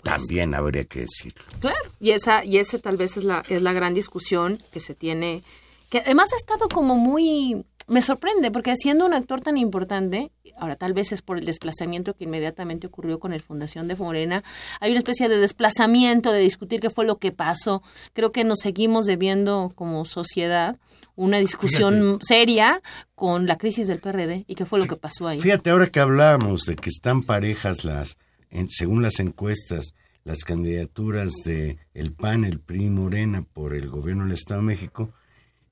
También 0.04 0.54
habría 0.54 0.84
que 0.86 1.02
decirlo. 1.02 1.43
Claro, 1.60 1.78
y 1.99 2.12
esa 2.12 2.43
y 2.43 2.58
ese 2.58 2.80
tal 2.80 2.97
vez 2.97 3.18
es 3.18 3.24
la 3.24 3.43
es 3.49 3.62
la 3.62 3.74
gran 3.74 3.93
discusión 3.93 4.60
que 4.72 4.80
se 4.80 4.95
tiene 4.95 5.43
que 5.89 5.99
además 5.99 6.32
ha 6.34 6.38
estado 6.38 6.70
como 6.70 6.95
muy 6.97 7.66
me 7.88 8.02
sorprende 8.02 8.52
porque 8.52 8.74
siendo 8.78 9.06
un 9.06 9.14
actor 9.14 9.41
tan 9.41 9.58
importante, 9.58 10.32
ahora 10.58 10.78
tal 10.78 10.93
vez 10.93 11.12
es 11.12 11.22
por 11.22 11.38
el 11.38 11.45
desplazamiento 11.45 12.14
que 12.14 12.24
inmediatamente 12.24 12.88
ocurrió 12.88 13.20
con 13.20 13.34
el 13.34 13.41
Fundación 13.41 13.89
de 13.89 13.95
Morena, 13.95 14.43
hay 14.80 14.91
una 14.91 14.99
especie 14.99 15.28
de 15.28 15.38
desplazamiento 15.38 16.32
de 16.32 16.39
discutir 16.39 16.80
qué 16.80 16.89
fue 16.89 17.06
lo 17.06 17.18
que 17.18 17.34
pasó. 17.34 17.84
Creo 18.14 18.32
que 18.32 18.45
nos 18.45 18.60
seguimos 18.60 19.06
debiendo 19.08 19.74
como 19.76 20.06
sociedad 20.06 20.78
una 21.16 21.39
discusión 21.39 22.20
seria 22.22 22.82
con 23.16 23.45
la 23.45 23.58
crisis 23.58 23.88
del 23.88 23.99
PRD 23.99 24.45
y 24.47 24.56
qué 24.56 24.66
fue 24.66 24.80
lo 24.80 24.88
que 24.88 24.95
pasó 24.95 25.28
ahí. 25.28 25.39
Fíjate, 25.39 25.72
ahora 25.72 25.88
que 25.88 25.99
hablábamos 25.99 26.66
de 26.66 26.76
que 26.76 26.89
están 26.89 27.24
parejas 27.24 27.84
las, 27.84 28.18
en- 28.52 28.70
según 28.70 29.02
las 29.02 29.20
encuestas, 29.20 29.93
las 30.24 30.43
candidaturas 30.43 31.32
de 31.43 31.78
el 31.95 32.12
PAN, 32.14 32.45
el 32.45 32.60
PRI, 32.60 32.89
Morena 32.91 33.43
por 33.54 33.74
el 33.74 33.89
gobierno 33.89 34.24
del 34.26 34.34
Estado 34.34 34.60
de 34.62 34.68
México, 34.68 35.10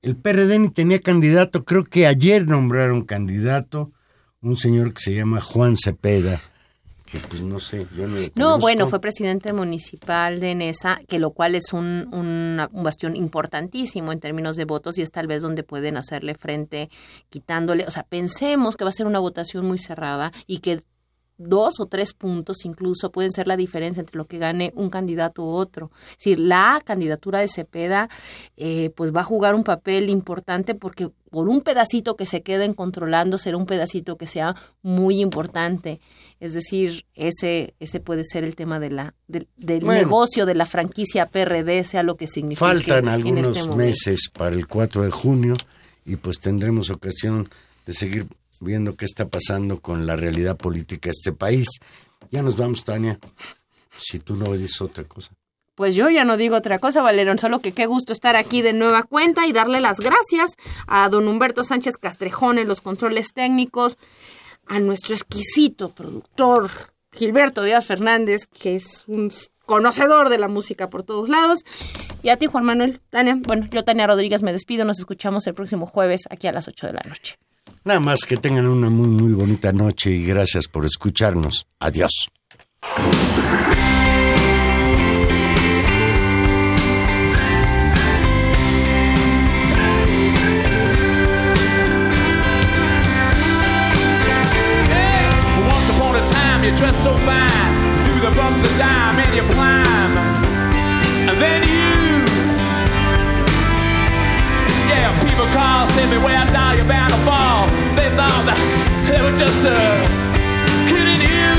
el 0.02 0.16
PRD 0.16 0.58
ni 0.58 0.70
tenía 0.70 0.98
candidato. 0.98 1.64
Creo 1.64 1.84
que 1.84 2.06
ayer 2.06 2.46
nombraron 2.48 3.04
candidato 3.04 3.92
un 4.42 4.56
señor 4.56 4.92
que 4.94 5.00
se 5.02 5.14
llama 5.14 5.40
Juan 5.40 5.76
Cepeda, 5.76 6.40
que 7.04 7.18
pues 7.18 7.42
no 7.42 7.60
sé, 7.60 7.86
yo 7.96 8.06
no 8.08 8.16
lo 8.20 8.28
No, 8.34 8.58
bueno, 8.58 8.86
fue 8.88 9.00
presidente 9.00 9.52
municipal 9.52 10.40
de 10.40 10.54
Nesa, 10.54 11.00
que 11.08 11.18
lo 11.18 11.32
cual 11.32 11.54
es 11.54 11.72
un, 11.72 12.08
un, 12.12 12.58
un 12.72 12.82
bastión 12.82 13.14
importantísimo 13.16 14.12
en 14.12 14.20
términos 14.20 14.56
de 14.56 14.64
votos 14.64 14.96
y 14.96 15.02
es 15.02 15.10
tal 15.10 15.26
vez 15.26 15.42
donde 15.42 15.62
pueden 15.64 15.96
hacerle 15.96 16.34
frente 16.34 16.88
quitándole, 17.28 17.84
o 17.86 17.90
sea, 17.90 18.04
pensemos 18.04 18.76
que 18.76 18.84
va 18.84 18.90
a 18.90 18.94
ser 18.94 19.06
una 19.06 19.18
votación 19.18 19.66
muy 19.66 19.78
cerrada 19.78 20.32
y 20.46 20.58
que 20.58 20.82
dos 21.40 21.80
o 21.80 21.86
tres 21.86 22.12
puntos 22.12 22.64
incluso 22.64 23.10
pueden 23.10 23.32
ser 23.32 23.46
la 23.48 23.56
diferencia 23.56 24.00
entre 24.00 24.18
lo 24.18 24.26
que 24.26 24.38
gane 24.38 24.72
un 24.76 24.90
candidato 24.90 25.42
u 25.42 25.48
otro. 25.48 25.90
Es 26.12 26.18
decir, 26.18 26.38
la 26.40 26.80
candidatura 26.84 27.40
de 27.40 27.48
Cepeda 27.48 28.08
eh, 28.56 28.90
pues 28.94 29.14
va 29.14 29.20
a 29.22 29.24
jugar 29.24 29.54
un 29.54 29.64
papel 29.64 30.10
importante 30.10 30.74
porque 30.74 31.08
por 31.30 31.48
un 31.48 31.60
pedacito 31.62 32.16
que 32.16 32.26
se 32.26 32.42
queden 32.42 32.74
controlando 32.74 33.38
será 33.38 33.56
un 33.56 33.66
pedacito 33.66 34.16
que 34.16 34.26
sea 34.26 34.54
muy 34.82 35.20
importante. 35.20 36.00
Es 36.40 36.52
decir, 36.52 37.06
ese 37.14 37.74
ese 37.80 38.00
puede 38.00 38.24
ser 38.24 38.44
el 38.44 38.54
tema 38.54 38.78
de 38.80 38.90
la 38.90 39.14
del, 39.28 39.48
del 39.56 39.80
Bueno. 39.80 40.00
negocio 40.00 40.44
de 40.46 40.54
la 40.54 40.66
franquicia 40.66 41.26
PRD, 41.26 41.84
sea 41.84 42.02
lo 42.02 42.16
que 42.16 42.26
signifique. 42.26 42.58
Faltan 42.66 43.08
algunos 43.08 43.46
este 43.56 43.60
momento. 43.60 43.76
meses 43.76 44.28
para 44.36 44.54
el 44.56 44.66
4 44.66 45.02
de 45.04 45.10
junio 45.10 45.54
y 46.04 46.16
pues 46.16 46.38
tendremos 46.40 46.90
ocasión 46.90 47.48
de 47.86 47.92
seguir 47.94 48.26
viendo 48.60 48.96
qué 48.96 49.04
está 49.04 49.26
pasando 49.26 49.80
con 49.80 50.06
la 50.06 50.16
realidad 50.16 50.56
política 50.56 51.08
de 51.08 51.12
este 51.12 51.32
país. 51.32 51.66
Ya 52.30 52.42
nos 52.42 52.56
vamos, 52.56 52.84
Tania. 52.84 53.18
Si 53.96 54.18
tú 54.18 54.36
no 54.36 54.52
dices 54.52 54.80
otra 54.80 55.04
cosa. 55.04 55.32
Pues 55.74 55.94
yo 55.94 56.10
ya 56.10 56.24
no 56.24 56.36
digo 56.36 56.56
otra 56.56 56.78
cosa, 56.78 57.00
Valerón, 57.00 57.38
solo 57.38 57.60
que 57.60 57.72
qué 57.72 57.86
gusto 57.86 58.12
estar 58.12 58.36
aquí 58.36 58.60
de 58.60 58.74
nueva 58.74 59.02
cuenta 59.02 59.46
y 59.46 59.52
darle 59.52 59.80
las 59.80 59.98
gracias 59.98 60.52
a 60.86 61.08
don 61.08 61.26
Humberto 61.26 61.64
Sánchez 61.64 61.96
Castrejón 61.96 62.58
en 62.58 62.68
los 62.68 62.82
controles 62.82 63.28
técnicos, 63.32 63.96
a 64.66 64.78
nuestro 64.78 65.14
exquisito 65.14 65.88
productor 65.88 66.70
Gilberto 67.12 67.62
Díaz 67.62 67.86
Fernández, 67.86 68.46
que 68.46 68.76
es 68.76 69.04
un 69.06 69.32
conocedor 69.64 70.28
de 70.28 70.38
la 70.38 70.48
música 70.48 70.90
por 70.90 71.02
todos 71.02 71.28
lados, 71.28 71.60
y 72.22 72.28
a 72.28 72.36
ti, 72.36 72.46
Juan 72.46 72.64
Manuel. 72.64 73.00
Tania, 73.08 73.36
bueno, 73.40 73.66
yo, 73.72 73.82
Tania 73.82 74.06
Rodríguez, 74.06 74.42
me 74.42 74.52
despido. 74.52 74.84
Nos 74.84 74.98
escuchamos 74.98 75.46
el 75.46 75.54
próximo 75.54 75.86
jueves 75.86 76.22
aquí 76.28 76.46
a 76.46 76.52
las 76.52 76.68
8 76.68 76.88
de 76.88 76.92
la 76.92 77.02
noche. 77.08 77.38
Nada 77.84 78.00
más 78.00 78.20
que 78.26 78.36
tengan 78.36 78.66
una 78.66 78.90
muy, 78.90 79.08
muy 79.08 79.32
bonita 79.32 79.72
noche 79.72 80.10
y 80.10 80.24
gracias 80.26 80.68
por 80.68 80.84
escucharnos. 80.84 81.66
Adiós. 81.78 82.28
Where 106.00 106.36
I 106.36 106.44
die, 106.52 106.74
you're 106.76 106.84
bound 106.88 107.12
to 107.12 107.20
fall. 107.28 107.68
They 107.94 108.08
thought 108.16 108.44
that 108.48 108.58
they 109.08 109.20
were 109.20 109.36
just 109.36 109.64
uh, 109.64 109.72
kidding 110.88 111.20
you. 111.20 111.52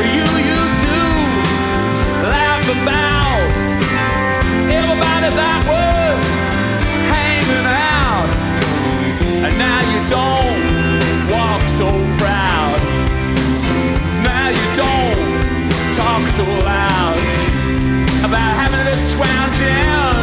You 0.00 0.28
used 0.44 0.80
to 0.84 1.00
laugh 2.24 2.64
about 2.68 3.44
everybody 4.70 5.28
that 5.34 5.60
was 5.68 6.20
hanging 7.10 7.68
out, 7.68 8.28
and 9.44 9.52
now 9.60 9.80
you 9.88 10.00
don't 10.08 10.62
walk 11.32 11.64
so 11.68 11.88
proud. 12.20 12.80
Now 14.24 14.48
you 14.52 14.66
don't 14.72 15.20
talk 15.92 16.24
so 16.32 16.44
loud 16.64 17.18
about 18.24 18.52
having 18.56 18.84
this 18.88 19.12
crown 19.16 19.52
jam. 19.52 20.13